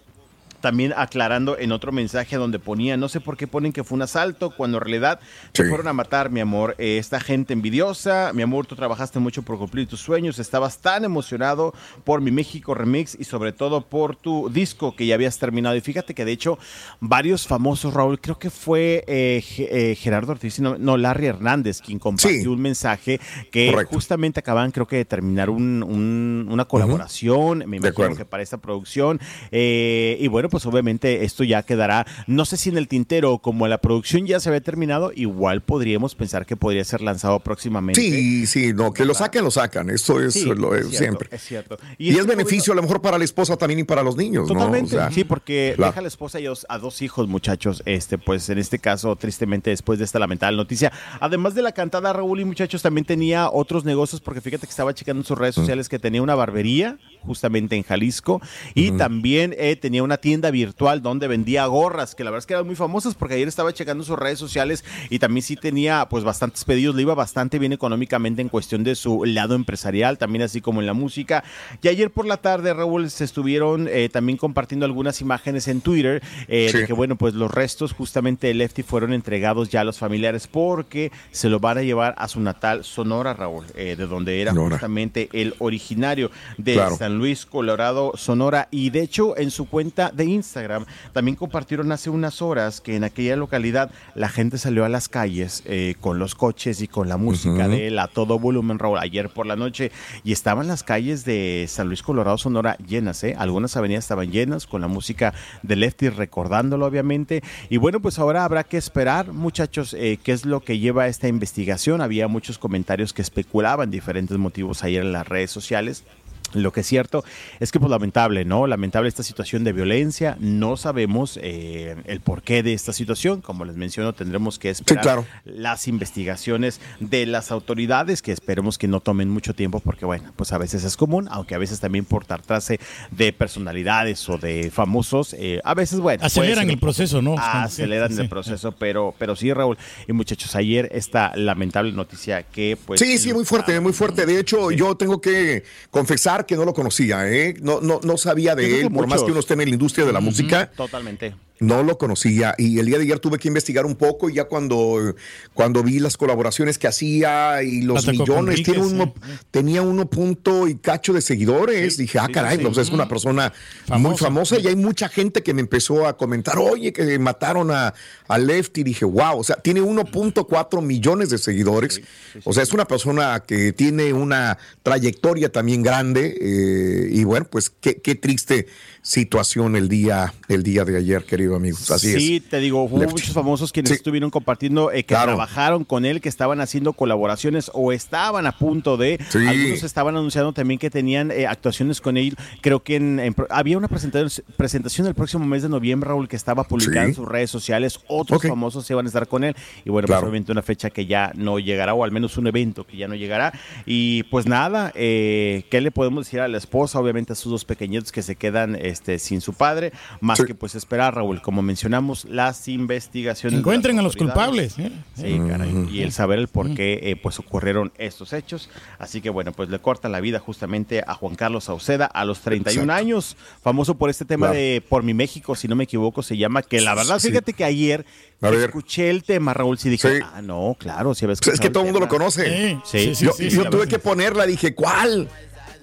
también 0.59 0.93
aclarando 0.95 1.57
en 1.57 1.71
otro 1.71 1.91
mensaje 1.91 2.35
donde 2.35 2.59
ponía, 2.59 2.97
no 2.97 3.09
sé 3.09 3.19
por 3.19 3.37
qué 3.37 3.47
ponen 3.47 3.73
que 3.73 3.83
fue 3.83 3.95
un 3.95 4.01
asalto, 4.01 4.51
cuando 4.55 4.77
en 4.77 4.83
realidad 4.83 5.19
te 5.51 5.67
fueron 5.67 5.87
a 5.87 5.93
matar, 5.93 6.29
mi 6.29 6.39
amor. 6.39 6.75
Eh, 6.77 6.97
esta 6.97 7.19
gente 7.19 7.53
envidiosa, 7.53 8.31
mi 8.33 8.41
amor, 8.41 8.65
tú 8.65 8.75
trabajaste 8.75 9.19
mucho 9.19 9.43
por 9.43 9.57
cumplir 9.57 9.87
tus 9.87 10.01
sueños, 10.01 10.39
estabas 10.39 10.79
tan 10.79 11.05
emocionado 11.05 11.73
por 12.03 12.21
mi 12.21 12.31
México 12.31 12.73
Remix 12.73 13.15
y 13.19 13.23
sobre 13.23 13.51
todo 13.51 13.81
por 13.81 14.15
tu 14.15 14.49
disco 14.49 14.95
que 14.95 15.05
ya 15.05 15.15
habías 15.15 15.37
terminado. 15.37 15.75
Y 15.75 15.81
fíjate 15.81 16.13
que 16.13 16.25
de 16.25 16.31
hecho 16.31 16.59
varios 16.99 17.47
famosos, 17.47 17.93
Raúl, 17.93 18.19
creo 18.19 18.37
que 18.37 18.49
fue 18.49 19.03
eh, 19.07 19.43
eh, 19.57 19.95
Gerardo 19.95 20.33
Ortiz, 20.33 20.59
no, 20.59 20.97
Larry 20.97 21.27
Hernández, 21.27 21.81
quien 21.81 21.99
compartió 21.99 22.51
un 22.51 22.61
mensaje 22.61 23.19
que 23.51 23.73
justamente 23.89 24.39
acaban, 24.39 24.71
creo 24.71 24.87
que 24.87 24.97
de 24.97 25.05
terminar 25.05 25.49
una 25.49 26.65
colaboración, 26.65 27.63
me 27.67 27.77
imagino 27.77 28.15
que 28.15 28.25
para 28.25 28.43
esta 28.43 28.57
producción. 28.57 29.19
y 29.51 30.27
bueno, 30.27 30.48
pues 30.49 30.65
obviamente 30.65 31.23
esto 31.23 31.43
ya 31.43 31.63
quedará, 31.63 32.05
no 32.27 32.45
sé 32.45 32.57
si 32.57 32.69
en 32.69 32.77
el 32.77 32.87
tintero, 32.87 33.39
como 33.39 33.67
la 33.67 33.79
producción 33.79 34.25
ya 34.25 34.39
se 34.39 34.49
había 34.49 34.61
terminado, 34.61 35.11
igual 35.15 35.61
podríamos 35.61 36.15
pensar 36.15 36.45
que 36.45 36.55
podría 36.55 36.83
ser 36.83 37.01
lanzado 37.01 37.39
próximamente. 37.39 38.01
Sí, 38.01 38.47
sí, 38.47 38.73
no, 38.73 38.93
que 38.93 39.05
lo 39.05 39.13
saquen, 39.13 39.43
lo 39.43 39.51
sacan, 39.51 39.89
esto 39.89 40.19
es, 40.21 40.43
lo, 40.43 40.75
es, 40.75 40.89
siempre. 40.89 41.29
Es 41.31 41.43
cierto. 41.43 41.77
Y, 41.97 42.17
es 42.17 42.25
beneficio 42.25 42.73
a 42.73 42.75
lo 42.75 42.81
mejor 42.81 43.01
para 43.01 43.17
la 43.17 43.23
esposa 43.23 43.57
también 43.57 43.79
y 43.79 43.83
para 43.83 44.03
los 44.03 44.15
niños, 44.15 44.47
Totalmente, 44.47 44.97
sí, 45.11 45.23
porque 45.23 45.75
deja 45.77 45.99
a 45.99 46.01
la 46.01 46.07
esposa 46.07 46.39
y 46.39 46.47
a 46.47 46.77
dos 46.77 47.01
hijos, 47.01 47.27
muchachos, 47.27 47.83
este, 47.85 48.17
pues 48.17 48.49
en 48.49 48.57
este 48.57 48.79
caso, 48.79 49.15
tristemente, 49.15 49.69
después 49.69 49.99
de 49.99 50.05
esta 50.05 50.19
lamentable 50.19 50.57
noticia. 50.57 50.91
Además 51.19 51.55
de 51.55 51.61
la 51.61 51.71
cantada, 51.71 52.13
Raúl 52.13 52.39
y 52.39 52.45
muchachos, 52.45 52.81
también 52.81 53.05
tenía 53.05 53.49
otros 53.49 53.85
negocios, 53.85 54.21
porque 54.21 54.41
fíjate 54.41 54.65
que 54.65 54.71
estaba 54.71 54.93
checando 54.93 55.21
en 55.21 55.25
sus 55.25 55.37
redes 55.37 55.55
sociales 55.55 55.89
que 55.89 55.99
tenía 55.99 56.21
una 56.21 56.35
barbería, 56.35 56.97
justamente 57.21 57.75
en 57.75 57.83
Jalisco, 57.83 58.41
y 58.73 58.91
también 58.91 59.55
eh, 59.57 59.75
tenía 59.75 60.03
una 60.03 60.17
tienda 60.17 60.51
virtual 60.51 61.01
donde 61.01 61.27
vendía 61.27 61.65
gorras, 61.65 62.15
que 62.15 62.23
la 62.23 62.31
verdad 62.31 62.39
es 62.39 62.45
que 62.45 62.53
eran 62.53 62.65
muy 62.65 62.75
famosas 62.75 63.15
porque 63.15 63.35
ayer 63.35 63.47
estaba 63.47 63.73
checando 63.73 64.03
sus 64.03 64.17
redes 64.17 64.39
sociales 64.39 64.83
y 65.09 65.19
también 65.19 65.43
sí 65.43 65.55
tenía 65.55 66.07
pues 66.09 66.23
bastantes 66.23 66.63
pedidos, 66.65 66.95
le 66.95 67.03
iba 67.03 67.15
bastante 67.15 67.59
bien 67.59 67.73
económicamente 67.73 68.41
en 68.41 68.49
cuestión 68.49 68.83
de 68.83 68.95
su 68.95 69.25
lado 69.25 69.55
empresarial, 69.55 70.17
también 70.17 70.43
así 70.43 70.61
como 70.61 70.79
en 70.81 70.87
la 70.87 70.93
música. 70.93 71.43
Y 71.81 71.87
ayer 71.87 72.11
por 72.11 72.25
la 72.25 72.37
tarde, 72.37 72.73
Raúl, 72.73 73.09
se 73.09 73.23
estuvieron 73.23 73.87
eh, 73.87 74.09
también 74.09 74.37
compartiendo 74.37 74.85
algunas 74.85 75.21
imágenes 75.21 75.67
en 75.67 75.81
Twitter 75.81 76.21
eh, 76.47 76.71
de 76.73 76.85
que 76.85 76.93
bueno, 76.93 77.15
pues 77.15 77.33
los 77.33 77.51
restos 77.51 77.93
justamente 77.93 78.47
de 78.47 78.53
Lefty 78.53 78.83
fueron 78.83 79.13
entregados 79.13 79.69
ya 79.69 79.81
a 79.81 79.83
los 79.83 79.97
familiares 79.97 80.47
porque 80.47 81.11
se 81.31 81.49
lo 81.49 81.59
van 81.59 81.77
a 81.77 81.81
llevar 81.81 82.15
a 82.17 82.27
su 82.27 82.39
natal 82.39 82.83
Sonora, 82.83 83.33
Raúl, 83.33 83.65
eh, 83.75 83.95
de 83.97 84.07
donde 84.07 84.41
era 84.41 84.53
justamente 84.53 85.29
el 85.33 85.55
originario 85.59 86.31
de 86.57 86.75
San 87.09 87.17
Luis, 87.17 87.47
Colorado, 87.47 88.11
Sonora. 88.17 88.67
Y 88.69 88.91
de 88.91 89.01
hecho, 89.01 89.35
en 89.35 89.49
su 89.49 89.67
cuenta 89.67 90.11
de 90.11 90.25
Instagram 90.25 90.85
también 91.11 91.35
compartieron 91.35 91.91
hace 91.91 92.11
unas 92.11 92.39
horas 92.43 92.81
que 92.81 92.95
en 92.95 93.03
aquella 93.03 93.35
localidad 93.35 93.89
la 94.13 94.29
gente 94.29 94.59
salió 94.59 94.85
a 94.85 94.89
las 94.89 95.09
calles 95.09 95.63
eh, 95.65 95.95
con 95.99 96.19
los 96.19 96.35
coches 96.35 96.83
y 96.83 96.87
con 96.87 97.09
la 97.09 97.17
música 97.17 97.63
Ujú. 97.65 97.71
de 97.71 97.87
él 97.87 97.97
a 97.97 98.07
todo 98.07 98.37
volumen, 98.37 98.77
Raúl, 98.77 98.99
ayer 98.99 99.29
por 99.29 99.47
la 99.47 99.55
noche 99.55 99.91
y 100.23 100.33
estaban 100.33 100.67
las 100.67 100.83
calles 100.83 101.25
de 101.25 101.65
San 101.67 101.87
Luis 101.87 102.03
Colorado, 102.03 102.37
Sonora 102.37 102.77
llenas, 102.77 103.23
¿eh? 103.23 103.35
Algunas 103.39 103.75
avenidas 103.75 104.03
estaban 104.03 104.31
llenas 104.31 104.67
con 104.67 104.81
la 104.81 104.87
música 104.87 105.33
de 105.63 105.77
Lefty 105.77 106.09
recordándolo, 106.09 106.85
obviamente. 106.85 107.41
Y 107.71 107.77
bueno, 107.77 108.01
pues 108.01 108.19
ahora 108.19 108.43
habrá 108.43 108.63
que 108.63 108.77
esperar, 108.77 109.33
muchachos, 109.33 109.95
eh, 109.95 110.19
qué 110.23 110.31
es 110.31 110.45
lo 110.45 110.59
que 110.59 110.77
lleva 110.77 111.03
a 111.03 111.07
esta 111.07 111.27
investigación. 111.27 112.01
Había 112.01 112.27
muchos 112.27 112.59
comentarios 112.59 113.13
que 113.13 113.23
especulaban 113.23 113.89
diferentes 113.89 114.37
motivos 114.37 114.83
ayer 114.83 115.03
en 115.03 115.11
las 115.11 115.27
redes 115.27 115.49
sociales. 115.49 116.03
Lo 116.53 116.71
que 116.71 116.81
es 116.81 116.87
cierto 116.87 117.23
es 117.59 117.71
que, 117.71 117.79
pues, 117.79 117.89
lamentable, 117.89 118.45
¿no? 118.45 118.67
Lamentable 118.67 119.09
esta 119.09 119.23
situación 119.23 119.63
de 119.63 119.73
violencia. 119.73 120.37
No 120.39 120.77
sabemos 120.77 121.39
eh, 121.41 121.95
el 122.05 122.21
porqué 122.21 122.63
de 122.63 122.73
esta 122.73 122.93
situación. 122.93 123.41
Como 123.41 123.65
les 123.65 123.75
menciono, 123.75 124.13
tendremos 124.13 124.59
que 124.59 124.69
esperar 124.69 125.03
claro. 125.03 125.25
las 125.45 125.87
investigaciones 125.87 126.81
de 126.99 127.25
las 127.25 127.51
autoridades, 127.51 128.21
que 128.21 128.31
esperemos 128.31 128.77
que 128.77 128.87
no 128.87 128.99
tomen 128.99 129.29
mucho 129.29 129.53
tiempo, 129.53 129.79
porque, 129.79 130.05
bueno, 130.05 130.31
pues 130.35 130.51
a 130.51 130.57
veces 130.57 130.83
es 130.83 130.97
común, 130.97 131.27
aunque 131.31 131.55
a 131.55 131.57
veces 131.57 131.79
también 131.79 132.05
por 132.05 132.25
tratarse 132.25 132.79
de 133.11 133.33
personalidades 133.33 134.27
o 134.29 134.37
de 134.37 134.71
famosos, 134.71 135.33
eh, 135.37 135.61
a 135.63 135.73
veces, 135.73 135.99
bueno. 135.99 136.23
Aceleran 136.25 136.65
ser 136.65 136.71
el 136.73 136.79
proceso, 136.79 137.21
¿no? 137.21 137.35
Aceleran 137.37 138.13
Sí. 138.13 138.21
el 138.21 138.29
proceso, 138.29 138.71
pero, 138.71 139.13
pero 139.17 139.35
sí, 139.35 139.53
Raúl. 139.53 139.77
Y 140.07 140.13
muchachos, 140.13 140.55
ayer 140.55 140.89
esta 140.93 141.35
lamentable 141.35 141.91
noticia 141.91 142.43
que, 142.43 142.77
pues. 142.85 142.99
sí, 142.99 143.17
sí, 143.17 143.33
muy 143.33 143.45
fuerte, 143.45 143.79
muy 143.79 143.93
fuerte. 143.93 144.25
De 144.25 144.39
hecho, 144.39 144.71
yo 144.71 144.95
tengo 144.95 145.21
que 145.21 145.63
confesar 145.91 146.38
que 146.45 146.55
no 146.55 146.65
lo 146.65 146.73
conocía, 146.73 147.29
¿eh? 147.29 147.55
No, 147.61 147.81
no, 147.81 147.99
no 148.03 148.17
sabía 148.17 148.55
de 148.55 148.81
él, 148.81 148.91
por 148.91 149.07
más 149.07 149.23
que 149.23 149.31
uno 149.31 149.39
esté 149.39 149.53
en 149.53 149.59
la 149.59 149.69
industria 149.69 150.05
de 150.05 150.13
la 150.13 150.19
música. 150.19 150.71
Totalmente. 150.75 151.33
No 151.59 151.83
lo 151.83 151.97
conocía 151.97 152.55
y 152.57 152.79
el 152.79 152.85
día 152.85 152.97
de 152.97 153.03
ayer 153.03 153.19
tuve 153.19 153.37
que 153.37 153.49
investigar 153.49 153.85
un 153.85 153.95
poco 153.95 154.29
y 154.29 154.35
ya 154.35 154.45
cuando, 154.45 155.13
cuando 155.53 155.83
vi 155.83 155.99
las 155.99 156.15
colaboraciones 156.15 156.77
que 156.77 156.87
hacía 156.87 157.63
y 157.63 157.81
los 157.81 157.99
Hasta 157.99 158.11
millones, 158.11 158.63
tiene 158.63 158.79
uno, 158.79 159.13
tenía 159.51 159.81
uno 159.81 160.09
punto 160.09 160.67
y 160.67 160.75
cacho 160.75 161.11
de 161.11 161.21
seguidores. 161.21 161.97
Dije, 161.97 162.17
ah, 162.19 162.27
sí, 162.27 162.31
caray, 162.31 162.59
pues 162.59 162.77
es 162.77 162.89
una 162.91 163.09
persona 163.09 163.51
muy 163.87 164.17
famosa 164.17 164.57
y 164.57 164.67
hay 164.67 164.75
mucha 164.75 165.09
gente 165.09 165.43
que 165.43 165.53
me 165.53 165.61
empezó 165.61 166.07
a 166.07 166.15
comentar, 166.15 166.57
oye, 166.57 166.93
que 166.93 167.19
mataron 167.19 167.71
a, 167.71 167.93
a 168.27 168.37
Lefty. 168.37 168.83
Dije, 168.83 169.03
wow, 169.03 169.39
o 169.39 169.43
sea, 169.43 169.57
tiene 169.57 169.81
1.4 169.81 170.81
millones 170.81 171.29
de 171.29 171.37
seguidores. 171.37 172.01
O 172.45 172.53
sea, 172.53 172.63
es 172.63 172.71
una 172.71 172.85
persona 172.85 173.43
que 173.45 173.73
tiene 173.73 174.13
una 174.13 174.57
trayectoria 174.83 175.51
también 175.51 175.83
grande 175.83 176.37
eh, 176.39 177.09
y 177.11 177.23
bueno, 177.23 177.47
pues 177.49 177.69
qué, 177.69 178.01
qué 178.01 178.15
triste 178.15 178.67
situación 179.01 179.75
el 179.75 179.89
día, 179.89 180.33
el 180.49 180.63
día 180.63 180.83
de 180.85 180.97
ayer, 180.97 181.23
querido 181.23 181.55
amigo. 181.55 181.77
Así 181.89 182.09
es. 182.09 182.15
sí, 182.21 182.39
te 182.41 182.59
digo, 182.59 182.83
hubo 182.83 182.97
Lefty. 182.99 183.11
muchos 183.13 183.33
famosos 183.33 183.71
quienes 183.71 183.89
Sí. 183.89 183.95
estuvieron 183.95 184.29
compartiendo, 184.29 184.91
eh, 184.91 184.97
que 185.03 185.13
Claro. 185.15 185.31
trabajaron 185.31 185.83
con 185.85 186.05
él, 186.05 186.21
que 186.21 186.29
estaban 186.29 186.61
haciendo 186.61 186.93
colaboraciones 186.93 187.71
o 187.73 187.91
estaban 187.91 188.45
a 188.45 188.51
punto 188.57 188.97
de. 188.97 189.19
Sí. 189.29 189.39
Algunos 189.47 189.83
estaban 189.83 190.15
anunciando 190.15 190.53
también 190.53 190.79
que 190.79 190.89
tenían 190.89 191.31
eh, 191.31 191.47
actuaciones 191.47 192.01
con 192.01 192.17
él. 192.17 192.35
Creo 192.61 192.81
que 192.83 192.97
en, 192.97 193.35
había 193.49 193.77
una 193.77 193.87
presentación, 193.87 194.45
presentación 194.57 195.07
el 195.07 195.15
próximo 195.15 195.45
mes 195.45 195.63
de 195.63 195.69
noviembre, 195.69 196.09
Raúl, 196.09 196.27
que 196.27 196.35
estaba 196.35 196.63
publicada 196.65 197.05
en 197.05 197.15
sus 197.15 197.27
redes 197.27 197.49
sociales. 197.49 197.99
Otros 198.07 198.41
famosos 198.43 198.89
iban 198.91 199.05
a 199.05 199.09
estar 199.09 199.27
con 199.27 199.43
él. 199.43 199.55
Y 199.85 199.89
bueno, 199.89 200.05
Claro. 200.07 200.21
pues 200.21 200.29
obviamente 200.29 200.51
una 200.51 200.61
fecha 200.61 200.89
que 200.89 201.05
ya 201.05 201.31
no 201.35 201.59
llegará, 201.59 201.93
o 201.93 202.03
al 202.03 202.11
menos 202.11 202.37
un 202.37 202.47
evento 202.47 202.85
que 202.85 202.97
ya 202.97 203.07
no 203.07 203.15
llegará. 203.15 203.53
Y 203.85 204.23
pues 204.23 204.45
nada, 204.45 204.91
eh, 204.95 205.63
¿qué 205.69 205.81
le 205.81 205.91
podemos 205.91 206.25
decir 206.25 206.41
a 206.41 206.47
la 206.47 206.57
esposa? 206.57 206.99
Obviamente 206.99 207.33
a 207.33 207.35
sus 207.35 207.51
dos 207.51 207.65
pequeñitos 207.65 208.11
que 208.11 208.21
se 208.21 208.35
quedan 208.35 208.75
este, 208.89 209.19
sin 209.19 209.41
su 209.41 209.53
padre. 209.53 209.91
Más 210.21 210.41
que 210.43 210.55
pues 210.55 210.75
esperar, 210.75 211.15
Raúl, 211.15 211.41
como 211.41 211.61
mencionamos, 211.61 212.25
las 212.25 212.67
investigaciones. 212.67 213.59
Encuentren 213.59 213.95
las 213.95 214.01
a 214.01 214.03
los 214.03 214.15
culpables. 214.15 214.77
¿eh? 214.79 214.91
Sí, 215.15 215.39
caray. 215.47 215.87
Y 215.91 216.01
el 216.01 216.11
saber 216.11 216.39
el 216.39 216.47
por 216.47 216.73
qué 216.73 216.99
eh, 217.03 217.15
pues 217.15 217.39
ocurrieron 217.39 217.91
estos 217.97 218.33
hechos. 218.33 218.69
Así 218.97 219.21
que 219.21 219.29
bueno, 219.29 219.51
pues 219.51 219.69
le 219.69 219.79
cortan 219.79 220.11
la 220.11 220.19
vida 220.21 220.39
justamente 220.39 221.03
a 221.05 221.13
Juan 221.13 221.35
Carlos 221.35 221.65
Sauceda 221.65 222.05
a 222.05 222.25
los 222.25 222.41
31 222.41 222.83
Exacto. 222.83 222.93
años, 222.99 223.37
famoso 223.61 223.95
por 223.95 224.09
este 224.09 224.25
tema 224.25 224.47
Claro. 224.47 224.59
de 224.59 224.83
Por 224.87 225.03
mi 225.03 225.13
México, 225.13 225.55
si 225.55 225.67
no 225.67 225.75
me 225.75 225.83
equivoco, 225.85 226.23
se 226.23 226.37
llama, 226.37 226.61
que 226.61 226.81
la 226.81 226.95
verdad, 226.95 227.19
Sí. 227.19 227.29
fíjate 227.29 227.53
que 227.53 227.63
ayer 227.63 228.05
escuché 228.41 229.09
el 229.09 229.23
tema, 229.23 229.53
Raúl, 229.53 229.77
sí 229.77 229.89
dije, 229.89 230.17
Sí. 230.19 230.23
ah, 230.33 230.41
no, 230.41 230.75
claro, 230.79 231.13
si 231.13 231.25
habes 231.25 231.39
Pues 231.41 231.55
es 231.55 231.59
que 231.59 231.69
todo 231.69 231.83
el 231.83 231.87
mundo 231.91 231.99
lo 231.99 232.07
conoce. 232.07 232.79
Sí, 232.85 233.13
yo 233.15 233.37
yo 233.37 233.69
tuve 233.69 233.87
que 233.87 233.99
ponerla, 233.99 234.45
dije, 234.45 234.73
¿cuál? 234.73 235.27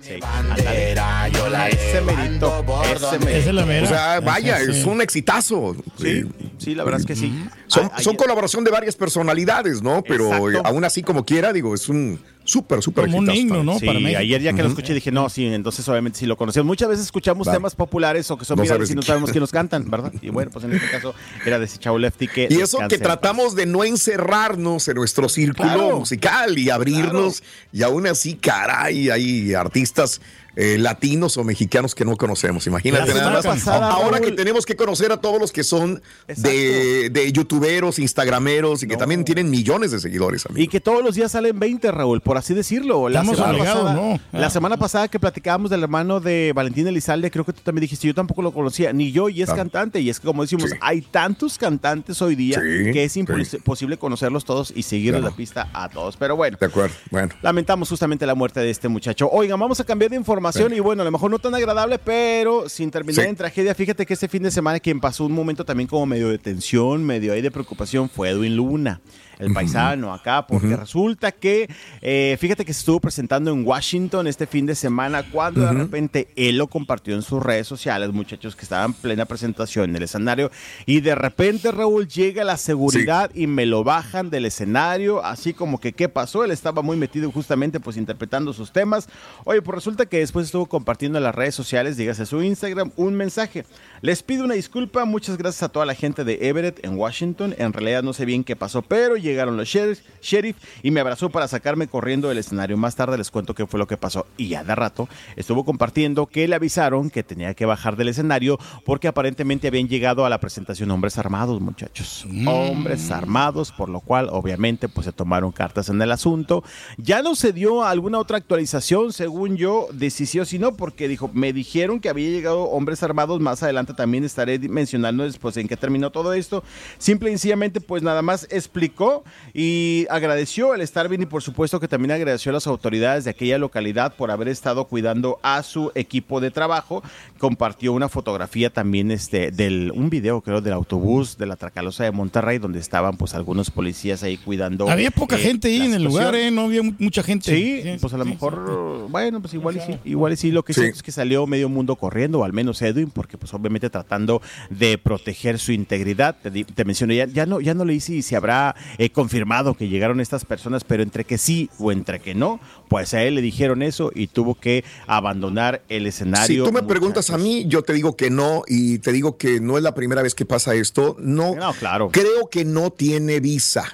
Sí, 0.07 0.21
ándale. 0.23 0.93
Ese 0.93 2.01
merito, 2.01 2.65
ese 2.85 3.19
merito. 3.19 3.29
Esa 3.29 3.49
es 3.49 3.55
la 3.55 3.67
mera. 3.67 3.85
O 3.85 3.89
sea, 3.89 4.21
vaya, 4.21 4.61
es 4.61 4.85
un 4.85 5.01
exitazo. 5.01 5.75
Sí, 5.99 6.25
sí, 6.59 6.77
la 6.77 6.85
verdad 6.85 7.01
es 7.01 7.07
que 7.07 7.17
sí. 7.17 7.45
Son, 7.67 8.17
colaboración 8.17 8.63
de 8.63 8.71
varias 8.71 8.95
personalidades, 8.95 9.83
¿no? 9.83 10.03
Pero 10.03 10.27
Exacto. 10.27 10.51
eh, 10.51 10.63
aún 10.65 10.85
así, 10.85 11.03
como 11.03 11.25
quiera, 11.25 11.53
digo, 11.53 11.75
es 11.75 11.89
un 11.89 12.21
súper, 12.47 12.81
súper 12.83 13.05
Como 13.07 13.19
un 13.19 13.31
himno. 13.31 13.63
¿no? 13.63 13.79
Sí, 13.79 13.87
Para 13.87 13.99
México. 14.01 14.19
ayer 14.21 14.41
ya 14.43 14.53
que 14.55 14.63
lo 14.63 14.69
escuché 14.69 14.95
dije, 14.95 15.13
no, 15.13 15.29
sí, 15.29 15.47
entonces 15.47 15.87
obviamente 15.89 16.19
sí 16.19 16.27
lo 16.27 16.37
conocemos. 16.37 16.67
Muchas 16.67 16.89
veces 16.89 17.05
escuchamos 17.05 17.45
Claro. 17.45 17.59
temas 17.59 17.75
populares 17.75 18.31
o 18.31 18.39
que 18.39 18.45
son 18.45 18.57
No 18.57 18.63
virales 18.63 18.91
y 18.91 18.95
no 18.95 19.01
quién. 19.01 19.07
sabemos 19.09 19.31
quién 19.31 19.41
los 19.41 19.51
cantan, 19.53 19.85
¿verdad? 19.91 20.13
Y 20.23 20.31
bueno, 20.31 20.51
pues 20.51 20.65
en 20.65 20.73
este 20.73 20.89
caso 20.91 21.15
era 21.45 21.59
de 21.59 21.65
ese 21.67 21.79
chavo 21.79 21.99
Lefty 21.99 22.29
que... 22.29 22.49
Y 22.51 22.61
eso 22.61 22.79
que 22.89 22.99
tratamos 22.99 23.55
de 23.55 23.67
no 23.67 23.85
encerrarnos 23.85 24.89
en 24.89 24.95
nuestro 24.97 25.29
círculo 25.29 25.69
Claro. 25.75 25.99
musical 25.99 26.59
y 26.59 26.71
abrirnos, 26.71 27.43
y 27.73 27.83
aún 27.83 28.07
así, 28.07 28.35
caray, 28.35 29.11
hay 29.11 29.53
artistas 29.55 30.21
eh, 30.57 30.79
latinos 30.79 31.37
o 31.37 31.45
mexicanos 31.45 31.95
que 31.95 32.05
no 32.05 32.17
conocemos. 32.17 32.67
Imagínate 32.67 33.09
La 33.09 33.15
nada 33.15 33.43
semana 33.43 33.55
más. 33.55 33.65
pasada, 33.65 33.91
Ahora 33.91 34.19
Raúl- 34.19 34.25
que 34.25 34.33
tenemos 34.33 34.65
que 34.67 34.75
conocer 34.75 35.13
a 35.13 35.19
todos 35.21 35.39
los 35.41 35.53
que 35.53 35.63
son 35.63 36.03
de, 36.27 37.11
de 37.11 37.33
youtuberos, 37.33 37.99
instagrameros 37.99 38.83
y 38.83 38.89
que 38.89 38.97
también 38.97 39.25
tienen 39.25 39.51
millones 39.51 39.91
de 39.91 40.01
seguidores. 40.01 40.47
amigo. 40.47 40.63
Y 40.63 40.69
que 40.69 40.81
todos 40.81 41.05
los 41.05 41.15
días 41.15 41.33
salen 41.33 41.59
20, 41.59 41.93
Raúl, 41.93 42.21
por 42.21 42.37
así 42.39 42.55
decirlo. 42.55 43.09
La 43.09 43.23
semana 43.25 43.59
pasada, 43.59 43.95
¿no? 43.95 44.21
La 44.33 44.47
Ah. 44.47 44.51
semana 44.51 44.77
pasada 44.77 45.09
que 45.09 45.21
platicábamos 45.21 45.71
del 45.71 45.83
hermano 45.83 46.21
de 46.21 46.53
Valentín 46.55 46.87
Elizalde, 46.87 47.31
creo 47.31 47.45
que 47.45 47.53
tú 47.53 47.61
también 47.63 47.83
dijiste, 47.83 48.07
yo 48.07 48.15
tampoco 48.15 48.41
lo 48.43 48.53
conocía, 48.53 48.93
ni 48.93 49.13
yo, 49.13 49.29
y 49.29 49.43
es 49.43 49.51
cantante. 49.51 50.01
Y 50.01 50.09
es 50.11 50.21
que 50.21 50.27
como 50.27 50.43
decimos, 50.43 50.71
Sí. 50.71 50.77
hay 50.81 51.03
tantos 51.03 51.59
cantantes 51.59 52.21
hoy 52.23 52.35
día 52.35 52.61
Sí, 52.61 52.93
que 52.93 53.05
es 53.05 53.13
sí. 53.13 53.21
imposible 53.21 53.99
conocerlos 53.99 54.45
todos 54.45 54.73
y 54.75 54.83
seguirles 54.83 55.21
Claro. 55.21 55.31
la 55.33 55.37
pista 55.37 55.69
a 55.75 55.89
todos. 55.91 56.17
Pero 56.17 56.35
bueno. 56.37 56.57
De 56.59 56.67
acuerdo, 56.67 56.95
bueno. 57.11 57.35
Lamentamos 57.43 57.89
justamente 57.89 58.25
la 58.27 58.35
muerte 58.35 58.61
de 58.61 58.71
este 58.71 58.89
muchacho. 58.89 59.29
Oigan, 59.31 59.61
vamos 59.61 59.81
a 59.81 59.85
cambiar 59.85 60.11
de 60.11 60.17
información 60.17 60.46
y 60.73 60.81
bueno, 60.81 61.03
a 61.03 61.05
lo 61.05 61.11
mejor 61.11 61.31
no 61.31 61.39
tan 61.39 61.55
agradable, 61.55 61.99
pero 61.99 62.69
sin 62.69 62.91
terminar 62.91 63.25
Sí. 63.25 63.29
en 63.31 63.37
tragedia. 63.37 63.75
Fíjate 63.75 64.07
que 64.07 64.15
este 64.15 64.29
fin 64.29 64.43
de 64.43 64.51
semana 64.51 64.81
quien 64.81 65.01
pasó 65.01 65.25
un 65.25 65.33
momento 65.33 65.65
también 65.65 65.89
como 65.89 66.07
medio 66.07 66.29
de 66.29 66.39
tensión, 66.39 67.05
medio 67.05 67.33
ahí 67.33 67.43
de 67.43 67.51
preocupación 67.51 68.09
fue 68.09 68.31
Edwin 68.31 68.57
Luna. 68.57 69.01
El 69.39 69.53
paisano 69.53 70.13
acá, 70.15 70.47
porque 70.47 70.77
resulta 70.77 71.33
que, 71.33 71.69
eh, 72.01 72.37
fíjate 72.41 72.65
que 72.65 72.73
se 72.73 72.81
estuvo 72.81 73.01
presentando 73.01 73.51
en 73.53 73.67
Washington 73.67 74.27
este 74.27 74.47
fin 74.47 74.67
de 74.67 74.75
semana, 74.75 75.25
cuando 75.31 75.61
de 75.61 75.73
repente 75.73 76.29
él 76.37 76.57
lo 76.57 76.69
compartió 76.69 77.15
en 77.15 77.23
sus 77.23 77.43
redes 77.43 77.67
sociales, 77.67 78.13
muchachos 78.13 78.57
que 78.57 78.63
estaban 78.63 78.93
en 78.93 78.95
plena 78.95 79.25
presentación 79.27 79.91
en 79.91 79.97
el 79.97 80.03
escenario, 80.05 80.51
y 80.87 81.01
de 81.01 81.15
repente 81.15 81.71
Raúl 81.71 82.09
llega 82.09 82.45
la 82.45 82.57
seguridad 82.57 83.31
y 83.35 83.47
me 83.47 83.67
lo 83.67 83.85
bajan 83.85 84.31
del 84.31 84.47
escenario, 84.47 85.25
así 85.25 85.53
como 85.53 85.81
que 85.81 85.93
qué 85.93 86.09
pasó, 86.09 86.45
él 86.45 86.51
estaba 86.51 86.83
muy 86.83 86.97
metido 86.97 87.31
justamente 87.31 87.81
pues 87.81 87.97
interpretando 87.97 88.53
sus 88.53 88.73
temas. 88.73 89.09
Oye, 89.45 89.63
pues 89.63 89.75
resulta 89.75 90.07
que 90.07 90.19
después 90.19 90.47
estuvo 90.47 90.67
compartiendo 90.67 91.19
en 91.19 91.25
las 91.25 91.35
redes 91.35 91.55
sociales, 91.55 91.97
dígase 91.97 92.27
su 92.27 92.43
Instagram, 92.43 92.93
un 92.97 93.15
mensaje. 93.15 93.65
Les 94.01 94.23
pido 94.23 94.45
una 94.45 94.55
disculpa, 94.55 95.05
muchas 95.05 95.37
gracias 95.37 95.63
a 95.63 95.69
toda 95.69 95.87
la 95.87 95.95
gente 95.95 96.25
de 96.25 96.49
Everett 96.49 96.85
en 96.85 96.97
Washington, 96.97 97.55
en 97.59 97.73
realidad 97.73 98.03
no 98.03 98.13
sé 98.13 98.25
bien 98.25 98.45
qué 98.45 98.57
pasó, 98.57 98.83
pero 98.83 99.17
llegaron 99.27 99.57
los 99.57 99.69
sheriff, 99.69 100.01
sheriff 100.23 100.57
y 100.83 100.91
me 100.91 101.01
abrazó 101.01 101.31
para 101.31 101.49
sacarme 101.49 101.89
corriendo 101.89 102.29
del 102.29 102.39
escenario. 102.39 102.77
Más 102.77 102.97
tarde 102.97 103.19
les 103.19 103.31
cuento 103.31 103.55
qué 103.55 103.67
fue 103.67 103.79
lo 103.79 103.87
que 103.87 103.97
pasó 103.97 104.27
y 104.37 104.49
ya 104.49 104.65
de 104.65 104.75
rato 104.75 105.09
estuvo 105.37 105.65
compartiendo 105.65 106.27
que 106.27 106.49
le 106.49 106.55
avisaron 106.55 107.11
que 107.11 107.23
tenía 107.23 107.55
que 107.55 107.67
bajar 107.67 107.97
del 107.97 108.09
escenario 108.09 108.59
porque 108.85 109.09
aparentemente 109.09 109.69
habían 109.69 109.89
llegado 109.89 110.25
a 110.25 110.31
la 110.31 110.41
presentación 110.41 110.91
hombres 110.91 111.19
armados, 111.19 111.61
muchachos. 111.61 112.27
Hombres 112.47 113.11
armados, 113.11 113.73
por 113.73 113.89
lo 113.89 114.01
cual 114.01 114.29
obviamente 114.31 114.89
pues 114.89 115.07
se 115.07 115.13
tomaron 115.13 115.53
cartas 115.53 115.89
en 115.89 116.01
el 116.01 116.13
asunto. 116.13 116.63
Ya 116.97 117.23
no 117.23 117.35
se 117.35 117.53
dio 117.53 117.85
alguna 117.85 118.19
otra 118.19 118.39
actualización, 118.39 119.13
según 119.13 119.57
yo, 119.57 119.89
de 119.93 120.11
si 120.11 120.27
sí 120.27 120.41
o 120.41 120.45
si 120.45 120.59
no, 120.59 120.77
porque 120.77 121.09
dijo, 121.09 121.31
me 121.33 121.53
dijeron 121.53 122.01
que 122.01 122.09
había 122.09 122.31
llegado 122.31 122.65
hombres 122.65 123.03
armados, 123.03 123.41
más 123.41 123.63
adelante 123.63 123.95
también 123.95 124.25
estaré 124.25 124.59
mencionando 124.59 125.25
después 125.25 125.57
en 125.57 125.69
qué 125.69 125.77
terminó 125.77 126.11
todo 126.11 126.33
esto. 126.33 126.63
Simple 126.99 127.31
y 127.31 127.33
sencillamente 127.33 127.81
pues 127.81 128.03
nada 128.03 128.23
más 128.23 128.47
explicó 128.51 129.16
y 129.55 130.07
agradeció 130.11 130.75
el 130.75 130.81
estar 130.81 131.09
bien 131.09 131.23
y 131.23 131.27
por 131.27 131.43
supuesto 131.43 131.81
que 131.81 131.89
también 131.89 132.13
agradeció 132.13 132.51
a 132.51 132.55
las 132.55 132.67
autoridades 132.67 133.25
de 133.25 133.31
aquella 133.31 133.59
localidad 133.59 134.15
por 134.15 134.31
haber 134.31 134.49
estado 134.49 134.85
cuidando 134.87 135.39
a 135.43 135.63
su 135.63 135.93
equipo 135.95 136.41
de 136.41 136.51
trabajo. 136.51 137.03
Compartió 137.39 137.93
una 137.93 138.09
fotografía 138.09 138.71
también 138.71 139.11
este 139.11 139.51
del 139.51 139.93
un 139.95 140.11
video 140.11 140.41
creo 140.41 140.61
del 140.61 140.73
autobús 140.73 141.37
de 141.39 141.47
la 141.47 141.57
Tracalosa 141.57 142.05
de 142.05 142.11
Monterrey 142.13 142.59
donde 142.59 142.79
estaban 142.79 143.17
pues 143.17 143.35
algunos 143.35 143.71
policías 143.71 144.23
ahí 144.23 144.37
cuidando. 144.37 144.89
Había 144.89 145.11
poca 145.11 145.37
eh, 145.37 145.41
gente 145.41 145.69
ahí 145.69 145.83
en 145.83 145.95
el 145.95 146.05
lugar. 146.05 146.35
¿eh? 146.35 146.51
No 146.51 146.63
había 146.63 146.83
mu- 146.83 146.95
mucha 146.99 147.23
gente. 147.23 147.55
Sí, 147.55 147.97
pues 148.01 148.13
a 148.15 148.19
lo 148.19 148.25
mejor, 148.25 149.07
bueno, 149.09 149.41
pues 149.41 149.55
igual 149.55 149.77
y 149.77 149.81
sí, 149.81 149.99
igual 150.05 150.33
y 150.33 150.37
sí. 150.37 150.51
Lo 150.51 150.65
que 150.65 150.73
sí. 150.75 150.83
es 150.85 151.03
que 151.03 151.13
salió 151.13 151.47
medio 151.47 151.69
mundo 151.69 151.97
corriendo, 151.97 152.41
o 152.41 152.45
al 152.45 152.53
menos 152.53 152.81
Edwin, 152.83 153.11
porque 153.11 153.37
pues 153.39 153.53
obviamente 153.55 153.91
tratando 153.91 154.41
de 154.71 154.99
proteger 154.99 155.59
su 155.59 155.73
integridad. 155.73 156.37
Te, 156.43 156.51
te 156.65 156.85
mencioné, 156.85 157.17
ya, 157.17 157.27
ya 157.27 157.47
no, 157.47 157.61
ya 157.61 157.75
no 157.75 157.85
leí 157.85 158.01
si 158.01 158.23
se 158.23 158.37
habrá 158.37 158.75
eh, 158.99 159.06
confirmado 159.11 159.75
que 159.75 159.89
llegaron 159.89 160.21
estas 160.21 160.45
personas, 160.45 160.85
pero 160.85 161.03
entre 161.03 161.25
que 161.25 161.39
sí 161.39 161.71
o 161.79 161.93
entre 161.93 162.21
que 162.21 162.35
no, 162.35 162.61
pues 162.89 163.15
a 163.15 163.23
él 163.23 163.35
le 163.37 163.43
dijeron 163.43 163.83
eso 163.83 164.11
y 164.15 164.27
tuvo 164.29 164.55
que 164.55 164.85
abandonar 165.07 165.83
el 165.89 166.03
Si 166.05 166.09
escenario. 166.09 166.65
tú 166.65 166.73
me 166.73 166.83
preguntas 166.83 167.31
a 167.31 167.39
mí, 167.39 167.65
yo 167.69 167.83
te 167.83 167.93
digo 167.93 168.17
que 168.17 168.31
no 168.31 168.63
y 168.67 168.99
te 168.99 169.13
digo 169.13 169.37
que 169.37 169.61
no 169.61 169.77
es 169.77 169.83
la 169.83 169.95
primera 169.95 170.23
vez 170.23 170.35
que 170.35 170.45
pasa 170.47 170.75
esto. 170.75 171.17
No, 171.19 171.55
claro. 171.79 172.11
creo 172.13 172.49
que 172.51 172.65
no 172.65 172.91
tiene 172.91 173.41
visa. 173.41 173.85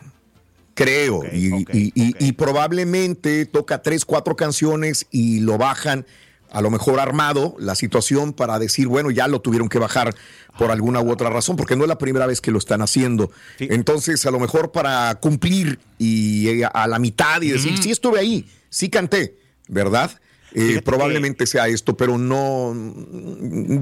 Creo. 0.75 1.23
y, 1.31 1.67
y- 1.73 1.93
y- 1.95 2.15
y 2.19 2.33
probablemente 2.33 3.45
toca 3.45 3.83
tres, 3.83 4.05
cuatro 4.07 4.37
canciones 4.37 5.07
y 5.11 5.41
lo 5.41 5.59
bajan 5.59 6.07
a 6.53 6.61
lo 6.61 6.71
mejor 6.71 7.01
armado 7.01 7.57
la 7.59 7.75
situación 7.75 8.33
para 8.33 8.59
decir, 8.59 8.87
bueno, 8.87 9.11
ya 9.11 9.27
lo 9.27 9.41
tuvieron 9.41 9.69
que 9.69 9.79
bajar 9.79 10.15
por 10.59 10.71
alguna 10.71 11.01
u 11.01 11.11
otra 11.11 11.31
razón, 11.31 11.57
porque 11.57 11.77
no 11.77 11.85
es 11.85 11.89
la 11.89 11.99
primera 11.99 12.27
vez 12.27 12.41
que 12.41 12.51
lo 12.51 12.59
están 12.59 12.83
haciendo. 12.83 13.31
Entonces, 13.59 14.25
a 14.27 14.31
lo 14.31 14.39
mejor 14.39 14.71
para 14.71 15.15
cumplir 15.17 15.79
y 15.99 16.49
eh, 16.49 16.65
a 16.73 16.87
la 16.87 16.99
mitad 16.99 17.41
y 17.43 17.49
decir, 17.49 17.79
sí 17.79 17.91
estuve 17.91 18.19
ahí, 18.19 18.47
sí 18.69 18.91
canté, 18.91 19.37
¿verdad? 19.69 20.11
Eh, 20.55 20.83
probablemente 20.85 21.47
sea 21.47 21.67
esto, 21.69 21.97
pero 21.97 22.19
no, 22.19 22.75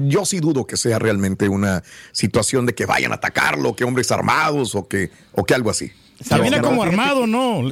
yo 0.07 0.25
sí 0.25 0.39
dudo 0.39 0.65
que 0.65 0.77
sea 0.77 0.99
realmente 0.99 1.49
una 1.49 1.83
situación 2.13 2.65
de 2.65 2.73
que 2.73 2.85
vayan 2.85 3.11
a 3.11 3.15
atacarlo, 3.15 3.75
que 3.75 3.83
hombres 3.83 4.09
armados 4.11 4.75
o 4.75 4.87
que, 4.87 5.11
o 5.33 5.43
que 5.43 5.53
algo 5.53 5.69
así. 5.69 5.91
Se 6.23 6.37
mira 6.39 6.61
como 6.61 6.83
armado, 6.83 7.27
¿no? 7.27 7.71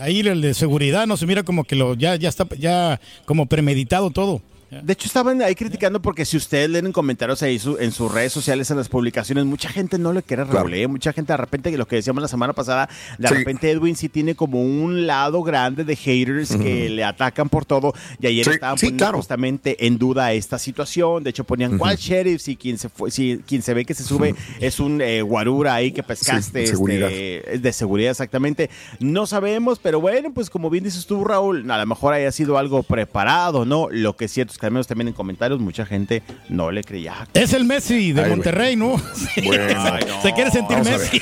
Ahí 0.00 0.20
el 0.20 0.40
de 0.40 0.54
seguridad 0.54 1.06
no 1.06 1.16
se 1.16 1.26
mira 1.26 1.42
como 1.42 1.64
que 1.64 1.76
lo 1.76 1.94
ya, 1.94 2.16
ya 2.16 2.28
está 2.28 2.46
ya 2.58 3.00
como 3.24 3.46
premeditado 3.46 4.10
todo. 4.10 4.40
De 4.70 4.92
hecho, 4.92 5.06
estaban 5.06 5.40
ahí 5.40 5.54
criticando 5.54 6.00
porque 6.02 6.24
si 6.26 6.36
ustedes 6.36 6.68
leen 6.68 6.86
en 6.86 6.92
comentarios 6.92 7.42
ahí 7.42 7.58
su- 7.58 7.78
en 7.78 7.90
sus 7.90 8.12
redes 8.12 8.32
sociales, 8.34 8.70
en 8.70 8.76
las 8.76 8.88
publicaciones, 8.90 9.46
mucha 9.46 9.70
gente 9.70 9.98
no 9.98 10.12
le 10.12 10.22
quiere 10.22 10.42
Claro. 10.44 10.58
Raúl, 10.58 10.74
¿eh? 10.74 10.86
Mucha 10.86 11.12
gente, 11.14 11.32
de 11.32 11.36
repente, 11.38 11.74
lo 11.78 11.86
que 11.88 11.96
decíamos 11.96 12.20
la 12.20 12.28
semana 12.28 12.52
pasada, 12.52 12.88
de 13.16 13.28
Sí. 13.28 13.34
repente 13.34 13.70
Edwin 13.70 13.96
sí 13.96 14.10
tiene 14.10 14.34
como 14.34 14.62
un 14.62 15.06
lado 15.06 15.42
grande 15.42 15.84
de 15.84 15.96
haters 15.96 16.54
que 16.56 16.90
le 16.90 17.02
atacan 17.02 17.48
por 17.48 17.64
todo. 17.64 17.94
Y 18.20 18.26
ayer 18.26 18.44
Sí, 18.44 18.50
estaban 18.50 18.76
sí, 18.76 18.86
poniendo 18.86 19.04
claro. 19.04 19.16
justamente 19.18 19.86
en 19.86 19.96
duda 19.96 20.32
esta 20.34 20.58
situación. 20.58 21.24
De 21.24 21.30
hecho, 21.30 21.44
ponían 21.44 21.78
cuál 21.78 21.94
Ujú. 21.94 22.02
sheriff, 22.02 22.42
si 22.42 22.56
quien 22.56 22.76
se 22.76 22.90
fue, 22.90 23.10
si 23.10 23.40
quien 23.46 23.62
se 23.62 23.72
ve 23.72 23.86
que 23.86 23.94
se 23.94 24.04
sube 24.04 24.34
es 24.60 24.80
un 24.80 25.00
eh, 25.00 25.22
guarura 25.22 25.74
ahí 25.74 25.92
que 25.92 26.02
pescaste. 26.02 26.58
de 26.60 26.66
seguridad. 26.66 27.08
este, 27.10 27.54
es 27.54 27.62
de 27.62 27.72
seguridad, 27.72 28.10
exactamente. 28.10 28.68
No 29.00 29.26
sabemos, 29.26 29.78
pero 29.78 30.00
bueno, 30.00 30.32
pues 30.34 30.50
como 30.50 30.68
bien 30.68 30.84
dices 30.84 31.06
tú, 31.06 31.24
Raúl, 31.24 31.70
a 31.70 31.78
lo 31.78 31.86
mejor 31.86 32.12
haya 32.12 32.30
sido 32.32 32.58
algo 32.58 32.82
preparado, 32.82 33.64
¿no? 33.64 33.88
Lo 33.90 34.16
que 34.16 34.26
es 34.26 34.32
cierto 34.32 34.52
es 34.52 34.57
que 34.58 34.66
al 34.66 34.72
menos 34.72 34.86
también 34.86 35.08
en 35.08 35.14
comentarios 35.14 35.60
mucha 35.60 35.86
gente 35.86 36.22
no 36.48 36.70
le 36.70 36.82
creía. 36.82 37.26
Es 37.34 37.52
el 37.52 37.64
Messi 37.64 38.12
de 38.12 38.24
Ay, 38.24 38.30
Monterrey, 38.30 38.76
¿no? 38.76 38.96
Se 39.34 40.32
quiere 40.32 40.50
sentir 40.50 40.78
Vamos 40.78 40.88
Messi. 40.88 41.20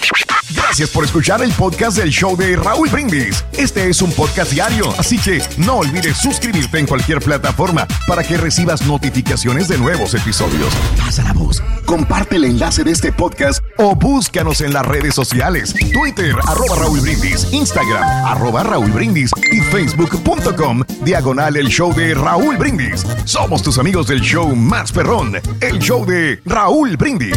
Gracias 0.55 0.91
por 0.91 1.05
escuchar 1.05 1.43
el 1.43 1.53
podcast 1.53 1.99
del 1.99 2.11
show 2.11 2.37
de 2.37 2.57
Raúl 2.57 2.89
Brindis. 2.89 3.45
Este 3.53 3.91
es 3.91 4.01
un 4.01 4.13
podcast 4.13 4.53
diario, 4.53 4.93
así 4.99 5.19
que 5.19 5.43
no 5.59 5.79
olvides 5.79 6.17
suscribirte 6.19 6.79
en 6.79 6.87
cualquier 6.87 7.19
plataforma 7.21 7.87
para 8.07 8.23
que 8.23 8.37
recibas 8.37 8.87
notificaciones 8.87 9.69
de 9.69 9.77
nuevos 9.77 10.15
episodios. 10.15 10.73
Pasa 10.97 11.25
la 11.25 11.33
voz, 11.33 11.63
comparte 11.85 12.37
el 12.37 12.45
enlace 12.45 12.85
de 12.85 12.93
este 12.93 13.13
podcast 13.13 13.63
o 13.77 13.97
búscanos 13.97 14.61
en 14.61 14.73
las 14.73 14.87
redes 14.87 15.15
sociales. 15.15 15.75
Twitter, 15.93 16.35
arroba 16.47 16.77
Raúl 16.77 17.01
Brindis, 17.01 17.53
Instagram, 17.53 18.05
arroba 18.27 18.63
Raúl 18.63 18.93
Brindis 18.93 19.33
y 19.53 19.61
facebook.com, 19.61 20.83
diagonal 21.03 21.57
el 21.57 21.69
show 21.69 21.93
de 21.93 22.15
Raúl 22.15 22.57
Brindis. 22.57 23.05
Somos 23.27 23.61
tus 23.61 23.77
amigos 23.79 24.07
del 24.07 24.21
show 24.21 24.55
más 24.55 24.93
perrón, 24.93 25.33
el 25.61 25.81
show 25.81 26.07
de 26.07 26.41
Raúl 26.45 26.97
Brindis. 26.97 27.37